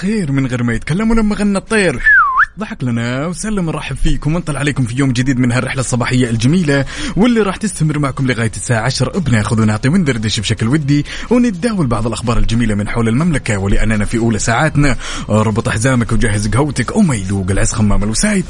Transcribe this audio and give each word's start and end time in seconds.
الخير 0.00 0.32
من 0.32 0.46
غير 0.46 0.62
ما 0.62 0.74
يتكلم 0.74 1.10
ولما 1.10 1.36
غنى 1.36 1.58
الطير. 1.58 2.00
ضحك 2.58 2.84
لنا 2.84 3.26
وسلم 3.26 3.66
نرحب 3.66 3.96
فيكم 3.96 4.34
ونطلع 4.34 4.58
عليكم 4.58 4.84
في 4.84 4.96
يوم 4.96 5.12
جديد 5.12 5.38
من 5.38 5.52
هالرحلة 5.52 5.80
الصباحية 5.80 6.30
الجميلة 6.30 6.84
واللي 7.16 7.40
راح 7.40 7.56
تستمر 7.56 7.98
معكم 7.98 8.26
لغاية 8.26 8.50
الساعة 8.56 8.80
10 8.80 9.18
بناخذ 9.18 9.60
ونعطي 9.60 9.88
وندردش 9.88 10.40
بشكل 10.40 10.68
ودي 10.68 11.06
ونتداول 11.30 11.86
بعض 11.86 12.06
الأخبار 12.06 12.38
الجميلة 12.38 12.74
من 12.74 12.88
حول 12.88 13.08
المملكة 13.08 13.58
ولأننا 13.58 14.04
في 14.04 14.18
أولى 14.18 14.38
ساعاتنا. 14.38 14.96
ربط 15.28 15.68
حزامك 15.68 16.12
وجهز 16.12 16.48
قهوتك 16.48 16.96
وما 16.96 17.14
يذوق 17.14 17.46
العز 17.50 17.72
خمام 17.72 18.02
الوسايد. 18.02 18.44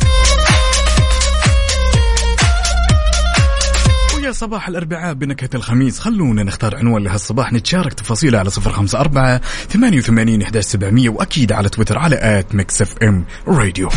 صباح 4.33 4.69
الأربعاء 4.69 5.15
بنكهة 5.15 5.51
الخميس. 5.55 5.99
خلونا 5.99 6.43
نختار 6.43 6.77
عنوان 6.77 7.03
لهالصباح. 7.03 7.53
نتشارك 7.53 7.93
تفاصيله 7.93 8.39
على 8.39 8.51
صفر 8.51 8.73
خمسة 8.73 9.01
أربعة 9.01 9.41
ثمانية 9.69 9.99
وثمانين 9.99 10.43
إحداش 10.43 10.65
سبعمية 10.65 11.09
وأكيد 11.09 11.53
على 11.53 11.69
تويتر 11.69 11.99
على 11.99 12.17
at 12.39 12.55
Mix 12.55 12.83
FM 12.83 13.25
Radio. 13.49 13.91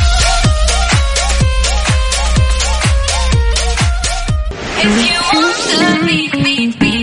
You 4.84 4.90
want 5.32 5.56
to 5.80 6.06
be, 6.06 6.20
be, 6.44 6.56
be, 6.80 6.94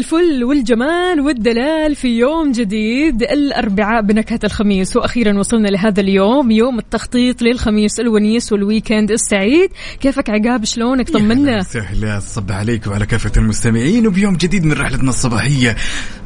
الفل 0.00 0.44
والجمال 0.44 1.20
والدلال 1.20 1.94
في 1.96 2.08
يوم 2.08 2.52
جديد. 2.52 3.22
الأربعاء 3.22 4.02
بنكهة 4.02 4.40
الخميس. 4.44 4.96
وأخيرا 4.96 5.38
وصلنا 5.38 5.68
لهذا 5.68 6.00
اليوم 6.00 6.50
يوم 6.50 6.78
التخطيط 6.78 7.42
للخميس 7.42 8.00
الونيس 8.00 8.52
وال 8.52 8.65
weekend 8.65 9.10
السعيد. 9.10 9.70
كيفك 10.00 10.30
عقاب؟ 10.30 10.64
شلونك؟ 10.64 11.10
طمنا. 11.10 11.62
سهلا 11.62 12.20
صب 12.20 12.52
عليكم 12.52 12.90
وعلى 12.90 13.06
كافة 13.06 13.32
المستمعين. 13.36 14.06
وبيوم 14.06 14.36
جديد 14.36 14.64
من 14.64 14.72
رحلتنا 14.72 15.08
الصباحية. 15.08 15.76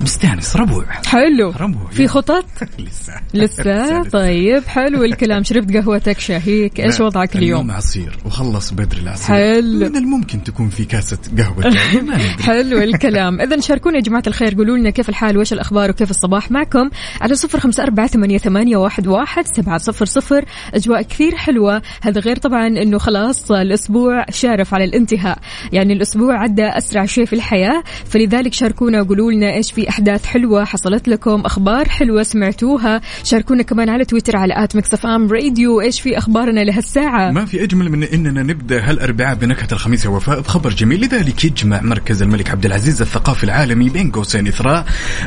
مستانس. 0.00 0.56
ربوع. 0.56 0.84
حلو. 1.06 1.52
ربوع. 1.60 1.90
في 1.90 2.08
خطط؟ 2.08 2.46
لسه. 2.78 3.12
لسه؟ 3.34 4.02
طيب 4.02 4.64
حلو 4.64 5.04
الكلام. 5.04 5.44
شربت 5.44 5.76
قهوتك 5.76 6.18
شاهيك. 6.18 6.80
إيش 6.80 7.00
وضعك 7.00 7.36
اليوم؟ 7.36 7.70
عصير. 7.70 8.18
وخلص 8.24 8.70
بدري 8.70 9.00
العصير. 9.00 9.36
حلو. 9.36 9.88
من 9.88 9.96
الممكن 9.96 10.42
تكون 10.42 10.68
في 10.68 10.84
كاسة 10.84 11.18
قهوة. 11.38 11.74
حلو 12.46 12.78
الكلام. 12.78 13.40
اذا 13.40 13.60
شاركونا 13.64 13.96
يا 13.96 14.02
جماعة 14.02 14.22
الخير. 14.26 14.54
قولوا 14.54 14.76
لنا 14.76 14.90
كيف 14.90 15.08
الحال؟ 15.08 15.36
وإيش 15.36 15.52
الأخبار 15.52 15.90
وكيف 15.90 16.10
الصباح 16.10 16.50
معكم؟ 16.50 16.90
على 17.20 17.34
صفر 17.34 17.70
أربعة 17.78 18.06
ثمانية, 18.06 18.38
ثمانية 18.38 18.76
واحد, 18.76 19.06
واحد 19.06 19.46
سبعة 19.46 19.78
صفر 19.78 20.04
صفر. 20.04 20.44
أجواء 20.74 21.02
كثير 21.02 21.34
حلوة. 21.34 21.82
هذا 22.02 22.20
غير 22.20 22.36
طبعا 22.36 22.66
إنه 22.66 22.98
خلاص 22.98 23.50
الأسبوع 23.50 24.24
شارف 24.30 24.74
على 24.74 24.84
الانتهاء. 24.84 25.38
يعني 25.72 25.92
الأسبوع 25.92 26.42
عدى 26.42 26.64
أسرع 26.64 27.06
شيء 27.06 27.24
في 27.24 27.32
الحياة. 27.32 27.82
فلذلك 28.04 28.52
شاركونا 28.52 29.00
وقولوا 29.02 29.32
لنا 29.32 29.54
إيش 29.54 29.72
في 29.72 29.88
أحداث 29.88 30.26
حلوة 30.26 30.64
حصلت 30.64 31.08
لكم. 31.08 31.40
أخبار 31.40 31.88
حلوة 31.88 32.22
سمعتوها. 32.22 33.00
شاركونا 33.24 33.62
كمان 33.62 33.88
على 33.88 34.04
تويتر 34.04 34.36
على 34.36 34.64
at 34.64 34.76
Mix 34.76 34.94
FM 34.94 35.32
Radio. 35.32 35.80
إيش 35.80 36.00
في 36.00 36.18
أخبارنا 36.18 36.60
لهالساعة؟ 36.60 37.30
ما 37.30 37.44
في 37.44 37.64
أجمل 37.64 37.90
من 37.90 38.02
إننا 38.02 38.42
نبدأ 38.42 38.90
هالأربعاء 38.90 39.34
بنكهة 39.34 39.68
الخميس 39.72 40.04
يا 40.04 40.10
وفاء. 40.10 40.40
بخبر 40.40 40.70
جميل. 40.70 41.00
لذلك 41.00 41.44
يجمع 41.44 41.80
مركز 41.82 42.22
الملك 42.22 42.50
عبد 42.50 42.66
العزيز 42.66 43.02
الثقافي 43.02 43.43
العالمي 43.44 43.88
بين 43.88 44.10
قوسين 44.10 44.48
إثراء 44.48 44.84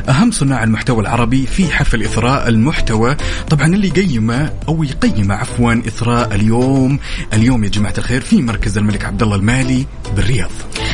أهم 0.08 0.30
صناع 0.30 0.64
المحتوى 0.64 1.00
العربي 1.00 1.46
في 1.46 1.66
حفل 1.66 2.02
اثراء 2.02 2.48
المحتوى. 2.48 3.16
طبعا 3.50 3.66
اللي 3.66 3.88
يقيمه 3.88 4.52
أو 4.68 4.84
يقيمه 4.84 5.34
عفوا 5.34 5.72
إثراء 5.72 6.34
اليوم. 6.34 6.98
اليوم 7.32 7.64
يا 7.64 7.68
جماعة 7.68 7.94
الخير 7.98 8.20
في 8.20 8.42
مركز 8.42 8.78
الملك 8.78 9.04
عبد 9.04 9.22
الله 9.22 9.36
المالي 9.36 9.86
بالرياض. 10.16 10.50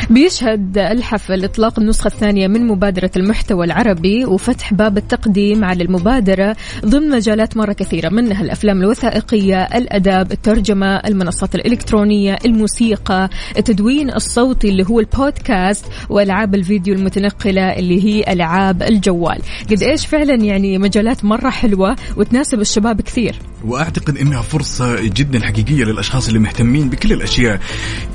بيشهد 0.09 0.77
الحفل 0.77 1.43
إطلاق 1.43 1.79
النسخة 1.79 2.07
الثانية 2.07 2.47
من 2.47 2.67
مبادرة 2.67 3.11
المحتوى 3.17 3.65
العربي 3.65 4.25
وفتح 4.25 4.73
باب 4.73 4.97
التقديم 4.97 5.65
على 5.65 5.83
المبادرة 5.83 6.55
ضمن 6.85 7.09
مجالات 7.09 7.57
مرة 7.57 7.73
كثيرة 7.73 8.09
منها 8.09 8.41
الأفلام 8.41 8.81
الوثائقية 8.81 9.63
الأداب 9.63 10.31
الترجمة 10.31 10.95
المنصات 10.95 11.55
الإلكترونية 11.55 12.37
الموسيقى 12.45 13.29
التدوين 13.57 14.13
الصوتي 14.13 14.69
اللي 14.69 14.85
هو 14.89 14.99
البودكاست 14.99 15.85
وألعاب 16.09 16.55
الفيديو 16.55 16.93
المتنقلة 17.17 17.61
اللي 17.61 18.03
هي 18.03 18.33
ألعاب 18.33 18.83
الجوال. 18.83 19.41
قد 19.71 19.83
إيش 19.83 20.05
فعلا 20.05 20.35
يعني 20.35 20.77
مجالات 20.77 21.25
مرة 21.25 21.49
حلوة 21.49 21.95
وتناسب 22.17 22.59
الشباب 22.59 23.01
كثير. 23.01 23.35
وأعتقد 23.65 24.17
إنها 24.17 24.41
فرصة 24.41 25.01
جدا 25.01 25.45
حقيقية 25.45 25.83
للأشخاص 25.83 26.27
اللي 26.27 26.39
مهتمين 26.39 26.89
بكل 26.89 27.13
الأشياء 27.13 27.59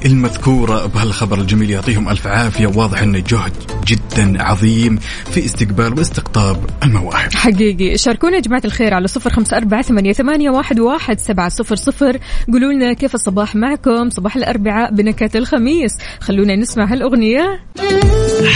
المذكورة 0.07 0.87
بهالخبر 0.87 1.39
الجميل. 1.39 1.71
يعطيهم 1.71 2.09
ألف 2.09 2.27
عافية. 2.27 2.67
واضح 2.67 3.03
انه 3.03 3.19
جهد 3.19 3.53
جدا 3.87 4.43
عظيم 4.43 4.99
في 5.31 5.45
استقبال 5.45 5.99
واستقطاب 5.99 6.65
المواهب. 6.83 7.33
حقيقي. 7.35 7.99
شاركونا 7.99 8.37
يا 8.37 8.41
جماعة 8.41 8.63
الخير 8.65 8.95
على 8.95 9.09
صفر 9.09 9.31
خمسة 9.31 9.57
أربعة 9.57 9.83
ثمانية, 9.83 10.13
ثمانية 10.13 10.51
واحد, 10.51 10.81
واحد 10.81 11.19
سبعة 11.19 11.49
صفر 11.49 11.77
صفر. 11.77 12.19
قولوا 12.53 12.73
لنا 12.73 12.93
كيف 12.93 13.15
الصباح 13.15 13.57
معكم. 13.57 14.11
صباح 14.11 14.37
الأربعاء 14.37 14.95
بنكهة 14.95 15.31
الخميس. 15.35 15.93
خلونا 16.21 16.57
نسمع 16.57 16.93
هالأغنية. 16.93 17.61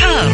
حار. 0.00 0.33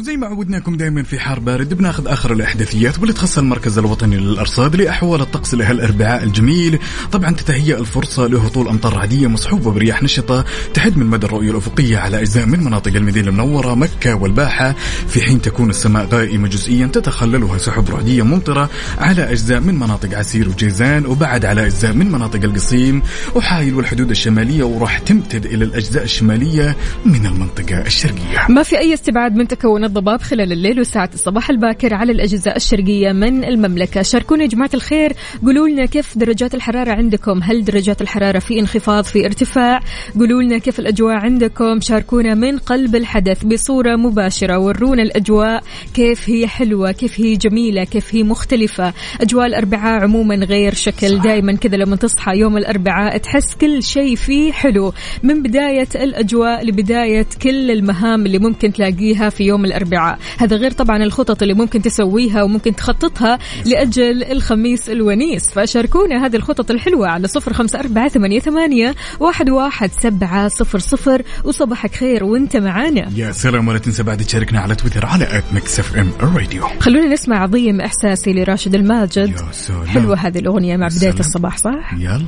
وزي 0.00 0.16
ما 0.16 0.26
عودناكم 0.26 0.76
دائما 0.76 1.02
في 1.02 1.18
حار 1.18 1.40
بارد 1.40 1.74
بناخذ 1.74 2.08
آخر 2.08 2.32
الأحداثيات 2.32 2.98
واللي 2.98 3.12
تخص 3.12 3.38
المركز 3.38 3.78
الوطني 3.78 4.16
للأرصاد 4.16 4.76
لأحوال 4.76 5.20
الطقس 5.20 5.54
لهالاربعاء 5.54 6.24
الجميل. 6.24 6.78
طبعا 7.12 7.30
تتهيأ 7.30 7.78
الفرصة 7.78 8.26
لهطول 8.26 8.68
أمطار 8.68 8.92
رعديه 8.92 9.26
مصحوبه 9.26 9.70
برياح 9.70 10.02
نشطة 10.02 10.44
تحد 10.74 10.96
من 10.96 11.06
مدى 11.06 11.26
الرؤية 11.26 11.50
الأفقية 11.50 11.98
على 11.98 12.20
أجزاء 12.20 12.46
من 12.46 12.64
مناطق 12.64 12.96
المدينة 12.96 13.28
المنورة 13.28 13.74
مكة 13.74 14.14
والباحة. 14.14 14.74
في 15.08 15.20
حين 15.20 15.42
تكون 15.42 15.70
السماء 15.70 16.06
غائمه 16.06 16.48
جزئيا 16.48 16.86
تتخللها 16.86 17.58
سحب 17.58 17.90
رعدية 17.90 18.22
ممطرة 18.22 18.70
على 18.98 19.30
أجزاء 19.30 19.60
من 19.60 19.74
مناطق 19.74 20.18
عسير 20.18 20.48
وجيزان 20.48 21.06
وبعد 21.06 21.44
على 21.44 21.66
أجزاء 21.66 21.92
من 21.92 22.12
مناطق 22.12 22.44
القصيم. 22.44 23.02
وحايل 23.34 23.74
والحدود 23.74 24.10
الشمالية 24.10 24.64
وراح 24.64 24.98
تمتد 24.98 25.46
إلى 25.46 25.64
الأجزاء 25.64 26.04
الشمالية 26.04 26.76
من 27.04 27.26
المنطقة 27.26 27.80
الشرقية. 27.86 28.46
ما 28.48 28.62
في 28.62 28.78
أي 28.78 28.94
استبعاد 28.94 29.34
من 29.34 29.48
تكون 29.48 29.89
الضباب 29.90 30.22
خلال 30.22 30.52
الليل 30.52 30.80
وساعة 30.80 31.10
الصباح 31.14 31.50
الباكر 31.50 31.94
على 31.94 32.12
الأجزاء 32.12 32.56
الشرقية 32.56 33.12
من 33.12 33.44
المملكة. 33.44 34.02
شاركونا 34.02 34.42
يا 34.42 34.48
جماعة 34.48 34.70
الخير. 34.74 35.12
قولوا 35.42 35.68
لنا 35.68 35.86
كيف 35.86 36.18
درجات 36.18 36.54
الحرارة 36.54 36.90
عندكم؟ 36.92 37.42
هل 37.42 37.64
درجات 37.64 38.02
الحرارة 38.02 38.38
في 38.38 38.60
انخفاض 38.60 39.04
في 39.04 39.26
ارتفاع؟ 39.26 39.80
قولوا 40.18 40.42
لنا 40.42 40.58
كيف 40.58 40.80
الأجواء 40.80 41.14
عندكم؟ 41.14 41.80
شاركونا 41.80 42.34
من 42.34 42.58
قلب 42.58 42.96
الحدث 42.96 43.44
بصورة 43.44 43.96
مباشرة. 43.96 44.58
ورونا 44.58 45.02
الأجواء 45.02 45.62
كيف 45.94 46.30
هي 46.30 46.46
حلوة 46.46 46.92
كيف 46.92 47.20
هي 47.20 47.36
جميلة 47.36 47.84
كيف 47.84 48.14
هي 48.14 48.22
مختلفة. 48.22 48.92
أجواء 49.20 49.46
الأربعاء 49.46 50.02
عموما 50.02 50.34
غير 50.34 50.74
شكل. 50.74 51.18
دائما 51.18 51.52
كذا 51.56 51.76
لما 51.76 51.96
تصحى 51.96 52.38
يوم 52.38 52.56
الأربعاء 52.56 53.16
تحس 53.16 53.54
كل 53.54 53.82
شيء 53.82 54.16
فيه 54.16 54.52
حلو. 54.52 54.92
من 55.22 55.42
بداية 55.42 55.88
الأجواء 55.94 56.66
لبداية 56.66 57.26
كل 57.42 57.70
المهام 57.70 58.26
اللي 58.26 58.38
ممكن 58.38 58.72
تلاقيها 58.72 59.28
في 59.28 59.44
يوم 59.44 59.64
الأربعاء. 59.64 59.79
الأربعاء. 59.80 60.18
هذا 60.38 60.56
غير 60.56 60.70
طبعا 60.70 61.02
الخطط 61.02 61.42
اللي 61.42 61.54
ممكن 61.54 61.82
تسويها 61.82 62.42
وممكن 62.42 62.76
تخططها 62.76 63.38
لأجل 63.66 64.24
الخميس 64.24 64.90
الونيس. 64.90 65.50
فشاركونا 65.50 66.26
هذه 66.26 66.36
الخطط 66.36 66.70
الحلوة 66.70 67.08
على 67.08 67.28
صفر 67.28 67.52
خمسة 67.52 67.80
أربعة 67.80 68.08
ثمانية, 68.08 68.40
ثمانية 68.40 68.94
واحد, 69.20 69.50
واحد 69.50 69.90
سبعة 70.02 70.48
صفر 70.48 70.78
صفر. 70.78 71.22
وصباحك 71.44 71.94
خير 71.94 72.24
وانت 72.24 72.56
معانا. 72.56 73.10
يا 73.16 73.32
سلام 73.32 73.68
ولا 73.68 73.78
تنسى 73.78 74.02
بعد 74.02 74.18
تشاركنا 74.18 74.60
على 74.60 74.74
تويتر 74.74 75.06
على 75.06 75.38
at 75.38 75.44
Mix 75.52 75.80
FM 75.80 76.10
الراديو 76.22 76.66
خلونا 76.80 77.12
نسمع 77.12 77.42
عظيم 77.42 77.80
إحساسي 77.80 78.32
لراشد 78.32 78.74
الماجد. 78.74 79.28
يا 79.28 79.52
سلام. 79.52 79.86
حلوة 79.86 80.16
هذه 80.16 80.38
الأغنية 80.38 80.76
مع 80.76 80.88
بداية. 80.88 81.20
الصباح 81.20 81.56
صح؟ 81.58 81.94
يلا. 81.98 82.24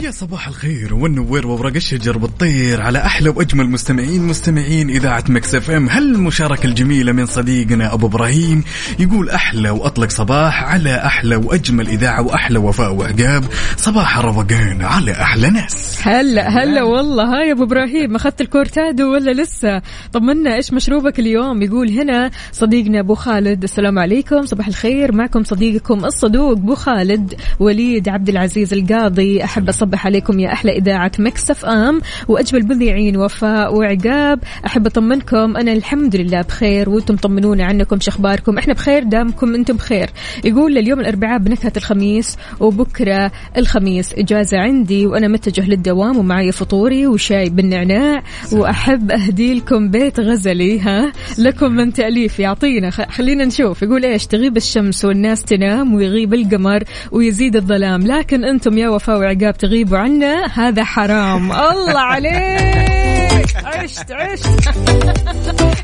ويا 0.00 0.10
صباح 0.10 0.48
الخير 0.48 0.94
والنوير 0.94 1.46
وورق 1.46 1.74
الشجر 1.74 2.18
بالطير 2.18 2.80
على 2.80 2.98
أحلى 2.98 3.28
وأجمل 3.28 3.70
مستمعين 3.70 4.22
مستمعين 4.22 4.90
إذاعة 4.90 5.24
Mix 5.28 5.54
FM. 5.54 5.88
هالمشاركة 5.88 6.66
الجميلة 6.66 7.12
من 7.12 7.26
صديقنا 7.26 7.94
أبو 7.94 8.06
إبراهيم 8.06 8.64
يقول 8.98 9.30
أحلى 9.30 9.70
وأطلق 9.70 10.10
صباح 10.10 10.62
على 10.62 10.94
أحلى 10.94 11.36
وأجمل 11.36 11.88
إذاعة 11.88 12.22
وأحلى 12.22 12.58
وفاء 12.58 12.94
وعقاب. 12.94 13.44
صباح 13.76 14.18
الروقان 14.18 14.82
على 14.82 15.12
أحلى 15.12 15.50
ناس. 15.50 15.98
هلا 16.02 16.48
هلا 16.48 16.82
والله. 16.82 17.38
هاي 17.38 17.52
أبو 17.52 17.64
إبراهيم 17.64 18.14
أخذت 18.14 18.40
الكورتادو 18.40 19.12
ولا 19.12 19.42
لسه؟ 19.42 19.82
طمنا 20.12 20.54
إيش 20.54 20.72
مشروبك 20.72 21.18
اليوم؟ 21.18 21.62
يقول 21.62 21.90
هنا 21.90 22.30
صديقنا 22.52 23.00
أبو 23.00 23.14
خالد. 23.14 23.62
السلام 23.62 23.98
عليكم 23.98 24.46
صباح 24.46 24.66
الخير. 24.66 25.12
معكم 25.12 25.44
صديقكم 25.44 26.04
الصدوق 26.04 26.50
أبو 26.50 26.74
خالد 26.74 27.34
وليد 27.58 28.08
عبد 28.08 28.28
العزيز 28.28 28.72
القاضي. 28.72 29.44
أحب 29.44 29.68
أصبح 29.68 29.99
عليكم 30.06 30.40
يا 30.40 30.52
أحلى 30.52 30.72
إذاعة 30.72 31.12
مكسف 31.18 31.64
أم. 31.64 32.00
وأجمل 32.28 32.66
مذيعين 32.66 33.16
وفاء 33.16 33.74
وعقاب. 33.74 34.38
أحب 34.66 34.86
أطمنكم 34.86 35.56
أنا 35.56 35.72
الحمد 35.72 36.16
لله 36.16 36.42
بخير 36.42 36.90
وأنتم 36.90 37.16
طمنونا 37.16 37.64
عنكم 37.64 38.00
شخباركم 38.00 38.58
إحنا 38.58 38.74
بخير 38.74 39.02
دامكم 39.02 39.54
أنتم 39.54 39.76
بخير. 39.76 40.10
يقول 40.44 40.78
اليوم 40.78 41.00
الأربعاء 41.00 41.38
بنكهة 41.38 41.72
الخميس 41.76 42.36
وبكرة 42.60 43.32
الخميس 43.56 44.14
إجازة 44.14 44.58
عندي 44.58 45.06
وأنا 45.06 45.28
متجه 45.28 45.68
للدوام 45.68 46.18
ومعي 46.18 46.52
فطوري 46.52 47.06
وشاي 47.06 47.50
بالنعناع. 47.50 48.22
وأحب 48.52 49.10
أهدي 49.10 49.54
لكم 49.54 49.90
بيت 49.90 50.20
غزلي 50.20 50.80
ها؟ 50.80 51.12
لكم 51.38 51.72
من 51.72 51.92
تأليف. 51.92 52.38
يعطينا 52.40 52.90
خلينا 52.90 53.44
نشوف. 53.44 53.82
يقول 53.82 54.04
إيش؟ 54.04 54.26
تغيب 54.26 54.56
الشمس 54.56 55.04
والناس 55.04 55.42
تنام 55.42 55.94
ويغيب 55.94 56.34
القمر 56.34 56.84
ويزيد 57.12 57.56
الظلام. 57.56 58.06
لكن 58.06 58.44
أنتم 58.44 58.78
يا 58.78 58.88
وفاء 58.88 59.18
وعقاب 59.18 59.56
تغيبوا 59.80 59.98
عنا 59.98 60.46
هذا 60.46 60.84
حرام. 60.84 61.52
الله 61.52 61.98
عليك. 61.98 63.56
عشت 63.64 64.12
عشت. 64.12 64.46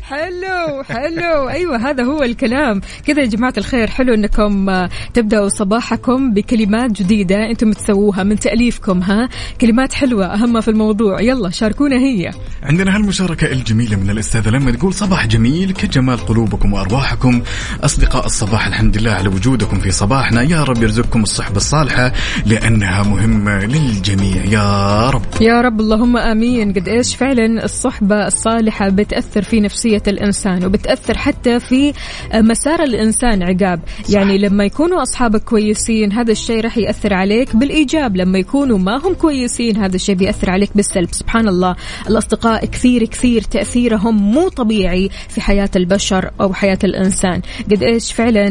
حلو 0.03 0.83
حلو. 0.83 1.49
أيوه 1.49 1.89
هذا 1.89 2.03
هو 2.03 2.23
الكلام. 2.23 2.81
كذا 3.05 3.21
يا 3.21 3.25
جماعة 3.25 3.53
الخير 3.57 3.87
حلو 3.89 4.13
إنكم 4.13 4.69
آه، 4.69 4.89
تبدأوا 5.13 5.49
صباحكم 5.49 6.33
بكلمات 6.33 6.91
جديدة 6.91 7.49
أنتم 7.49 7.71
تسووها 7.71 8.23
من 8.23 8.39
تأليفكم 8.39 9.01
ها؟ 9.01 9.29
كلمات 9.61 9.93
حلوة 9.93 10.25
أهم 10.25 10.61
في 10.61 10.67
الموضوع. 10.67 11.21
يلا 11.21 11.49
شاركونا 11.49 11.95
هي. 11.95 12.31
عندنا 12.63 12.95
هالمشاركة 12.95 13.51
الجميلة 13.51 13.97
من 13.97 14.09
الأستاذة 14.09 14.49
لما 14.49 14.71
تقول 14.71 14.93
صباح 14.93 15.27
جميل 15.27 15.71
كجمال 15.71 16.17
قلوبكم 16.17 16.73
وأرواحكم. 16.73 17.41
أصدقاء 17.83 18.25
الصباح 18.25 18.67
الحمد 18.67 18.97
لله 18.97 19.11
على 19.11 19.27
وجودكم 19.27 19.79
في 19.79 19.91
صباحنا. 19.91 20.41
يا 20.41 20.63
رب 20.63 20.83
يرزقكم 20.83 21.23
الصحبة 21.23 21.57
الصالحة 21.57 22.11
لأنها 22.45 23.03
مهمة 23.03 23.65
للجميع 23.87 24.45
يا 24.45 25.09
رب. 25.09 25.21
يا 25.41 25.61
رب 25.61 25.79
اللهم 25.79 26.17
آمين. 26.17 26.73
قد 26.73 26.87
إيش 26.87 27.15
فعلا 27.15 27.63
الصحبة 27.63 28.27
الصالحة 28.27 28.89
بتأثر 28.89 29.41
في 29.41 29.59
نفسية 29.59 30.03
الإنسان 30.07 30.65
وبتأثر 30.65 31.17
حتى 31.17 31.59
في 31.59 31.93
مسار 32.33 32.83
الإنسان 32.83 33.43
عقاب. 33.43 33.79
يعني 34.09 34.37
لما 34.37 34.63
يكونوا 34.65 35.01
أصحابك 35.01 35.43
كويسين 35.43 36.11
هذا 36.11 36.31
الشيء 36.31 36.61
راح 36.61 36.77
يأثر 36.77 37.13
عليك 37.13 37.55
بالإيجاب. 37.55 38.17
لما 38.17 38.39
يكونوا 38.39 38.77
ما 38.77 38.97
هم 38.97 39.13
كويسين 39.13 39.77
هذا 39.77 39.95
الشيء 39.95 40.15
بيأثر 40.15 40.49
عليك 40.49 40.69
بالسلب. 40.75 41.09
سبحان 41.11 41.47
الله. 41.47 41.75
الأصدقاء 42.09 42.65
كثير 42.65 43.05
كثير 43.05 43.41
تأثيرهم 43.41 44.31
مو 44.31 44.49
طبيعي 44.49 45.09
في 45.29 45.41
حياة 45.41 45.69
البشر 45.75 46.31
أو 46.41 46.53
حياة 46.53 46.79
الإنسان. 46.83 47.41
قد 47.71 47.83
إيش 47.83 48.13
فعلا 48.13 48.47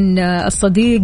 الصديق 0.46 1.02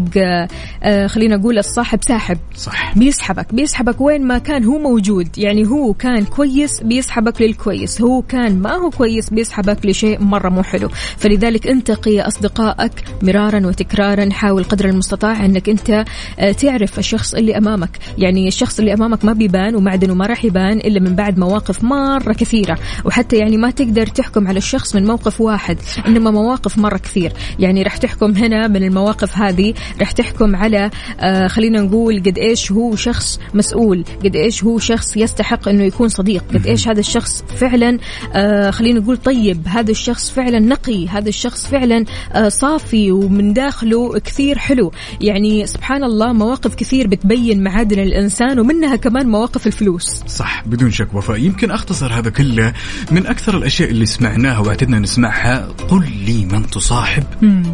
آه، 0.82 1.06
خلينا 1.06 1.37
نقول 1.37 1.58
الصاحب 1.58 1.99
ساحب. 2.02 2.38
صح. 2.55 2.99
بيسحبك. 2.99 3.55
بيسحبك 3.55 4.00
وين؟ 4.00 4.22
ما 4.25 4.39
كان 4.39 4.65
هو 4.65 4.79
موجود. 4.79 5.39
يعني 5.39 5.67
هو 5.67 5.93
كان 5.93 6.25
كويس 6.25 6.81
بيسحبك 6.83 7.43
للكويس. 7.43 8.03
هو 8.03 8.23
كان 8.23 8.59
ما 8.59 8.73
هو 8.75 8.91
كويس 8.91 9.31
بيسحبك 9.31 9.87
لشيء 9.87 10.21
مرة 10.21 10.49
مو 10.49 10.63
حلو. 10.63 10.89
فلذلك 11.17 11.67
انتقي 11.67 12.21
أصدقائك 12.21 12.93
مرارا 13.23 13.67
وتكرارا. 13.67 14.31
حاول 14.31 14.65
قدر 14.65 14.89
المستطاع 14.89 15.45
أنك 15.45 15.69
أنت 15.69 16.05
آه، 16.39 16.53
تعرف 16.53 16.99
الشخص 16.99 17.35
اللي 17.35 17.59
أمامك. 17.59 17.99
يعني 18.19 18.49
الشخص 18.49 18.79
اللي 18.79 18.95
أمامك 18.95 19.25
ما 19.25 19.33
بيبان 19.33 19.75
ومعدنه 19.75 20.15
ما 20.15 20.27
راح 20.27 20.45
يبان 20.45 20.79
إلا 20.79 21.01
من 21.01 21.15
بعد 21.15 21.39
مواقف 21.39 21.85
مرة 21.85 22.33
كثيرة. 22.33 22.79
وحتى 23.05 23.37
يعني 23.37 23.57
ما 23.57 23.71
تقدر 23.71 24.07
تحكم 24.07 24.49
على 24.49 24.59
الشخص 24.59 24.95
من 24.95 25.07
موقف 25.07 25.41
واحد 25.41 25.79
إنما 26.07 26.31
مواقف 26.31 26.79
مرة 26.79 26.99
كثير. 26.99 27.33
يعني 27.59 27.83
راح 27.83 27.97
تحكم 27.97 28.31
هنا 28.31 28.69
من 28.69 28.83
المواقف 28.83 29.39
هذه. 29.39 29.75
راح 30.01 30.11
تحكم 30.11 30.57
على 30.57 30.91
آه 31.21 31.47
خلينا 31.47 31.81
نقول 31.81 32.23
قد 32.27 32.39
إيش 32.39 32.73
هو 32.73 32.97
شخص 32.97 33.41
مسؤول. 33.55 34.05
قد 34.25 34.37
إيش 34.37 34.64
هو 34.64 34.79
شخص 34.79 35.17
يستحق 35.17 35.69
إنه 35.69 35.85
يكون 35.85 36.09
صديق. 36.09 36.44
قد 36.55 36.67
إيش 36.67 36.88
هذا 36.88 37.00
الشخص 37.00 37.44
فعلا 37.56 37.99
آه 38.35 38.70
خلينا 38.70 39.00
نقول 39.00 39.17
طيب. 39.17 39.62
هذا 39.69 39.91
الشخص 39.91 40.31
فعلا 40.31 40.59
نقي. 40.59 41.09
هذا 41.09 41.29
الشخص 41.29 41.67
فعلا 41.67 42.05
آه 42.32 42.49
صافي 42.49 43.12
ومن 43.12 43.53
داخله 43.53 44.19
كثير 44.19 44.59
حلو. 44.59 44.93
يعني 45.20 45.67
سبحان 45.67 46.05
الله 46.05 46.32
مواقف 46.32 46.75
كثير 46.75 47.06
بتبين 47.06 47.62
معادن 47.62 47.99
الإنسان 47.99 48.59
ومنها 48.59 48.97
كمان 48.97 49.29
مواقف 49.29 49.67
الفلوس. 49.67 50.23
صح 50.26 50.62
بدون 50.67 50.91
شك 50.91 51.15
وفاء. 51.15 51.37
يمكن 51.37 51.70
أختصر 51.70 52.12
هذا 52.12 52.31
كله 52.31 52.73
من 53.11 53.26
أكثر 53.26 53.56
الأشياء 53.56 53.91
اللي 53.91 54.06
سمعناها 54.06 54.58
وأعتدنا 54.58 54.99
نسمعها. 54.99 55.69
قل 55.88 56.05
لي 56.26 56.44
من 56.44 56.67
تصاحب 56.70 57.25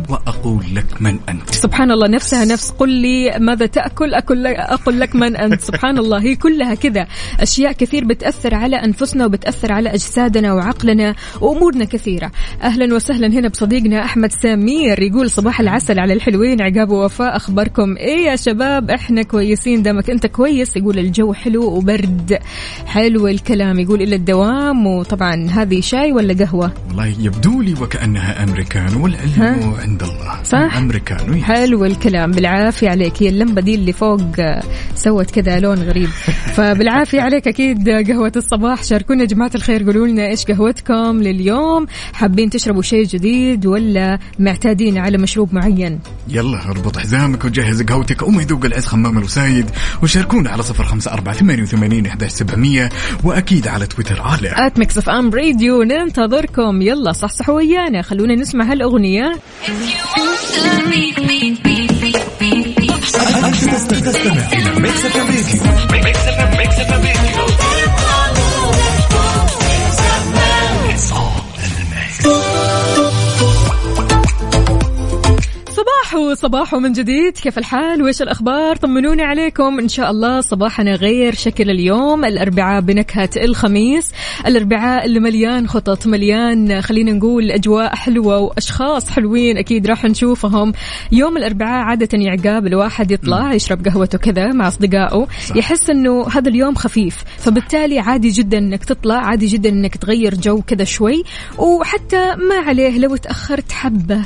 وأقول 0.09 0.65
لك 0.75 1.03
من 1.03 1.19
أنت. 1.29 1.51
سبحان 1.51 1.91
الله 1.91 2.09
نفسها 2.09 2.45
نفس. 2.45 2.71
قل 2.71 2.89
لي 2.89 3.39
ماذا 3.39 3.67
تأكل؟ 3.67 4.15
أكل 4.15 4.45
لك 4.45 4.55
أقول 4.57 5.01
لك 5.01 5.17
من 5.17 5.37
أنت. 5.37 5.61
سبحان 5.61 5.99
الله. 5.99 6.28
هي 6.29 6.37
كلها 6.37 6.75
كذا. 6.75 7.07
أشياء 7.41 7.73
كثير 7.73 8.05
بتأثر 8.05 8.55
على 8.55 8.77
أنفسنا 8.77 9.27
وبتأثر 9.27 9.73
على 9.73 9.89
أجسادنا 9.95 10.53
وعقلنا 10.53 11.15
وأمورنا 11.41 11.85
كثيرة. 11.85 12.31
أهلا 12.63 12.95
وسهلا 12.95 13.27
هنا 13.27 13.49
بصديقنا 13.49 14.05
أحمد 14.05 14.33
سمير 14.33 15.03
يقول 15.03 15.31
صباح 15.31 15.61
العسل 15.61 15.99
على 15.99 16.13
الحلوين. 16.13 16.63
عقاب 16.63 16.91
ووفاء 16.91 17.37
أخباركم 17.37 17.97
إيه 17.97 18.27
يا 18.27 18.37
شباب؟ 18.37 18.91
إحنا 18.91 19.23
كويسين 19.23 19.83
دامك 19.83 20.11
أنت 20.11 20.27
كويس؟ 20.27 20.77
يقول 20.77 20.99
الجو 20.99 21.33
حلو 21.33 21.65
وبرد. 21.65 22.39
حلو 22.87 23.29
الكلام. 23.29 23.79
يقول 23.79 24.03
إلى 24.03 24.17
الدوام 24.17 24.87
وطبعا 24.87 25.49
هذه 25.51 25.81
شاي 25.81 26.13
ولا 26.13 26.45
قهوة؟ 26.45 26.73
والله 26.89 27.07
يبدو 27.07 27.63
لي 27.63 27.75
وكأنها 27.81 28.45
أمريكان 28.45 28.95
والعلم؟ 28.95 29.75
عند 29.79 30.03
الله. 30.03 30.43
صح؟ 30.43 30.77
أمريكان 30.77 31.31
ويس. 31.31 31.43
حلو 31.45 31.85
الكلام. 31.85 32.31
بالعافية 32.31 32.91
عليك. 32.91 33.23
هي 33.23 33.29
اللمبة 33.29 33.61
دي 33.61 33.75
اللي 33.75 33.93
فوق 33.93 34.21
آه، 34.39 34.63
سوت 34.95 35.31
كذا 35.31 35.61
لون 35.61 35.79
غريب. 35.79 36.09
فبالعافية 36.57 37.21
عليك 37.21 37.49
أكيد 37.49 37.89
قهوة 37.89 38.33
الصباح. 38.37 38.83
شاركونا 38.83 39.21
يا 39.21 39.27
جماعة 39.27 39.51
الخير 39.55 39.83
قولوا 39.83 40.07
لنا 40.07 40.27
إيش 40.27 40.45
قهوتكم 40.45 41.23
لليوم. 41.23 41.87
حابين 42.13 42.51
تشربوا 42.51 42.83
شيء 42.83 43.05
جديد 43.05 43.67
ولا 43.67 44.19
معتادين 44.39 44.99
على 44.99 45.19
مشروب 45.19 45.55
معين؟ 45.55 46.01
يلا 46.29 46.71
اربط 46.71 46.99
حزامك 46.99 47.45
وجهز 47.45 47.83
قهوتك. 47.83 48.23
وما 48.23 48.43
يذوق 48.43 48.65
العز 48.65 48.87
خمام 48.87 49.19
الوسايد 49.19 49.71
وشاركونا 50.03 50.51
على 50.51 50.63
صفر 50.63 50.85
خمسة 50.85 51.13
أربعة 51.13 51.35
ثمانية 51.35 51.63
وثمانين 51.63 52.07
إحداش 52.07 52.31
سبعمية. 52.31 52.89
وأكيد 53.25 53.69
على 53.69 53.87
تويتر 53.87 54.21
على 54.23 54.67
at 54.67 54.79
Mix 54.79 54.99
FM 54.99 55.31
Radio 55.31 55.83
ننتظركم. 55.83 56.83
يلا 56.83 57.13
صحصحوا 57.13 57.55
ويانا. 57.55 58.03
خلونا 58.03 58.35
نسمع 58.35 58.65
هالأغنية. 58.65 59.33
أنت 63.17 63.65
تستمع 64.09 64.49
إلى 64.53 64.81
Mix 64.81 65.05
FM 65.05 65.27
Radio. 67.05 67.58
صباح 76.09 76.21
وصباح 76.21 76.75
من 76.75 76.93
جديد. 76.93 77.33
كيف 77.33 77.59
الحال؟ 77.59 78.03
وإيش 78.03 78.23
الأخبار؟ 78.23 78.77
طمنوني 78.77 79.23
عليكم. 79.23 79.79
إن 79.79 79.89
شاء 79.89 80.11
الله 80.11 80.41
صباحنا 80.41 80.95
غير 80.95 81.35
شكل 81.35 81.71
اليوم. 81.71 82.25
الأربعاء 82.25 82.81
بنكهة 82.81 83.31
الخميس. 83.37 84.13
الأربعاء 84.47 85.05
اللي 85.05 85.21
مليان 85.21 85.69
خطط 85.69 86.07
مليان 86.07 86.81
خلينا 86.83 87.13
نقول 87.13 87.51
أجواء 87.51 87.95
حلوة 87.95 88.39
وأشخاص 88.39 89.11
حلوين 89.11 89.59
أكيد 89.59 89.87
راح 89.87 90.05
نشوفهم. 90.05 90.73
يوم 91.13 91.37
الأربعاء 91.37 91.85
عادة 91.85 92.19
يعقاب 92.19 92.67
الواحد 92.67 93.11
يطلع 93.11 93.55
يشرب 93.55 93.89
قهوته 93.89 94.19
كذا 94.19 94.53
مع 94.53 94.69
أصدقائه. 94.69 95.27
يحس 95.55 95.91
أنه 95.91 96.29
هذا 96.29 96.49
اليوم 96.49 96.75
خفيف. 96.75 97.25
فبالتالي 97.39 97.99
عادي 97.99 98.29
جدا 98.29 98.59
أنك 98.59 98.85
تطلع 98.85 99.17
عادي 99.17 99.47
جدا 99.47 99.69
أنك 99.69 99.97
تغير 99.97 100.35
جو 100.35 100.63
كذا 100.63 100.85
شوي. 100.85 101.25
وحتى 101.59 102.35
ما 102.37 102.57
عليه 102.57 102.99
لو 102.99 103.17
تأخرت 103.17 103.73
حبة. 103.73 104.25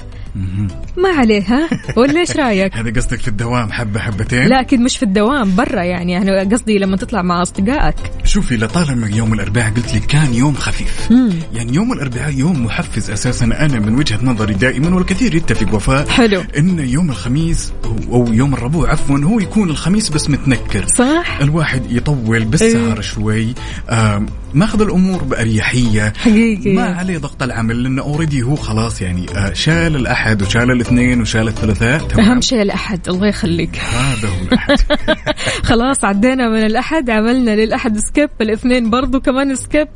ما 0.97 1.09
عليه 1.09 1.43
ها؟ 1.43 1.69
ولا 1.97 2.21
إيش 2.21 2.37
رأيك؟ 2.37 2.77
هذا 2.77 2.91
قصدك 2.97 3.21
في 3.21 3.29
الدوام 3.29 3.73
حبة 3.73 4.01
حبتين؟ 4.01 4.47
لا 4.47 4.61
أكيد 4.61 4.81
مش 4.81 4.97
في 4.97 5.03
الدوام 5.03 5.57
برا 5.57 5.83
يعني. 5.83 6.13
يعني 6.13 6.55
قصدي 6.55 6.79
لما 6.79 6.97
تطلع 6.97 7.23
مع 7.23 7.43
أصدقائك. 7.43 7.95
شوفي 8.25 8.57
لطالما 8.57 9.09
يوم 9.09 9.33
الأربعاء 9.33 9.73
قلت 9.73 9.95
لك 9.95 10.07
كان 10.07 10.35
يوم 10.35 10.55
خفيف. 10.55 11.11
يعني 11.55 11.75
يوم 11.75 11.93
الأربعاء 11.93 12.35
يوم 12.35 12.65
محفز 12.65 13.11
أساسا. 13.11 13.45
أنا 13.45 13.81
من 13.81 13.95
وجهة 13.95 14.19
نظري 14.25 14.55
دائما 14.55 14.95
والكثير 14.95 15.35
يتفق 15.35 15.75
وفاء 15.75 16.09
حلو. 16.09 16.43
إن 16.59 16.79
يوم 16.79 17.11
الخميس 17.11 17.73
أو 17.85 18.33
يوم 18.33 18.55
الربوع 18.55 18.91
عفوا 18.91 19.19
هو 19.19 19.41
يكون 19.41 19.71
الخميس 19.71 20.09
بس 20.09 20.31
متنكر. 20.31 20.87
صح؟ 20.87 21.39
الواحد 21.41 21.93
يطول 21.93 22.45
بالسهر 22.45 22.97
إيه. 22.97 23.01
شوي 23.01 23.55
ماخذ 24.55 24.83
الأمور 24.83 25.25
بأريحية. 25.25 26.13
حقيقي. 26.17 26.73
ما 26.73 26.85
عليه 26.85 27.19
ضغط 27.19 27.43
العمل 27.43 27.83
لأنه 27.83 28.03
already 28.03 28.43
هو 28.43 28.57
خلاص 28.57 29.03
يعني 29.03 29.27
آه، 29.37 29.53
شال 29.53 29.97
الأحد 29.97 30.43
وشال 30.43 30.71
الاثنين 30.71 31.21
وشال 31.21 31.49
الثلاثاء 31.49 32.21
أهم 32.21 32.41
شيء 32.41 32.63
الأحد 32.63 33.09
الله 33.09 33.27
يخليك. 33.27 33.77
هذا 33.77 34.29
هو 34.29 34.43
الأحد. 34.43 34.77
خلاص 35.71 36.05
عدينا 36.05 36.49
من 36.49 36.65
الأحد 36.65 37.11
عملنا 37.11 37.57
للأحد 37.57 37.99
skip 37.99 38.31
الاثنين 38.41 38.91
برضو 38.91 39.21
كمان 39.21 39.55
skip. 39.55 39.89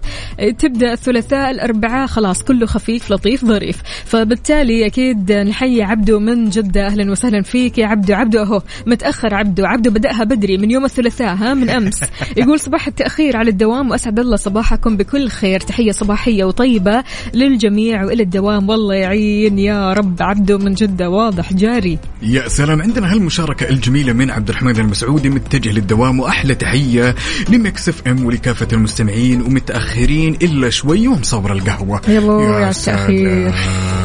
تبدأ 0.58 0.92
الثلاثاء 0.92 1.50
الأربعاء 1.50 2.06
خلاص 2.06 2.42
كله 2.42 2.66
خفيف 2.66 3.10
لطيف 3.10 3.44
ظريف. 3.44 3.82
فبالتالي 4.04 4.86
أكيد 4.86 5.32
نحيي 5.32 5.82
عبدو 5.82 6.18
من 6.18 6.48
جدة. 6.48 6.86
أهلا 6.86 7.10
وسهلا 7.10 7.42
فيك 7.42 7.78
يا 7.78 7.86
عبدو 7.86 8.14
عبدو 8.14 8.42
أهو 8.42 8.62
متأخر 8.86 9.34
عبدو 9.34 9.64
عبدو 9.64 9.90
بدأها 9.90 10.24
بدري 10.24 10.56
من 10.56 10.70
يوم 10.70 10.84
الثلاثاء 10.84 11.34
ها 11.34 11.54
من 11.54 11.70
أمس. 11.70 12.00
يقول 12.36 12.60
صباح 12.60 12.86
التأخير 12.86 13.36
على 13.36 13.50
الدوام 13.50 13.90
وأسعد 13.90 14.18
الله 14.18 14.36
صباحكم 14.46 14.96
بكل 14.96 15.28
خير. 15.28 15.60
تحية 15.60 15.92
صباحية 15.92 16.44
وطيبة 16.44 17.04
للجميع 17.34 18.04
وإلى 18.04 18.22
الدوام. 18.22 18.68
والله 18.68 18.94
يعين 18.94 19.58
يا 19.58 19.92
رب 19.92 20.22
عبدو 20.22 20.58
من 20.58 20.74
جدة. 20.74 21.10
واضح 21.10 21.52
جاري. 21.52 21.98
يا 22.22 22.48
سلام. 22.48 22.82
عندنا 22.82 23.12
هالمشاركة 23.12 23.68
الجميلة 23.68 24.12
من 24.12 24.30
عبد 24.30 24.48
الرحمن 24.48 24.76
المسعودي 24.76 25.28
متجه 25.28 25.72
للدوام. 25.72 26.20
وأحلى 26.20 26.54
تحية 26.54 27.14
ل 27.48 27.88
Mix 27.88 28.02
FM 28.06 28.24
ولكافة 28.24 28.68
المستمعين 28.72 29.42
ومتأخرين 29.42 30.34
إلا 30.42 30.70
شوي 30.70 31.08
ومصور 31.08 31.52
القهوة. 31.52 32.00
يلا 32.08 32.60
يا 32.60 32.70
التأخير. 32.70 33.52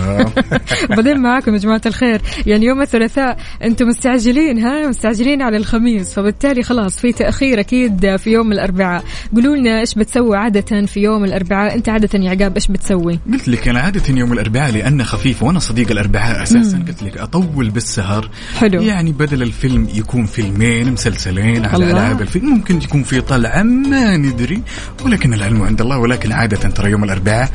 بعدين 0.95 1.19
معاكم 1.19 1.53
يا 1.53 1.57
جماعة 1.57 1.81
الخير. 1.85 2.21
يعني 2.45 2.65
يوم 2.65 2.81
الثلاثاء 2.81 3.37
أنتم 3.63 3.87
مستعجلين 3.87 4.59
ها؟ 4.59 4.87
مستعجلين 4.87 5.41
على 5.41 5.57
الخميس. 5.57 6.13
فبالتالي 6.13 6.63
خلاص 6.63 6.99
في 6.99 7.11
تأخير 7.11 7.59
أكيد 7.59 8.15
في 8.15 8.29
يوم 8.29 8.51
الأربعاء. 8.51 9.03
قولوا 9.35 9.55
لنا 9.55 9.79
إيش 9.79 9.95
بتسوي 9.95 10.37
عادة 10.37 10.85
في 10.85 10.99
يوم 10.99 11.23
الأربعاء؟ 11.23 11.75
أنت 11.75 11.89
عادة 11.89 12.19
يا 12.19 12.29
عقاب 12.29 12.55
إيش 12.55 12.67
بتسوي؟ 12.67 13.19
قلت 13.33 13.47
لك 13.47 13.67
أنا 13.67 13.79
عادة 13.79 14.01
يوم 14.09 14.33
الأربعاء 14.33 14.71
لأنه 14.71 15.03
خفيف 15.03 15.43
وأنا 15.43 15.59
صديق 15.59 15.91
الأربعاء 15.91 16.43
أساسا. 16.43 16.83
قلت 16.87 17.03
لك 17.03 17.17
أطول 17.17 17.69
بالسهر. 17.69 18.29
حلو. 18.57 18.81
يعني 18.81 19.11
بدل 19.11 19.41
الفيلم 19.41 19.87
يكون 19.93 20.25
فيلمين 20.25 20.91
مسلسلين 20.91 21.65
على 21.65 21.83
الله. 21.83 21.91
ألعاب 21.91 22.21
الفيلم 22.21 22.49
ممكن 22.49 22.81
يكون 22.81 23.03
في 23.03 23.21
طلعة 23.21 23.63
ما 23.63 24.17
ندري. 24.17 24.61
ولكن 25.05 25.33
العلم 25.33 25.61
عند 25.61 25.81
الله 25.81 25.97
ولكن 25.97 26.31
عادة 26.31 26.69
ترى 26.69 26.91
يوم 26.91 27.03
الأربعاء 27.03 27.49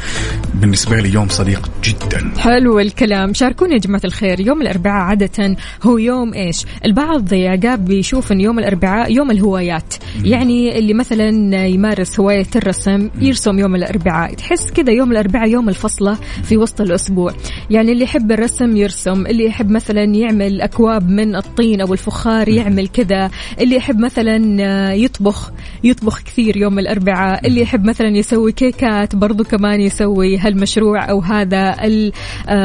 بالنسبة 0.54 0.96
لي 0.96 1.12
يوم 1.12 1.28
صديق 1.28 1.70
جدا. 1.84 2.30
حلو 2.38 2.80
الكلام. 2.80 3.34
شاركونا 3.34 3.72
يا 3.72 3.78
جماعة 3.78 4.00
الخير. 4.04 4.40
يوم 4.40 4.62
الأربعاء 4.62 5.02
عادة 5.02 5.56
هو 5.82 5.98
يوم 5.98 6.34
إيش؟ 6.34 6.64
البعض 6.84 7.32
يا 7.32 7.50
عقاب 7.50 7.84
بيشوف 7.84 8.32
أن 8.32 8.40
يوم 8.40 8.58
الأربعاء 8.58 9.12
يوم 9.12 9.30
الهوايات. 9.30 9.94
يعني 10.24 10.78
اللي 10.78 10.94
مثلا 10.94 11.66
يمارس 11.66 12.20
هواية 12.20 12.46
الرسم 12.56 13.10
يرسم 13.20 13.58
يوم 13.58 13.74
الأربعاء. 13.74 14.34
تحس 14.34 14.70
كذا 14.70 14.92
يوم 14.92 15.12
الأربعاء 15.12 15.48
يوم 15.48 15.68
الفصلة 15.68 16.18
في 16.42 16.56
وسط 16.56 16.80
الأسبوع. 16.80 17.32
يعني 17.70 17.92
اللي 17.92 18.04
يحب 18.04 18.32
الرسم 18.32 18.76
يرسم 18.76 19.26
اللي 19.26 19.44
يحب 19.44 19.70
مثلا 19.70 20.04
يعمل 20.04 20.60
أكواب 20.60 21.08
من 21.08 21.36
الطين 21.36 21.80
أو 21.80 21.92
الفخار 21.92 22.48
يعمل 22.48 22.88
كذا. 22.88 23.30
اللي 23.60 23.76
يحب 23.76 23.98
مثلا 23.98 24.36
يطبخ 24.94 25.52
يطبخ 25.84 26.22
كثير 26.22 26.56
يوم 26.56 26.78
الأربعاء. 26.78 27.46
اللي 27.46 27.60
يحب 27.60 27.84
مثلا 27.84 28.08
يسوي 28.08 28.52
كيكات 28.52 29.16
برضو 29.16 29.44
كمان 29.44 29.80
يسوي 29.80 30.38
هالمشروع 30.38 31.10
أو 31.10 31.20
هذا. 31.20 31.76
ال- 31.84 32.12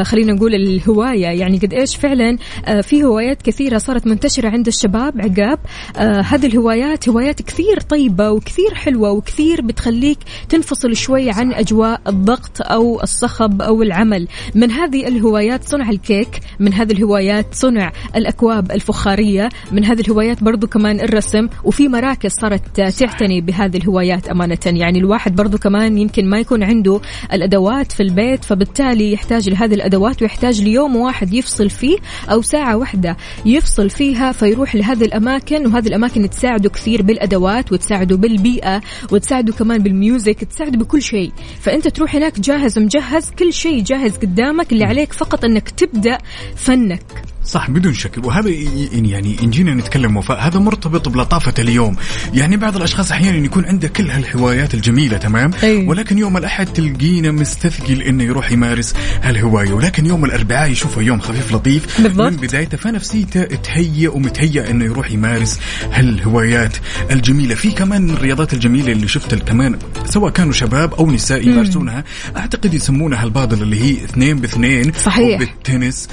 خلينا 0.02 0.32
نقول 0.32 0.54
الهواية. 0.54 1.26
يعني 1.26 1.58
قد 1.58 1.74
إيش 1.74 1.96
فعلا 1.96 2.38
آه، 2.66 2.80
في 2.80 3.04
هوايات 3.04 3.42
كثيرة 3.42 3.78
صارت 3.78 4.06
منتشرة 4.06 4.48
عند 4.48 4.66
الشباب 4.66 5.20
عقاب. 5.20 5.58
آه، 5.96 6.20
هذه 6.20 6.46
الهوايات 6.46 7.08
هوايات 7.08 7.42
كثير 7.42 7.80
طيبة 7.80 8.30
وكثير 8.30 8.74
حلوة 8.74 9.10
وكثير 9.10 9.60
بتخليك 9.62 10.18
تنفصل 10.48 10.96
شوي 10.96 11.30
عن 11.30 11.52
أجواء 11.52 12.00
الضغط 12.06 12.62
أو 12.62 13.02
الصخب 13.02 13.62
أو 13.62 13.82
العمل. 13.82 14.28
من 14.54 14.70
هذه 14.70 15.08
الهوايات 15.08 15.64
صنع 15.64 15.90
الكيك 15.90 16.40
من 16.60 16.72
هذه 16.72 16.92
الهوايات 16.92 17.54
صنع 17.54 17.92
الأكواب 18.16 18.72
الفخارية 18.72 19.48
من 19.72 19.84
هذه 19.84 20.00
الهوايات 20.00 20.44
برضو 20.44 20.66
كمان 20.66 21.00
الرسم. 21.00 21.48
وفي 21.64 21.88
مراكز 21.88 22.30
صارت 22.30 22.62
تعتني 22.74 23.40
بهذه 23.40 23.76
الهوايات 23.76 24.28
أمانة. 24.28 24.58
يعني 24.66 24.98
الواحد 24.98 25.36
برضو 25.36 25.58
كمان 25.58 25.98
يمكن 25.98 26.26
ما 26.26 26.38
يكون 26.38 26.62
عنده 26.62 27.00
الأدوات 27.32 27.92
في 27.92 28.02
البيت 28.02 28.44
فبالتالي 28.44 29.12
يحتاج 29.12 29.48
لهذه 29.52 29.74
الأدوات 29.74 30.22
ويحتاج 30.22 30.62
ليوم 30.62 30.96
واحد 30.96 31.34
يفصل 31.34 31.70
فيه 31.70 31.96
أو 32.30 32.42
ساعة 32.42 32.76
واحدة 32.76 33.16
يفصل 33.46 33.90
فيها 33.90 34.32
فيروح 34.32 34.74
لهذه 34.74 35.04
الأماكن 35.04 35.66
وهذه 35.66 35.86
الأماكن 35.86 36.30
تساعده 36.30 36.70
كثير 36.70 37.02
بالأدوات 37.02 37.72
وتساعده 37.72 38.16
بالبيئة 38.16 38.80
وتساعده 39.12 39.52
كمان 39.52 39.82
بالميوزك 39.82 40.44
تساعده 40.44 40.78
بكل 40.78 41.02
شيء. 41.02 41.32
فأنت 41.60 41.88
تروح 41.88 42.16
هناك 42.16 42.40
جاهز 42.40 42.78
مجهز 42.78 43.30
كل 43.30 43.52
شيء 43.52 43.82
جاهز 43.82 44.16
قدامك 44.16 44.72
اللي 44.72 44.84
عليك 44.84 45.12
فقط 45.12 45.44
أنك 45.44 45.70
تبدأ 45.70 46.18
فنك. 46.56 47.02
صح 47.44 47.70
بدون 47.70 47.94
شك. 47.94 48.24
وهذا 48.24 48.50
يعني 48.92 49.36
إن 49.42 49.50
جينا 49.50 49.74
نتكلم 49.74 50.16
وفاء 50.16 50.40
هذا 50.40 50.58
مرتبط 50.58 51.08
بلطافة 51.08 51.54
اليوم. 51.58 51.96
يعني 52.34 52.56
بعض 52.56 52.76
الأشخاص 52.76 53.12
أحيانا 53.12 53.46
يكون 53.46 53.64
عنده 53.64 53.88
كل 53.88 54.10
هالهوايات 54.10 54.74
الجميلة 54.74 55.16
تمام؟ 55.16 55.50
أي. 55.62 55.86
ولكن 55.86 56.18
يوم 56.18 56.36
الأحد 56.36 56.66
تلقينا 56.66 57.30
مستثقل 57.30 58.02
إنه 58.02 58.24
يروح 58.24 58.52
يمارس 58.52 58.94
هالهواية. 59.22 59.72
ولكن 59.72 60.06
يوم 60.06 60.24
الأربعاء 60.24 60.70
يشوفه 60.70 61.02
يوم 61.02 61.20
خفيف 61.20 61.52
لطيف. 61.52 62.00
بالضبط. 62.00 62.30
من 62.30 62.36
بدايته 62.36 62.76
فنفسيته 62.76 63.44
تهيئ 63.44 64.08
ومتهيأ 64.08 64.70
إنه 64.70 64.84
يروح 64.84 65.10
يمارس 65.10 65.60
هالهوايات 65.92 66.76
الجميلة. 67.10 67.54
في 67.54 67.70
كمان 67.70 68.02
من 68.02 68.10
الرياضات 68.10 68.52
الجميلة 68.52 68.92
اللي 68.92 69.08
شفتها 69.08 69.38
كمان 69.38 69.78
سواء 70.04 70.32
كانوا 70.32 70.52
شباب 70.52 70.94
أو 70.94 71.10
نساء 71.10 71.48
يمارسونها 71.48 72.04
أعتقد 72.36 72.74
يسمونها 72.74 73.24
البادل 73.24 73.62
اللي 73.62 73.80
هي 73.80 74.04
اثنين 74.04 74.36
باثنين 74.36 74.92
صحيح. 74.92 75.32
أو 75.32 75.38
بالتنس. 75.38 76.08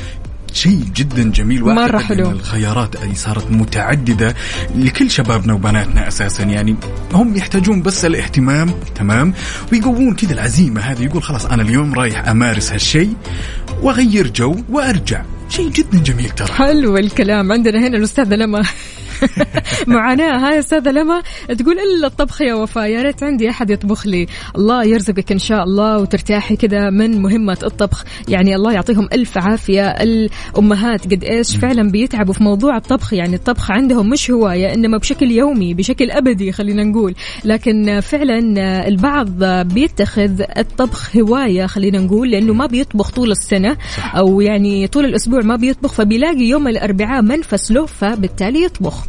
شيء 0.54 0.86
جدا 0.96 1.24
جميل 1.24 1.64
مرة 1.64 1.98
حلو. 1.98 2.32
الخيارات 2.32 2.96
أي 2.96 3.16
صارت 3.16 3.52
متعددة 3.52 4.36
لكل 4.76 5.12
شبابنا 5.12 5.54
وبناتنا 5.54 6.08
أساسا. 6.08 6.44
يعني 6.44 6.76
هم 7.14 7.36
يحتاجون 7.36 7.82
بس 7.82 8.06
الاهتمام 8.06 8.74
تمام؟ 8.96 9.34
ويقوون 9.72 10.14
كذا 10.16 10.34
العزيمة 10.34 10.82
هذه 10.82 11.04
يقول 11.04 11.24
خلاص 11.24 11.46
أنا 11.46 11.62
اليوم 11.62 11.94
رايح 11.94 12.28
أمارس 12.28 12.72
هالشيء 12.72 13.14
وأغير 13.82 14.28
جو 14.28 14.56
وأرجع. 14.70 15.24
شيء 15.50 15.70
جدا 15.70 16.00
جميل 16.00 16.30
ترى. 16.30 16.48
حلو 16.48 16.98
الكلام. 16.98 17.52
عندنا 17.52 17.88
هنا 17.88 17.98
الأستاذة 17.98 18.36
لما 18.36 18.64
معاناة. 19.88 20.48
هاي 20.48 20.60
أستاذة 20.60 20.92
لما 20.92 21.22
تقول 21.60 21.78
إلا 21.80 22.08
الطبخ 22.08 22.42
يا 22.42 22.54
وفاء 22.54 22.86
يا 22.86 23.02
ريت 23.02 23.24
عندي 23.24 23.50
أحد 23.50 23.70
يطبخ 23.70 24.08
لي. 24.08 24.28
الله 24.56 24.84
يرزقك 24.84 25.32
إن 25.32 25.40
شاء 25.40 25.64
الله 25.64 25.98
وترتاحي 25.98 26.56
كذا 26.56 26.90
من 26.90 27.22
مهمة 27.22 27.58
الطبخ. 27.64 28.04
يعني 28.28 28.56
الله 28.56 28.74
يعطيهم 28.74 29.10
ألف 29.14 29.38
عافية. 29.38 29.88
الأمهات 29.88 31.06
قد 31.06 31.24
إيش 31.24 31.56
فعلا 31.56 31.92
بيتعبوا 31.92 32.34
في 32.34 32.44
موضوع 32.44 32.78
الطبخ. 32.78 33.14
يعني 33.14 33.36
الطبخ 33.36 33.72
عندهم 33.72 34.10
مش 34.10 34.32
هواية 34.32 34.74
إنما 34.74 34.98
بشكل 34.98 35.32
يومي 35.32 35.74
بشكل 35.74 36.12
أبدي 36.12 36.52
خلينا 36.52 36.84
نقول. 36.84 37.16
لكن 37.46 38.00
فعلا 38.00 38.40
البعض 38.88 39.44
بيتخذ 39.44 40.42
الطبخ 40.58 41.18
هواية 41.18 41.66
خلينا 41.66 42.00
نقول 42.00 42.32
لأنه 42.32 42.54
ما 42.54 42.66
بيطبخ 42.66 43.12
طول 43.12 43.32
السنة 43.32 43.78
أو 44.16 44.42
يعني 44.42 44.88
طول 44.88 45.06
الأسبوع 45.06 45.40
ما 45.44 45.56
بيطبخ 45.56 45.94
فبيلاقي 45.94 46.44
يوم 46.44 46.68
الأربعاء 46.68 47.22
منفس 47.22 47.72
له 47.72 47.86
فبالتالي 47.86 48.64
يطبخ. 48.64 49.09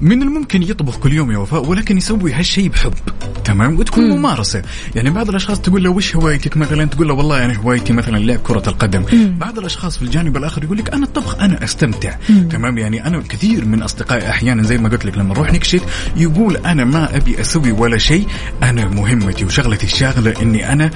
من 0.00 0.22
الممكن 0.22 0.62
يطبخ 0.62 0.98
كل 0.98 1.12
يوم 1.12 1.30
يا 1.30 1.38
وفاء 1.38 1.66
ولكن 1.66 1.96
يسوي 1.96 2.32
هالشيء 2.32 2.68
بحب. 2.68 2.92
تمام؟ 3.44 3.78
وتكون 3.78 4.04
مم. 4.04 4.16
ممارسة. 4.16 4.62
يعني 4.94 5.10
بعض 5.10 5.28
الأشخاص 5.28 5.60
تقول 5.60 5.84
له 5.84 5.90
وش 5.90 6.16
هوايتك 6.16 6.56
مثلا؟ 6.56 6.84
تقول 6.84 7.08
له 7.08 7.14
والله 7.14 7.44
أنا 7.44 7.56
هوايتي 7.56 7.92
مثلا 7.92 8.18
لعب 8.18 8.38
كرة 8.38 8.62
القدم. 8.66 9.04
مم. 9.12 9.36
بعض 9.38 9.58
الأشخاص 9.58 9.96
في 9.96 10.02
الجانب 10.02 10.36
الآخر 10.36 10.64
يقول 10.64 10.78
لك 10.78 10.94
أنا 10.94 11.04
الطبخ 11.04 11.40
أنا 11.40 11.64
أستمتع. 11.64 12.16
مم. 12.28 12.48
تمام؟ 12.48 12.78
يعني 12.78 13.06
أنا 13.06 13.22
كثير 13.28 13.64
من 13.64 13.82
أصدقائي 13.82 14.30
أحيانا 14.30 14.62
زي 14.62 14.78
ما 14.78 14.88
قلت 14.88 15.04
لك 15.04 15.18
لما 15.18 15.34
نروح 15.34 15.52
نكشت 15.52 15.82
يقول 16.16 16.56
أنا 16.56 16.84
ما 16.84 17.16
أبي 17.16 17.40
أسوي 17.40 17.72
ولا 17.72 17.98
شيء 17.98 18.26
أنا 18.62 18.88
مهمتي 18.88 19.44
وشغلتي 19.44 19.86
الشاغله 19.86 20.42
إني 20.42 20.72
أنا 20.72 20.90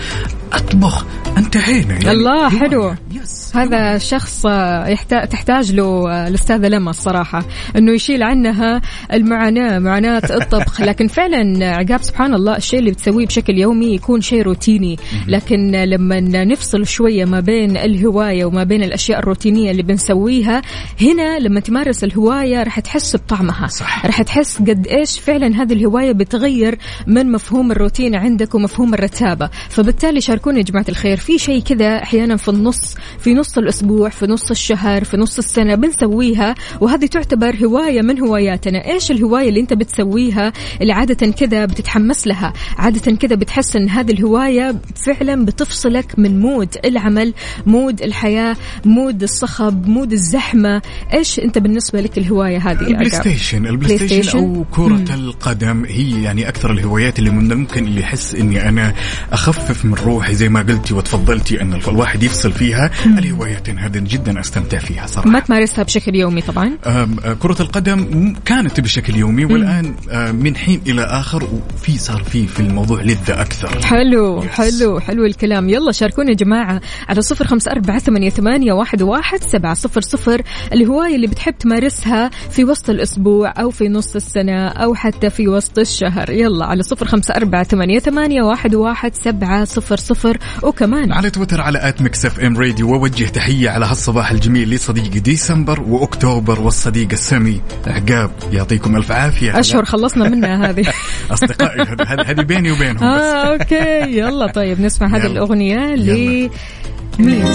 أطبخ. 0.53 1.07
انتهينا 1.37 1.95
يعني؟ 1.95 2.11
الله. 2.11 2.49
حلو. 2.51 2.95
يس 3.13 3.57
هذا 3.57 3.99
شخص 3.99 4.45
يحتاج 4.89 5.29
تحتاج 5.29 5.73
له 5.73 6.11
آه، 6.11 6.29
الأستاذة 6.29 6.69
لما 6.69 6.91
الصراحة 6.91 7.45
إنه 7.77 7.93
يشيل 7.93 8.23
عنها 8.23 8.74
المعاناة 9.13 9.79
معاناة 9.79 10.23
الطبخ. 10.31 10.81
لكن 10.89 11.09
فعلا 11.09 11.67
عقاب 11.67 12.03
سبحان 12.03 12.35
الله 12.35 12.57
الشيء 12.57 12.79
اللي 12.79 12.91
بتسويه 12.91 13.27
بشكل 13.27 13.59
يومي 13.59 13.95
يكون 13.95 14.21
شيء 14.21 14.43
روتيني. 14.43 14.97
لكن 15.29 15.71
لما 15.71 16.21
نفصل 16.21 16.87
شوية 16.87 17.25
ما 17.25 17.41
بين 17.41 17.77
الهواية 17.77 18.45
وما 18.45 18.65
بين 18.65 18.83
الأشياء 18.83 19.19
الروتينية 19.19 19.71
اللي 19.71 19.83
بنسويها 19.83 20.63
هنا 21.01 21.39
لما 21.39 21.61
تمارس 21.61 22.05
الهواية 22.05 22.63
راح 22.63 22.81
تحس 22.81 23.17
بطعمها. 23.17 23.67
صح. 23.67 24.07
راح 24.07 24.23
تحس 24.23 24.59
قد 24.59 24.87
إيش 24.87 25.21
فعلا 25.21 25.63
هذه 25.63 25.73
الهواية 25.73 26.13
بتغير 26.13 26.79
من 27.07 27.33
مفهوم 27.33 27.73
الروتين 27.73 28.15
عندك 28.15 28.55
ومفهوم 28.55 28.95
الرتابة. 28.95 29.51
فبالتالي 29.69 30.21
شاركوني 30.21 30.59
يا 30.59 30.65
جماعة 30.65 30.87
الخير. 30.89 31.17
في 31.17 31.39
شيء 31.39 31.63
كذا 31.63 32.03
أحيانا 32.03 32.37
في 32.37 32.49
النص 32.49 32.95
في 33.19 33.35
نص 33.35 33.59
الأسبوع 33.59 34.09
في 34.09 34.27
نص 34.27 34.51
الشهر 34.51 35.05
في 35.05 35.17
نص 35.17 35.39
السنة 35.39 35.75
بنسويها 35.75 36.55
وهذه 36.81 37.07
تعتبر 37.07 37.57
هواية 37.65 38.03
من 38.03 38.23
هواياتنا 38.67 38.95
إيش 38.95 39.11
الهواية 39.11 39.49
اللي 39.49 39.61
أنت 39.61 39.73
بتسويها 39.73 40.53
اللي 40.81 40.93
عادة 40.93 41.31
كذا 41.31 41.65
بتتحمس 41.65 42.27
لها؟ 42.27 42.53
عادة 42.79 43.17
كذا 43.17 43.35
بتحس 43.37 43.77
إن 43.77 43.89
هذه 43.91 44.13
الهواية 44.13 44.77
فعلا 45.07 45.45
بتفصلك 45.45 46.19
من 46.19 46.41
مود 46.41 46.77
العمل 46.85 47.35
mood 47.67 48.03
الحياة 48.03 48.57
mood 48.85 49.23
الصخب 49.23 49.89
mood 49.89 50.13
الزحمة. 50.13 50.83
إيش 51.15 51.41
أنت 51.41 51.59
بالنسبة 51.59 52.01
لك 52.01 52.19
الهواية 52.19 52.59
هذه 52.59 52.81
ال 52.81 52.86
Play؟ 52.86 53.11
Station 53.11 53.67
ال 53.67 53.73
Play 53.73 53.97
PlayStation؟ 53.97 54.39
أو 54.39 54.65
كرة 54.71 55.15
القدم 55.15 55.85
هي 55.85 56.23
يعني 56.23 56.49
أكثر 56.49 56.73
الهوايات 56.73 57.19
اللي 57.19 57.31
من 57.31 57.53
الممكن 57.53 57.85
اللي 57.87 58.01
يحس 58.01 58.35
إني 58.35 58.69
أنا 58.69 58.95
أخفف 59.33 59.85
من 59.85 59.95
روحي. 59.95 60.35
زي 60.35 60.49
ما 60.49 60.61
قلتي 60.61 60.95
وتفضلتي 60.95 61.63
أن 61.63 61.75
الواحد 61.75 62.23
يفصل 62.23 62.53
فيها 62.53 62.91
الهوايتين 63.07 63.79
هذه 63.79 63.99
جدا 63.99 64.41
أستمتع 64.41 64.79
فيها 64.79 65.07
صراحة. 65.07 65.31
ما 65.31 65.41
تمارسها 65.41 65.85
بشكل 65.85 66.15
يومي 66.15 66.41
طبعا؟ 66.41 66.79
كرة 67.43 67.63
القدم 67.63 67.99
م- 67.99 68.35
كانت 68.55 68.81
بشكل 68.81 69.17
يومي 69.17 69.45
والآن 69.45 69.95
آه، 70.11 70.33
من 70.33 70.57
حين 70.57 70.81
إلى 70.87 71.03
آخر 71.03 71.45
وفي 71.45 71.99
صار 71.99 72.23
في 72.25 72.47
في 72.47 72.61
الموضوع 72.61 73.03
لذة 73.03 73.41
أكثر. 73.41 73.83
حلو 73.87 74.43
Yes. 74.43 74.47
حلو 74.47 75.01
حلو 75.01 75.25
الكلام. 75.25 75.69
يلا 75.69 75.93
شاركونا 75.93 76.31
يا 76.31 76.35
جماعة 76.35 76.81
على 77.09 77.23
صفر 77.23 77.47
خمسة 77.47 77.71
أربعة 77.71 77.99
ثمانية, 77.99 78.31
ثمانية 78.31 78.73
واحد, 78.73 79.03
واحد 79.03 79.43
سبعة 79.43 79.75
صفر 79.75 80.01
صفر. 80.01 80.43
الهواية 80.73 81.15
اللي 81.17 81.27
بتحب 81.27 81.59
تمارسها 81.59 82.31
في 82.51 82.65
وسط 82.65 82.91
الأسبوع 82.91 83.53
أو 83.59 83.71
في 83.71 83.89
نص 83.89 84.15
السنة 84.17 84.69
أو 84.69 84.95
حتى 84.95 85.31
في 85.31 85.49
وسط 85.49 85.79
الشهر. 85.79 86.31
يلا 86.31 86.67
على 86.67 86.83
صفر 86.83 87.07
خمسة 87.07 87.35
أربعة 87.35 87.65
ثمانية, 87.65 87.99
ثمانية 87.99 88.43
واحد, 88.43 88.75
واحد 88.75 89.15
سبعة 89.15 89.65
صفر 89.65 89.97
صفر. 89.97 90.39
وكمان 90.63 91.13
على 91.13 91.31
تويتر 91.31 91.61
على 91.61 91.89
at 91.89 92.03
Mix 92.03 92.27
FM 92.27 92.59
Radio 92.59 92.93
ووجه 92.93 93.25
تحية 93.25 93.71
على 93.71 93.87
هالصباح 93.87 94.31
الجميل 94.31 94.71
لصديقي 94.71 95.21
ديسمبر 95.21 95.81
وأكتوبر 95.81 96.61
والصديق 96.61 97.09
السمي 97.13 97.61
عقاب 97.87 98.31
يعطيكم 98.53 98.97
ألف 98.97 99.13
عافية. 99.13 99.59
أشهر 99.61 99.85
خلصنا 99.85 100.29
منها 100.29 100.57
هذه. 100.71 100.85
أصدقائي 101.31 101.83
هذه- 102.09 102.43
بيني 102.43 102.71
وبينهم 102.73 102.95
بس. 102.97 103.03
آه 103.03 103.53
okay. 103.53 104.19
يلا 104.19 104.47
طيب 104.47 104.81
نسمع 104.81 105.09
هذه 105.09 105.17
يلا. 105.25 105.27
الأغنية 105.33 105.95
ل 105.95 106.51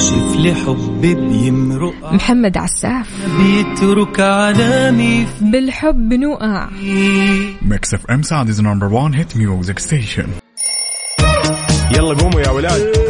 شوف 0.10 0.36
لي 0.38 0.56
حب 0.56 1.02
بيمرق 1.02 2.14
محمد 2.14 2.58
عساف. 2.58 3.08
بيترك 3.38 4.20
علامي 4.20 5.28
بالحب 5.42 6.14
نوقع. 6.14 6.70
Mix 7.62 7.94
FM 7.94 8.22
Saudi's 8.22 8.62
number 8.62 8.94
1 8.94 9.16
hit 9.16 9.38
music 9.38 9.80
station 9.80 10.28
يلا 11.96 12.14
قوموا 12.14 12.42
يا 12.42 12.50
ولاد. 12.50 13.09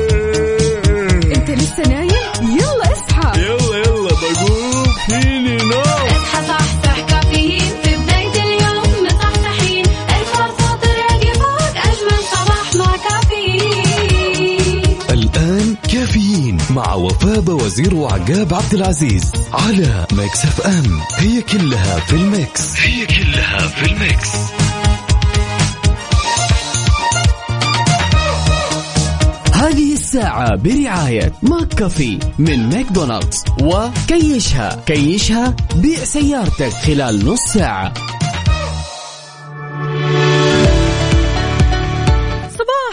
مع 16.72 16.94
وفاء 16.94 17.40
بوزير 17.40 17.96
وعقاب 17.96 18.54
عبد 18.54 18.74
العزيز 18.74 19.32
على 19.54 20.08
Mix 20.14 20.46
FM. 20.46 21.00
هي 21.16 21.42
كلها 21.42 22.00
في 22.00 22.16
ال 22.16 22.28
mix. 22.28 22.80
هي 22.80 23.06
كلها 23.06 23.68
في 23.68 23.92
ال 23.92 23.99
mix. 23.99 24.30
هذه 29.54 29.94
الساعة 29.94 30.56
برعاية 30.56 31.34
McCafé 31.42 32.20
من 32.40 32.70
ماكدونالدز. 32.70 33.44
وكيشها 33.62 34.84
كيشها 34.86 35.56
بيع 35.76 36.04
سيارتك 36.04 36.74
خلال 36.74 37.26
نص 37.26 37.40
ساعة. 37.54 37.94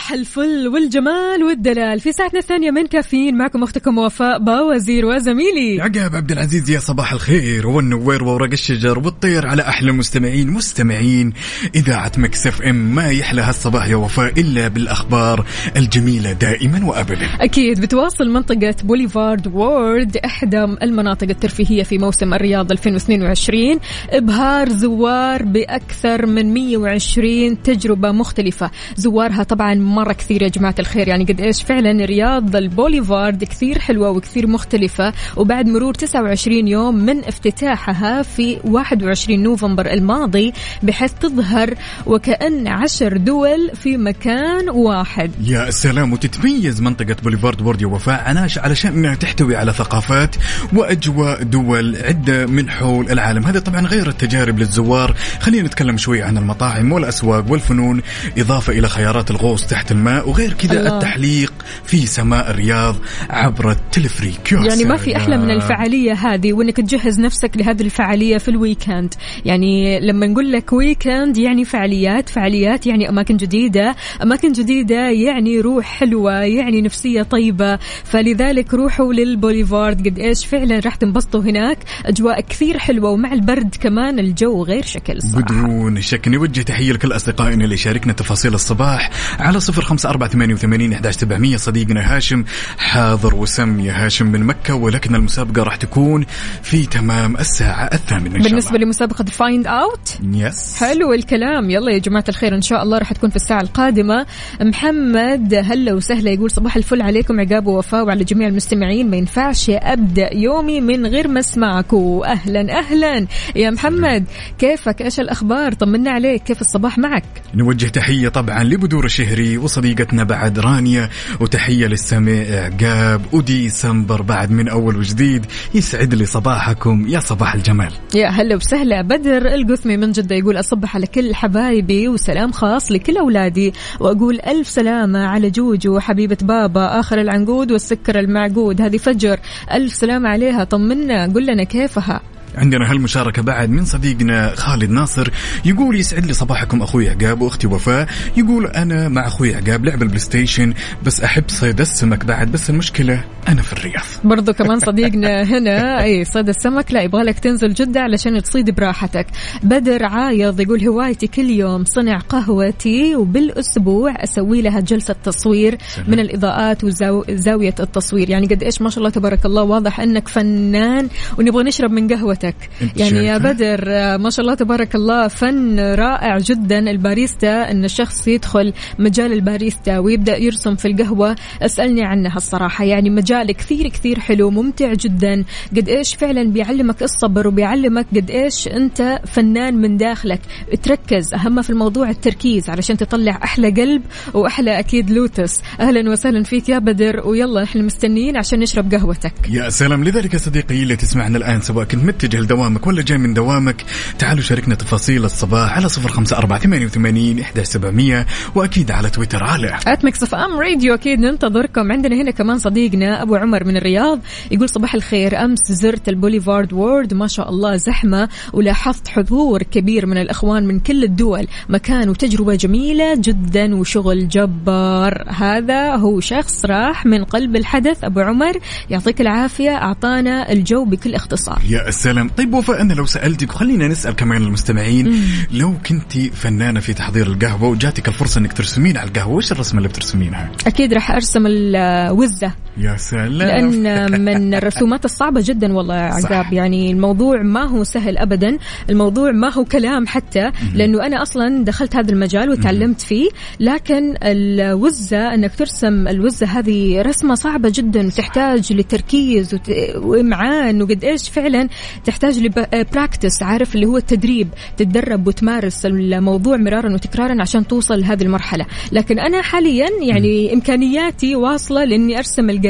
صباح 0.06 0.18
الفل 0.18 0.68
والجمال 0.68 1.42
والدلال. 1.42 2.00
في 2.00 2.12
ساعتنا 2.12 2.38
الثانية 2.38 2.70
من 2.70 2.86
كافيين 2.86 3.38
معكم 3.38 3.62
أختكم 3.62 3.98
وفاء 3.98 4.38
باوزير 4.38 5.06
وزميلي. 5.06 5.80
عقاب 5.80 6.16
عبد 6.16 6.32
العزيز 6.32 6.70
يا 6.70 6.78
صباح 6.78 7.12
الخير 7.12 7.66
والنوير 7.66 8.24
وورق 8.24 8.52
الشجر 8.52 8.98
والطير 8.98 9.46
على 9.46 9.62
أحلى 9.62 9.92
مستمعين. 9.92 10.50
مستمعين 10.50 11.32
إذاعة 11.74 12.12
Mix 12.16 12.46
FM 12.46 12.94
ما 12.94 13.10
يحلى 13.10 13.42
هالصباح 13.42 13.88
يا 13.88 13.96
وفاء 13.96 14.40
إلا 14.40 14.68
بالأخبار 14.68 15.46
الجميلة 15.76 16.32
دائما 16.32 16.86
وابدا. 16.86 17.26
أكيد 17.40 17.80
بتواصل 17.80 18.28
منطقة 18.30 18.74
Boulevard 18.84 19.46
World 19.46 20.16
إحدى 20.16 20.64
المناطق 20.64 21.28
الترفيهية 21.28 21.82
في 21.82 21.98
موسم 21.98 22.34
الرياض 22.34 22.72
2022 22.72 23.80
إبهار 24.10 24.68
زوار 24.68 25.42
بأكثر 25.42 26.26
من 26.26 26.54
120 26.54 27.62
تجربة 27.62 28.12
مختلفة. 28.12 28.70
زوارها 28.96 29.42
طبعا 29.42 29.74
مرة 29.96 30.12
كثير 30.12 30.42
يا 30.42 30.48
جماعة 30.48 30.74
الخير. 30.78 31.08
يعني 31.08 31.24
قد 31.24 31.40
إيش 31.40 31.62
فعلا 31.62 32.04
رياض 32.04 32.56
البوليفارد 32.56 33.44
كثير 33.44 33.78
حلوة 33.78 34.10
وكثير 34.10 34.46
مختلفة. 34.46 35.12
وبعد 35.36 35.66
مرور 35.66 35.94
29 35.94 36.68
يوم 36.68 36.94
من 36.94 37.24
افتتاحها 37.24 38.22
في 38.22 38.58
21 38.64 39.42
نوفمبر 39.42 39.92
الماضي 39.92 40.52
بحيث 40.82 41.12
تظهر 41.20 41.74
وكأن 42.06 42.68
عشر 42.68 43.16
دول 43.16 43.70
في 43.74 43.96
مكان 43.96 44.68
واحد. 44.68 45.30
يا 45.44 45.70
سلام 45.70 46.12
وتتميز 46.12 46.80
منطقة 46.80 47.16
Boulevard 47.22 47.62
World 47.62 47.82
يا 47.82 47.86
وفاء. 47.86 48.20
عناش 48.24 48.58
علشان 48.58 48.92
انها 48.92 49.14
تحتوي 49.14 49.56
على 49.56 49.72
ثقافات 49.72 50.36
وأجواء 50.72 51.42
دول 51.42 51.96
عدة 51.96 52.46
من 52.46 52.70
حول 52.70 53.10
العالم، 53.10 53.44
هذا 53.44 53.58
طبعا 53.60 53.86
غير 53.86 54.08
التجارب 54.08 54.58
للزوار، 54.58 55.14
خلينا 55.40 55.66
نتكلم 55.66 55.96
شوي 55.96 56.22
عن 56.22 56.38
المطاعم 56.38 56.92
والأسواق 56.92 57.50
والفنون، 57.50 58.02
إضافة 58.38 58.72
إلى 58.72 58.88
خيارات 58.88 59.30
الغوص 59.30 59.66
تحت 59.66 59.85
الماء 59.90 60.28
وغير 60.28 60.52
كذا. 60.52 60.94
التحليق 60.94 61.52
في 61.84 62.06
سماء 62.06 62.50
الرياض 62.50 62.96
عبر 63.30 63.70
التلفريك 63.70 64.52
يعني 64.52 64.84
ما 64.84 64.96
في 64.96 65.16
أحلى 65.16 65.36
من 65.36 65.44
سلام. 65.44 65.56
الفعالية 65.56 66.12
هذه 66.12 66.52
وإنك 66.52 66.76
تجهز 66.76 67.20
نفسك 67.20 67.50
لهذه 67.56 67.82
الفعالية 67.82 68.38
في 68.38 68.48
ال 68.48 68.57
weekend 68.57 69.14
يعني 69.44 70.00
لما 70.00 70.26
نقول 70.26 70.52
لك 70.52 70.72
weekend 70.72 71.36
يعني 71.36 71.64
فعاليات 71.64 72.28
فعاليات 72.28 72.86
يعني 72.86 73.08
أماكن 73.08 73.36
جديدة 73.36 73.96
أماكن 74.22 74.52
جديدة 74.52 75.08
يعني 75.10 75.60
روح 75.60 75.84
حلوة 75.84 76.32
يعني 76.32 76.82
نفسية 76.82 77.22
طيبة. 77.22 77.78
فلذلك 78.04 78.74
روحوا 78.74 79.12
للبوليفارد 79.12 80.08
قد 80.08 80.18
إيش 80.18 80.46
فعلا 80.46 80.80
راح 80.84 80.94
تنبسطوا 80.94 81.40
هناك. 81.40 81.78
أجواء 82.06 82.40
كثير 82.40 82.78
حلوة 82.78 83.10
ومع 83.10 83.32
البرد 83.32 83.74
كمان 83.80 84.18
الجو 84.18 84.64
غير 84.64 84.82
شكل 84.82 85.22
صراحة. 85.22 85.42
بدون 85.42 86.00
شك. 86.00 86.28
نوجه 86.28 86.62
تحية 86.62 86.92
لكل 86.92 87.12
أصدقائنا 87.12 87.64
اللي 87.64 87.76
شاركنا 87.76 88.12
تفاصيل 88.12 88.54
الصباح 88.54 89.10
على 89.38 89.60
صفر 89.60 89.75
صفر 89.76 89.84
خمسة 89.84 90.10
أربعة 90.10 90.28
ثمانية 90.28 90.54
وثمانين 90.54 90.92
أحداش 90.92 91.14
سبعمية. 91.14 91.56
صديقنا 91.56 92.16
هاشم 92.16 92.44
حاضر 92.78 93.34
وسم 93.34 93.80
يا 93.80 94.06
هاشم 94.06 94.26
من 94.26 94.44
مكة 94.44 94.74
ولكن 94.74 95.14
المسابقة 95.14 95.62
راح 95.62 95.76
تكون 95.76 96.26
في 96.62 96.86
تمام 96.86 97.36
الساعة 97.36 97.84
الثامنة 97.92 98.36
إن 98.36 98.42
شاء 98.42 98.50
بالنسبة 98.50 98.70
الله 98.70 98.84
لمسابقة 98.86 99.24
find 99.24 99.66
out 99.66 100.18
yes 100.32 100.76
حلو 100.76 101.12
الكلام. 101.12 101.70
يلا 101.70 101.92
يا 101.92 101.98
جماعة 101.98 102.24
الخير 102.28 102.54
إن 102.54 102.62
شاء 102.62 102.82
الله 102.82 102.98
راح 102.98 103.12
تكون 103.12 103.30
في 103.30 103.36
الساعة 103.36 103.60
القادمة. 103.60 104.26
محمد 104.60 105.54
هلا 105.54 105.92
وسهلا 105.94 106.30
يقول 106.30 106.50
صباح 106.50 106.76
الفل 106.76 107.02
عليكم 107.02 107.40
عقاب 107.40 107.66
ووفاء 107.66 108.04
وعلى 108.04 108.24
جميع 108.24 108.48
المستمعين. 108.48 109.10
ما 109.10 109.16
ينفعش 109.16 109.70
أبدأ 109.70 110.34
يومي 110.34 110.80
من 110.80 111.06
غير 111.06 111.28
ما 111.28 111.40
أسمعكم 111.40 112.20
أهلا 112.24 112.78
أهلا. 112.78 113.26
يا 113.56 113.70
محمد 113.70 114.24
كيفك؟ 114.58 115.02
إيش 115.02 115.20
الأخبار؟ 115.20 115.72
طمنا 115.72 116.10
عليك 116.10 116.42
كيف 116.42 116.60
الصباح 116.60 116.98
معك؟ 116.98 117.24
نوجه 117.54 117.86
تحية 117.86 118.28
طبعا 118.28 118.64
لبدور 118.64 119.04
الشهري 119.04 119.58
وصديقتنا 119.66 120.24
بعد 120.24 120.58
رانيا 120.58 121.08
وتحية 121.40 121.86
للسمع 121.86 122.32
عقاب 122.50 123.20
وديسمبر 123.32 124.22
بعد 124.22 124.50
من 124.50 124.68
أول 124.68 124.96
وجديد. 124.96 125.46
يسعد 125.74 126.14
لي 126.14 126.26
صباحكم. 126.26 127.06
يا 127.08 127.20
صباح 127.20 127.54
الجمال. 127.54 127.92
يا 128.14 128.28
هلا 128.28 128.56
وسهلا. 128.56 129.02
بدر 129.02 129.54
القثمي 129.54 129.96
من 129.96 130.12
جدة 130.12 130.36
يقول 130.36 130.60
أصبح 130.60 130.96
على 130.96 131.06
كل 131.06 131.34
حبايبي 131.34 132.08
وسلام 132.08 132.52
خاص 132.52 132.92
لكل 132.92 133.16
أولادي 133.16 133.72
وأقول 134.00 134.40
ألف 134.46 134.68
سلامة 134.68 135.26
على 135.26 135.50
جوجو 135.50 135.98
حبيبة 135.98 136.38
بابا 136.42 137.00
آخر 137.00 137.20
العنقود 137.20 137.72
والسكر 137.72 138.18
المعقود. 138.18 138.80
هذه 138.80 138.96
فجر. 138.96 139.38
ألف 139.72 139.94
سلامة 139.94 140.28
عليها. 140.28 140.64
طمنا. 140.64 141.26
قل 141.34 141.46
لنا 141.46 141.64
كيفها. 141.64 142.20
عندنا 142.56 142.90
هالمشاركة 142.90 143.42
بعد 143.42 143.70
من 143.70 143.84
صديقنا 143.84 144.54
خالد 144.54 144.90
ناصر. 144.90 145.28
يقول 145.64 146.00
يسعد 146.00 146.26
لي 146.26 146.32
صباحكم 146.32 146.82
أخوي 146.82 147.08
عقاب 147.10 147.40
وأختي 147.40 147.66
وفاء. 147.66 148.08
يقول 148.36 148.66
أنا 148.66 149.08
مع 149.08 149.26
أخوي 149.26 149.54
عقاب 149.54 149.84
لعب 149.84 150.02
ال 150.02 150.18
PlayStation 150.18 150.74
بس 151.04 151.20
أحب 151.20 151.44
صيد 151.48 151.80
السمك 151.80 152.24
بعد 152.24 152.52
بس 152.52 152.70
المشكلة 152.70 153.24
أنا 153.48 153.62
في 153.62 153.72
الرياض. 153.72 154.04
برضو 154.24 154.52
كمان 154.52 154.80
صديقنا 154.80 155.42
هنا 155.42 156.02
أي 156.02 156.24
صيد 156.24 156.48
السمك 156.48 156.92
لا 156.92 157.02
يبغى 157.02 157.22
لك 157.22 157.38
تنزل 157.38 157.74
جدة 157.74 158.00
علشان 158.00 158.42
تصيد 158.42 158.70
براحتك. 158.70 159.26
بدر 159.62 160.04
عايض 160.04 160.60
يقول 160.60 160.88
هوايتي 160.88 161.26
كل 161.26 161.50
يوم 161.50 161.84
صنع 161.84 162.18
قهوتي 162.18 163.16
وبالأسبوع 163.16 164.14
أسوي 164.24 164.62
لها 164.62 164.80
جلسة 164.80 165.16
تصوير 165.24 165.78
من 166.08 166.20
الإضاءات 166.20 166.84
وزاوية 166.84 167.74
التصوير. 167.80 168.30
يعني 168.30 168.46
قد 168.46 168.62
إيش 168.62 168.82
ما 168.82 168.90
شاء 168.90 168.98
الله 168.98 169.10
تبارك 169.10 169.46
الله 169.46 169.62
واضح 169.62 170.00
أنك 170.00 170.28
فنان 170.28 171.08
ونبغى 171.38 171.64
نشرب 171.64 171.90
من 171.90 172.08
قهوتك. 172.08 172.45
أنت 172.82 172.96
يعني 173.00 173.26
يا؟ 173.26 173.38
بدر 173.38 173.84
آه، 173.88 174.16
ما 174.16 174.30
شاء 174.30 174.40
الله 174.40 174.54
تبارك 174.54 174.94
الله 174.94 175.28
فن 175.28 175.80
رائع 175.80 176.38
جدا. 176.38 176.78
الباريستا 176.90 177.70
أن 177.70 177.84
الشخص 177.84 178.28
يدخل 178.28 178.72
مجال 178.98 179.32
الباريستا 179.32 179.98
ويبدأ 179.98 180.36
يرسم 180.36 180.74
في 180.76 180.88
القهوة. 180.88 181.36
اسألني 181.62 182.04
عنها 182.04 182.36
الصراحة. 182.36 182.84
يعني 182.84 183.10
مجال 183.10 183.52
كثير 183.52 183.88
كثير 183.88 184.20
حلو 184.20 184.50
ممتع 184.50 184.92
جدا. 184.92 185.44
قد 185.76 185.88
إيش 185.88 186.14
فعلا 186.14 186.42
بيعلمك 186.52 187.02
الصبر 187.02 187.48
وبيعلمك 187.48 188.06
قد 188.16 188.30
إيش 188.30 188.68
أنت 188.68 189.20
فنان 189.26 189.74
من 189.74 189.96
داخلك؟ 189.96 190.40
تركز 190.82 191.34
أهم 191.34 191.62
في 191.62 191.70
الموضوع 191.70 192.10
التركيز 192.10 192.70
علشان 192.70 192.96
تطلع 192.96 193.40
أحلى 193.44 193.70
قلب 193.70 194.02
وأحلى 194.34 194.78
أكيد 194.78 195.10
لوتس. 195.10 195.60
أهلا 195.80 196.10
وسهلا 196.10 196.42
فيك 196.42 196.68
يا 196.68 196.78
بدر 196.78 197.26
ويلا 197.26 197.62
إحنا 197.62 197.82
مستنيين 197.82 198.36
عشان 198.36 198.58
نشرب 198.58 198.94
قهوتك. 198.94 199.32
يا 199.50 199.70
سلام 199.70 200.04
لذلك 200.04 200.34
يا 200.34 200.38
صديقي 200.38 200.82
اللي 200.82 200.96
تسمعنا 200.96 201.38
الآن 201.38 201.60
سواء 201.60 201.84
كنت 201.84 202.04
متجه 202.04 202.35
لدوامك 202.40 202.86
ولا 202.86 203.02
جاي 203.02 203.18
من 203.18 203.34
دوامك؟ 203.34 203.84
تعالوا 204.18 204.42
شاركنا 204.42 204.74
تفاصيل 204.74 205.24
الصباح 205.24 205.76
على 205.76 205.88
صفر 205.88 206.08
خمسة 206.08 206.38
أربعة 206.38 206.58
ثمانية 206.58 206.86
وثمانين 206.86 207.40
إحدى 207.40 207.64
سبعمية 207.64 208.26
وأكيد 208.54 208.90
على 208.90 209.10
تويتر 209.10 209.44
على 209.44 209.78
at 209.86 210.04
Mix 210.04 210.22
FM 210.22 210.60
Radio 210.60 210.94
أكيد 210.94 211.20
ننتظركم. 211.20 211.92
عندنا 211.92 212.16
هنا 212.16 212.30
كمان 212.30 212.58
صديقنا 212.58 213.22
أبو 213.22 213.34
عمر 213.34 213.64
من 213.64 213.76
الرياض 213.76 214.20
يقول 214.50 214.68
صباح 214.68 214.94
الخير. 214.94 215.44
أمس 215.44 215.72
زرت 215.72 216.08
ال 216.08 216.15
Boulevard 216.15 216.72
World 216.72 217.14
ما 217.14 217.26
شاء 217.26 217.50
الله 217.50 217.76
زحمة 217.76 218.28
ولاحظت 218.52 219.08
حضور 219.08 219.62
كبير 219.62 220.06
من 220.06 220.18
الأخوان 220.18 220.66
من 220.66 220.80
كل 220.80 221.04
الدول 221.04 221.46
مكان 221.68 222.08
وتجربة 222.08 222.54
جميلة 222.54 223.14
جدا 223.14 223.74
وشغل 223.74 224.28
جبار. 224.28 225.24
هذا 225.28 225.96
هو 225.96 226.20
شخص 226.20 226.64
راح 226.64 227.06
من 227.06 227.24
قلب 227.24 227.56
الحدث 227.56 228.04
أبو 228.04 228.20
عمر. 228.20 228.58
يعطيك 228.90 229.20
العافية 229.20 229.70
أعطانا 229.70 230.52
الجو 230.52 230.84
بكل 230.84 231.14
اختصار. 231.14 231.62
يا 231.68 231.90
سلام 231.90 232.25
طيب 232.28 232.54
وفاء 232.54 232.80
أنا 232.80 232.92
لو 232.92 233.06
سألتك 233.06 233.50
وخلينا 233.50 233.88
نسأل 233.88 234.16
كمان 234.16 234.42
المستمعين. 234.42 235.22
لو 235.52 235.74
كنت 235.86 236.18
فنانة 236.18 236.80
في 236.80 236.94
تحضير 236.94 237.26
القهوة 237.26 237.68
وجاتك 237.68 238.08
الفرصة 238.08 238.38
أنك 238.38 238.52
ترسمين 238.52 238.96
على 238.96 239.08
القهوة 239.08 239.34
وش 239.34 239.52
الرسمة 239.52 239.78
اللي 239.78 239.88
بترسمينها؟ 239.88 240.50
أكيد 240.66 240.94
راح 240.94 241.10
أرسم 241.10 241.46
الوزه 241.46 242.52
يا 242.78 242.96
سلام. 242.96 243.32
لأن 243.32 244.12
من 244.24 244.54
الرسومات 244.58 245.04
الصعبة 245.04 245.40
جدا 245.44 245.72
والله. 245.76 245.94
عقاب. 245.94 246.52
يعني 246.52 246.90
الموضوع 246.90 247.42
ما 247.42 247.64
هو 247.68 247.84
سهل 247.84 248.18
ابدا. 248.18 248.58
الموضوع 248.90 249.30
ما 249.32 249.52
هو 249.52 249.64
كلام 249.64 250.06
حتى 250.06 250.50
لأنه 250.74 251.06
أنا 251.06 251.22
أصلا 251.22 251.64
دخلت 251.64 251.96
هذا 251.96 252.12
المجال 252.12 252.50
وتعلمت 252.50 253.00
فيه. 253.00 253.28
لكن 253.60 254.14
الوزة 254.22 255.34
إنك 255.34 255.54
ترسم 255.54 256.08
الوزة 256.08 256.46
هذه 256.46 257.02
رسمة 257.02 257.34
صعبة 257.34 257.72
جدا 257.74 258.06
وتحتاج 258.06 258.72
لتركيز 258.72 259.54
وت- 259.54 259.96
وامعان 259.96 260.82
وقد 260.82 261.04
إيش 261.04 261.28
فعلا. 261.28 261.68
تحتاج 262.04 262.38
ل 262.38 262.50
practice 262.50 263.42
عارف 263.42 263.74
اللي 263.74 263.86
هو 263.86 263.96
التدريب. 263.96 264.48
تتدرب 264.76 265.26
وتمارس 265.26 265.86
الموضوع 265.86 266.56
مرارا 266.56 266.94
وتكرارا 266.94 267.36
عشان 267.42 267.66
توصل 267.66 268.00
لهذه 268.00 268.22
المرحلة. 268.22 268.66
لكن 268.92 269.18
أنا 269.18 269.42
حاليا 269.42 269.88
يعني 270.02 270.52
إمكانياتي 270.54 271.36
واصلة 271.36 271.84
لإني 271.84 272.18
أرسم 272.18 272.50
القلب 272.50 272.65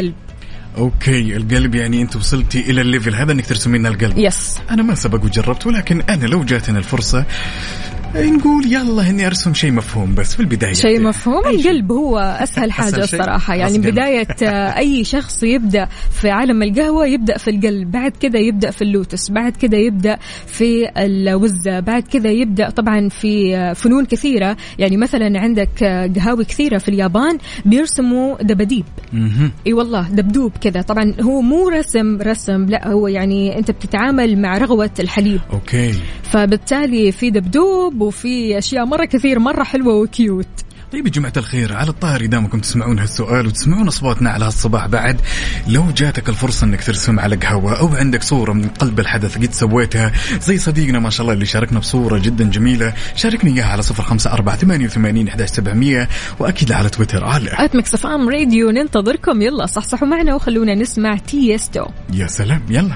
okay 0.79 1.37
القلب 1.37 1.75
يعني 1.75 2.03
أنت 2.03 2.17
وصلتي 2.17 2.61
إلى 2.61 2.81
ال 2.81 2.86
level. 2.86 3.15
هذا 3.15 3.33
أنك 3.33 3.47
ترسمين 3.47 3.87
القلب. 3.87 4.19
yes 4.19 4.59
أنا 4.71 4.83
ما 4.83 4.95
سبق 4.95 5.25
وجربت 5.25 5.67
ولكن 5.67 6.01
أنا 6.01 6.27
لو 6.27 6.45
جاتني 6.45 6.79
الفرصة 6.79 7.25
نقول 8.15 8.73
يلا 8.73 9.11
اني 9.11 9.27
أرسم 9.27 9.55
شيء 9.55 9.73
مفهوم 9.73 10.15
بس 10.15 10.35
في 10.35 10.41
البداية 10.41 10.73
شيء 10.73 11.01
مفهوم. 11.01 11.47
القلب 11.47 11.93
هو 11.93 12.19
أسهل 12.19 12.73
حاجة 12.73 12.89
أسهل؟ 12.89 13.03
الصراحة 13.03 13.55
يعني. 13.55 13.79
بداية 13.79 14.27
أي 14.79 15.05
شخص 15.05 15.43
يبدأ 15.43 15.89
في 16.11 16.31
عالم 16.31 16.63
القهوة 16.63 17.07
يبدأ 17.07 17.39
في 17.39 17.51
القلب 17.51 17.91
بعد 17.91 18.11
كذا 18.11 18.39
يبدأ 18.39 18.71
في 18.71 18.83
اللوتس 18.83 19.31
بعد 19.31 19.57
كذا 19.57 19.79
يبدأ 19.79 20.19
في 20.47 20.89
الوزة 20.97 21.81
بعد 21.81 22.03
كذا 22.03 22.31
يبدأ 22.31 22.71
طبعا 22.71 23.09
في 23.09 23.75
فنون 23.75 24.05
كثيرة 24.05 24.57
يعني 24.79 24.97
مثلا 24.97 25.41
عندك 25.41 25.85
قهاوي 26.17 26.45
كثيرة 26.45 26.79
في 26.79 26.89
اليابان 26.89 27.39
بيرسموا 27.65 28.43
دباديب 28.43 28.85
مهم. 29.13 29.53
إي 29.67 29.73
والله 29.73 30.09
دبدوب 30.09 30.53
كذا 30.61 30.83
طبعا 30.83 31.15
هو 31.21 31.41
مو 31.41 31.69
رسم 31.69 32.19
رسم 32.23 32.65
لا 32.65 32.89
هو 32.89 33.09
يعني 33.09 33.59
أنت 33.59 33.71
بتتعامل 33.71 34.39
مع 34.43 34.59
رغوة 34.59 34.91
الحليب 35.01 35.41
okay 35.53 35.95
فبالتالي 36.23 37.13
في 37.13 37.31
دبدوب 37.31 37.96
وفي 38.03 38.59
أشياء 38.59 38.85
مرة 38.85 39.05
كثير 39.05 39.39
مرة 39.39 39.65
حلوة 39.65 39.95
و 39.95 40.03
cute. 40.03 40.47
طيب 40.93 41.07
يا 41.07 41.11
جماعة 41.11 41.33
الخير 41.37 41.73
على 41.73 41.89
الطاري 41.89 42.27
دامكم 42.27 42.61
تسمعون 42.61 42.99
هالسؤال 42.99 43.47
وتسمعون 43.47 43.89
أصواتنا 43.89 44.31
على 44.31 44.45
هالصباح 44.45 44.87
بعد 44.87 45.21
لو 45.69 45.85
جاتك 45.97 46.29
الفرصة 46.29 46.65
أنك 46.65 46.85
ترسم 46.85 47.21
على 47.21 47.37
قهوة 47.37 47.81
أو 47.81 47.89
عندك 47.89 48.23
صورة 48.23 48.53
من 48.53 48.69
قلب 48.69 49.01
الحدث 49.01 49.39
قد 49.39 49.53
سويتها 49.53 50.13
زي 50.41 50.59
صديقنا 50.59 50.99
ما 50.99 51.11
شاء 51.11 51.23
الله 51.23 51.35
اللي 51.35 51.47
شاركنا 51.47 51.79
بصورة 51.79 52.19
جدا 52.19 52.45
جميلة 52.45 52.95
شاركني 53.17 53.55
إياها 53.55 53.67
على 53.67 53.83
صفر 53.83 54.03
خمسة 54.03 54.33
أربعة 54.33 54.57
ثمانية 54.57 54.87
وثمانين 54.87 55.47
سبعمية 55.47 56.09
وأكيد 56.39 56.73
على 56.73 56.89
تويتر. 56.89 57.25
على 57.25 57.51
at 57.53 57.77
Mix 57.77 57.95
FM 57.95 58.29
Radio 58.29 58.71
ننتظركم. 58.71 59.43
يلا 59.43 59.67
صحصحوا 59.67 60.09
معنا 60.09 60.35
وخلونا 60.35 60.75
نسمع 60.75 61.17
Tiësto 61.17 61.87
يا 62.13 62.27
سلام 62.27 62.63
يلا. 62.71 62.95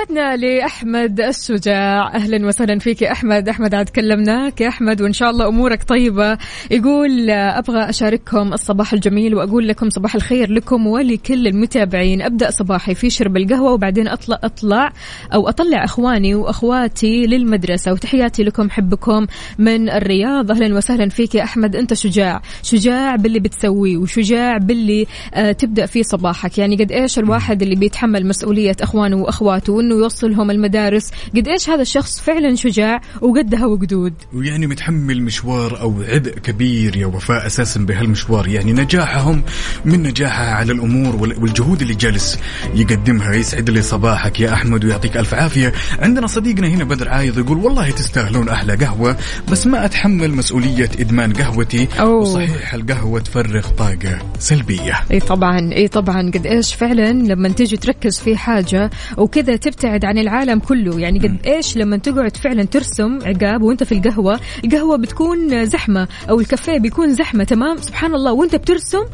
تحياتنا 0.00 0.36
لأحمد 0.36 1.20
الشجاع 1.20 2.14
أهلا 2.14 2.46
وسهلا 2.46 2.78
فيك 2.78 3.02
يا 3.02 3.12
أحمد. 3.12 3.48
أحمد 3.48 3.74
عاد 3.74 3.88
كلمناك 3.88 4.60
يا 4.60 4.68
أحمد؟ 4.68 5.02
وإن 5.02 5.12
شاء 5.12 5.30
الله 5.30 5.48
أمورك 5.48 5.82
طيبة. 5.82 6.38
يقول 6.70 7.30
أبغى 7.30 7.90
أشارككم 7.90 8.52
الصباح 8.52 8.92
الجميل 8.92 9.34
وأقول 9.34 9.68
لكم 9.68 9.90
صباح 9.90 10.14
الخير 10.14 10.50
لكم 10.50 10.86
ولكل 10.86 11.46
المتابعين. 11.46 12.22
أبدأ 12.22 12.50
صباحي 12.50 12.94
في 12.94 13.10
شرب 13.10 13.36
القهوة 13.36 13.72
وبعدين 13.72 14.08
أطلع 14.08 14.38
أطلع 14.44 14.92
أو 15.34 15.48
أطلع 15.48 15.84
أخواني 15.84 16.34
وأخواتي 16.34 17.26
للمدرسة. 17.26 17.92
وتحياتي 17.92 18.42
لكم 18.42 18.70
حبكم 18.70 19.26
من 19.58 19.90
الرياض. 19.90 20.50
أهلا 20.50 20.76
وسهلا 20.76 21.08
فيك 21.08 21.34
يا 21.34 21.44
أحمد. 21.44 21.76
أنت 21.76 21.94
شجاع. 21.94 22.42
شجاع 22.62 23.16
باللي 23.16 23.40
بتسويه 23.40 23.96
وشجاع 23.96 24.56
باللي 24.56 25.06
آه 25.34 25.52
تبدأ 25.52 25.86
فيه 25.86 26.02
صباحك. 26.02 26.58
يعني 26.58 26.76
قد 26.76 26.92
إيش 26.92 27.18
الواحد 27.18 27.62
اللي 27.62 27.74
بيتحمل 27.74 28.26
مسؤولية 28.26 28.76
أخوانه 28.80 29.16
وأخواته؟ 29.16 29.89
وانه 29.90 30.00
ويوصلهم 30.00 30.50
المدارس. 30.50 31.10
قد 31.36 31.48
إيش 31.48 31.70
هذا 31.70 31.82
الشخص 31.82 32.20
فعلا 32.20 32.54
شجاع 32.54 33.00
وقدها 33.20 33.66
وقدود. 33.66 34.14
ويعني 34.34 34.66
متحمل 34.66 35.22
مشوار 35.22 35.80
أو 35.80 36.02
عبء 36.02 36.30
كبير 36.30 36.96
يا 36.96 37.06
وفاء 37.06 37.46
أساسا 37.46 37.80
بهالمشوار. 37.80 38.48
يعني 38.48 38.72
نجاحهم 38.72 39.42
من 39.84 40.02
نجاحها 40.02 40.54
على 40.54 40.72
الأمور 40.72 41.16
وال- 41.16 41.42
والجهود 41.42 41.82
اللي 41.82 41.94
جالس 41.94 42.38
يقدمها. 42.74 43.34
يسعد 43.34 43.70
لي 43.70 43.82
صباحك 43.82 44.40
يا 44.40 44.52
أحمد 44.52 44.84
ويعطيك 44.84 45.16
ألف 45.16 45.34
عافية. 45.34 45.72
عندنا 45.98 46.26
صديقنا 46.26 46.68
هنا 46.68 46.84
بدر 46.84 47.08
عايض 47.08 47.38
يقول 47.38 47.58
والله 47.58 47.90
تستاهلون 47.90 48.48
أحلى 48.48 48.74
قهوة 48.74 49.16
بس 49.50 49.66
ما 49.66 49.84
أتحمل 49.84 50.30
مسؤولية 50.30 50.90
إدمان 51.00 51.32
قهوتي. 51.32 51.88
أوه. 52.00 52.16
وصحيح 52.16 52.74
القهوة 52.74 53.20
تفرغ 53.20 53.68
طاقة 53.78 54.18
سلبية. 54.38 55.00
إي 55.12 55.20
طبعا 55.20 55.72
إي 55.72 55.88
طبعا. 55.88 56.30
قد 56.30 56.46
إيش 56.46 56.74
فعلا 56.74 57.12
لما 57.12 57.48
تيجي 57.48 57.76
تركز 57.76 58.18
في 58.18 58.36
حاجة 58.36 58.90
وكذا 59.16 59.56
تبتعد 59.80 60.04
عن 60.04 60.18
العالم 60.18 60.58
كله. 60.58 61.00
يعني 61.00 61.18
قد 61.18 61.46
إيش 61.46 61.76
لما 61.76 61.96
تقعد 61.96 62.36
فعلا 62.36 62.62
ترسم 62.62 63.18
عقاب 63.26 63.62
وأنت 63.62 63.84
في 63.84 63.92
القهوة 63.92 64.40
القهوة 64.64 64.96
بتكون 64.96 65.64
زحمة 65.64 66.08
أو 66.30 66.40
الكافيه 66.40 66.78
بيكون 66.78 67.14
زحمة 67.14 67.44
تمام؟ 67.44 67.76
سبحان 67.76 68.14
الله. 68.14 68.32
وأنت 68.32 68.56
بترسم 68.56 69.04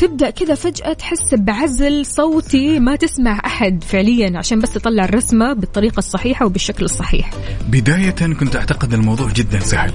تبدأ 0.00 0.30
كذا 0.30 0.54
فجأة 0.54 0.92
تحس 0.92 1.34
بعزل 1.34 2.06
صوتي 2.06 2.80
ما 2.80 2.96
تسمع 2.96 3.40
أحد 3.46 3.84
فعليا 3.84 4.38
عشان 4.38 4.58
بس 4.58 4.72
تطلع 4.72 5.04
الرسمة 5.04 5.52
بالطريقة 5.52 5.98
الصحيحة 5.98 6.46
وبالشكل 6.46 6.84
الصحيح. 6.84 7.30
بداية 7.68 8.10
كنت 8.10 8.56
أعتقد 8.56 8.94
الموضوع 8.94 9.30
جدا 9.30 9.60
سهل. 9.60 9.92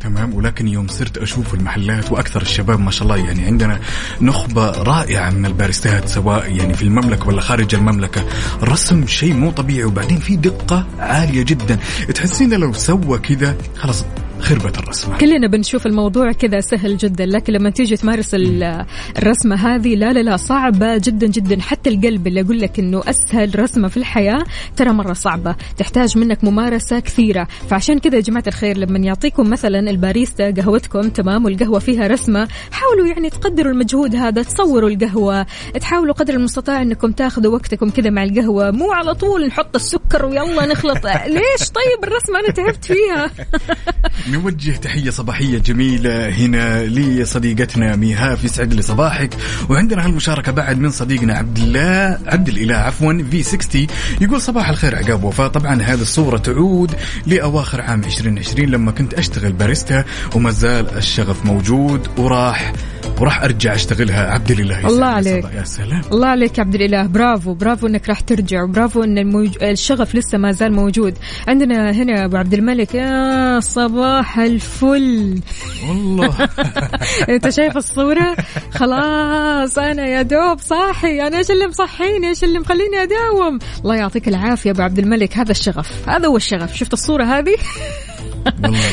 تمام 0.00 0.34
ولكن 0.34 0.68
يوم 0.68 0.88
صرت 0.88 1.18
أشوف 1.18 1.54
المحلات 1.54 2.12
وأكثر 2.12 2.42
الشباب 2.42 2.80
ما 2.80 2.90
شاء 2.90 3.02
الله 3.02 3.16
يعني 3.16 3.44
عندنا 3.44 3.80
نخبة 4.20 4.70
رائعة 4.70 5.30
من 5.30 5.46
الباريستات 5.46 6.08
سواء 6.08 6.56
يعني 6.56 6.74
في 6.74 6.82
المملكة 6.82 7.28
ولا 7.28 7.40
خارج 7.40 7.74
المملكة. 7.74 8.24
رسم 8.62 9.06
شيء 9.06 9.34
مو 9.34 9.50
طبيعي 9.50 9.84
وبعدين 9.84 10.18
في 10.18 10.36
دقة 10.36 10.86
عالية 10.98 11.42
جدا. 11.42 11.78
تحسين 12.14 12.54
لو 12.54 12.72
سوى 12.72 13.18
كذا 13.18 13.56
خلاص 13.76 14.04
خربت 14.42 14.78
الرسمة. 14.78 15.18
كلنا 15.18 15.46
بنشوف 15.46 15.86
الموضوع 15.86 16.32
كذا 16.32 16.60
سهل 16.60 16.96
جدا 16.96 17.26
لكن 17.26 17.52
لما 17.52 17.70
تيجي 17.70 17.96
تمارس 17.96 18.34
ال- 18.34 18.86
الرسمة 19.18 19.56
هذه 19.56 19.94
لا 19.94 20.12
لا 20.12 20.20
لا 20.20 20.36
صعبة 20.36 20.98
جدا 20.98 21.26
جدا. 21.26 21.60
حتى 21.60 21.90
القلب 21.90 22.26
اللي 22.26 22.40
أقول 22.40 22.60
لك 22.60 22.78
إنه 22.78 23.02
أسهل 23.06 23.58
رسمة 23.60 23.88
في 23.88 23.96
الحياة 23.96 24.44
ترى 24.76 24.92
مرة 24.92 25.12
صعبة. 25.12 25.56
تحتاج 25.78 26.18
منك 26.18 26.44
ممارسة 26.44 27.00
كثيرة. 27.00 27.48
فعشان 27.70 27.98
كذا 27.98 28.14
يا 28.16 28.20
جماعة 28.20 28.44
الخير 28.46 28.76
لما 28.78 28.98
يعطيكم 28.98 29.50
مثلا 29.50 29.78
الباريستا 29.90 30.50
قهوتكم 30.50 31.00
تمام 31.08 31.44
والقهوة 31.44 31.78
فيها 31.78 32.06
رسمة 32.06 32.48
حاولوا 32.70 33.06
يعني 33.06 33.30
تقدروا 33.30 33.72
المجهود 33.72 34.16
هذا 34.16 34.42
تصوروا 34.42 34.90
القهوة 34.90 35.46
تحاولوا 35.80 36.14
قدر 36.14 36.34
المستطاع 36.34 36.82
إنكم 36.82 37.12
تاخذوا 37.12 37.52
وقتكم 37.54 37.90
كذا 37.90 38.10
مع 38.10 38.22
القهوة. 38.22 38.70
مو 38.70 38.92
على 38.92 39.14
طول 39.14 39.46
نحط 39.46 39.74
السكر 39.76 40.26
ويلا 40.26 40.66
نخلط. 40.66 41.06
ليش 41.36 41.68
طيب 41.70 42.04
الرسمة 42.04 42.38
أنا 42.40 42.50
تعبت 42.50 42.84
فيها؟ 42.84 43.30
نوجه 44.32 44.70
تحية 44.70 45.10
صباحية 45.10 45.58
جميلة 45.58 46.28
هنا 46.28 46.84
لصديقتنا 46.86 47.96
ميهاف 47.96 48.44
يسعد 48.44 48.74
لي 48.74 48.82
صباحك 48.82 49.34
وعندنا 49.70 50.06
هالمشاركة 50.06 50.52
بعد 50.52 50.78
من 50.78 50.90
صديقنا 50.90 51.34
عبد 51.34 51.58
الله 51.58 52.18
عبد 52.26 52.48
الإله 52.48 52.74
عفوا 52.76 53.22
في 53.30 53.42
60 53.42 53.86
يقول 54.20 54.40
صباح 54.40 54.68
الخير 54.68 54.96
عقاب 54.96 55.24
وفاء. 55.24 55.48
طبعا 55.48 55.82
هذه 55.82 56.00
الصورة 56.00 56.38
تعود 56.38 56.94
لأواخر 57.26 57.80
عام 57.80 58.04
2020 58.04 58.68
لما 58.68 58.90
كنت 58.90 59.14
أشتغل 59.14 59.52
باريستا 59.52 60.04
وما 60.34 60.50
زال 60.50 60.86
الشغف 60.96 61.46
موجود 61.46 62.08
وراح 62.18 62.72
وراح 63.20 63.42
أرجع 63.42 63.74
أشتغلها. 63.74 64.30
عبد 64.30 64.50
الإله 64.50 64.78
يسعد 64.78 64.90
الله 64.90 65.20
لي 65.20 65.30
عليك. 65.30 65.44
يا 65.44 65.64
سلام. 65.64 66.02
الله 66.12 66.26
عليك 66.26 66.58
عبد 66.58 66.74
الإله. 66.74 67.06
برافو 67.06 67.54
برافو 67.54 67.86
إنك 67.86 68.08
راح 68.08 68.20
ترجع 68.20 68.62
وبرافو 68.62 69.04
إن 69.04 69.18
الموج... 69.18 69.62
الشغف 69.62 70.14
لسه 70.14 70.38
ما 70.38 70.52
زال 70.52 70.72
موجود. 70.72 71.14
عندنا 71.48 71.90
هنا 71.90 72.24
أبو 72.24 72.36
عبد 72.36 72.54
الملك. 72.54 72.94
يا 72.94 73.60
صباح. 73.60 74.21
الفل. 74.38 75.40
والله. 75.88 76.48
انت 77.28 77.48
شايف 77.48 77.76
الصورة؟ 77.76 78.36
خلاص 78.74 79.78
أنا 79.78 80.06
يا 80.06 80.22
دوب 80.22 80.60
صاحي. 80.60 81.26
أنا 81.26 81.38
إيش 81.38 81.50
اللي 81.50 81.66
مصحيني؟ 81.66 82.28
إيش 82.28 82.44
اللي 82.44 82.58
مخليني 82.58 83.02
أداوم؟ 83.02 83.58
الله 83.84 83.94
يعطيك 83.94 84.28
العافية 84.28 84.70
أبو 84.70 84.82
عبد 84.82 84.98
الملك. 84.98 85.38
هذا 85.38 85.50
الشغف. 85.50 86.08
هذا 86.08 86.28
هو 86.28 86.36
الشغف. 86.36 86.76
شفت 86.76 86.92
الصورة 86.92 87.24
هذه؟ 87.24 87.56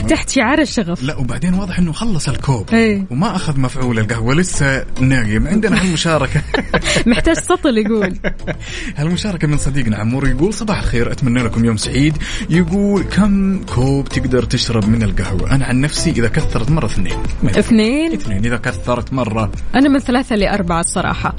تحت 0.09 0.29
شعار 0.29 0.59
الشغف. 0.59 1.03
لا 1.03 1.17
وبعدين 1.17 1.53
واضح 1.53 1.79
إنه 1.79 1.91
خلص 1.91 2.29
الكوب. 2.29 2.69
وما 3.09 3.35
أخذ 3.35 3.59
مفعول 3.59 3.99
القهوة 3.99 4.35
لسه 4.35 4.85
نايم. 4.99 5.47
عندنا 5.47 5.81
هالمشاركة. 5.81 6.41
محتاج 7.07 7.35
سطل 7.35 7.77
يقول. 7.77 8.15
هالمشاركة 8.97 9.47
من 9.47 9.57
صديقنا 9.57 9.97
عمور 9.97 10.27
يقول 10.27 10.53
صباح 10.53 10.79
الخير 10.79 11.11
أتمنى 11.11 11.43
لكم 11.43 11.65
يوم 11.65 11.77
سعيد. 11.77 12.17
يقول 12.49 13.03
كم 13.03 13.63
كوب 13.63 14.07
تقدر 14.09 14.43
تشرب 14.43 14.89
من 14.89 15.03
القهوة؟ 15.03 15.55
أنا 15.55 15.65
عن 15.65 15.81
نفسي 15.81 16.09
إذا 16.09 16.27
كثرت 16.27 16.71
مرة 16.71 16.85
اثنين. 16.85 17.17
اثنين؟ 17.45 18.13
اثنين 18.13 18.45
إذا 18.45 18.57
كثرت 18.57 19.13
مرة. 19.13 19.51
أنا 19.75 19.89
من 19.89 19.99
ثلاثة 19.99 20.35
لأربعة 20.35 20.79
الصراحة. 20.79 21.35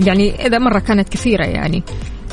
يعني 0.00 0.46
إذا 0.46 0.58
مرة 0.58 0.78
كانت 0.78 1.08
كثيرة 1.08 1.44
يعني. 1.44 1.82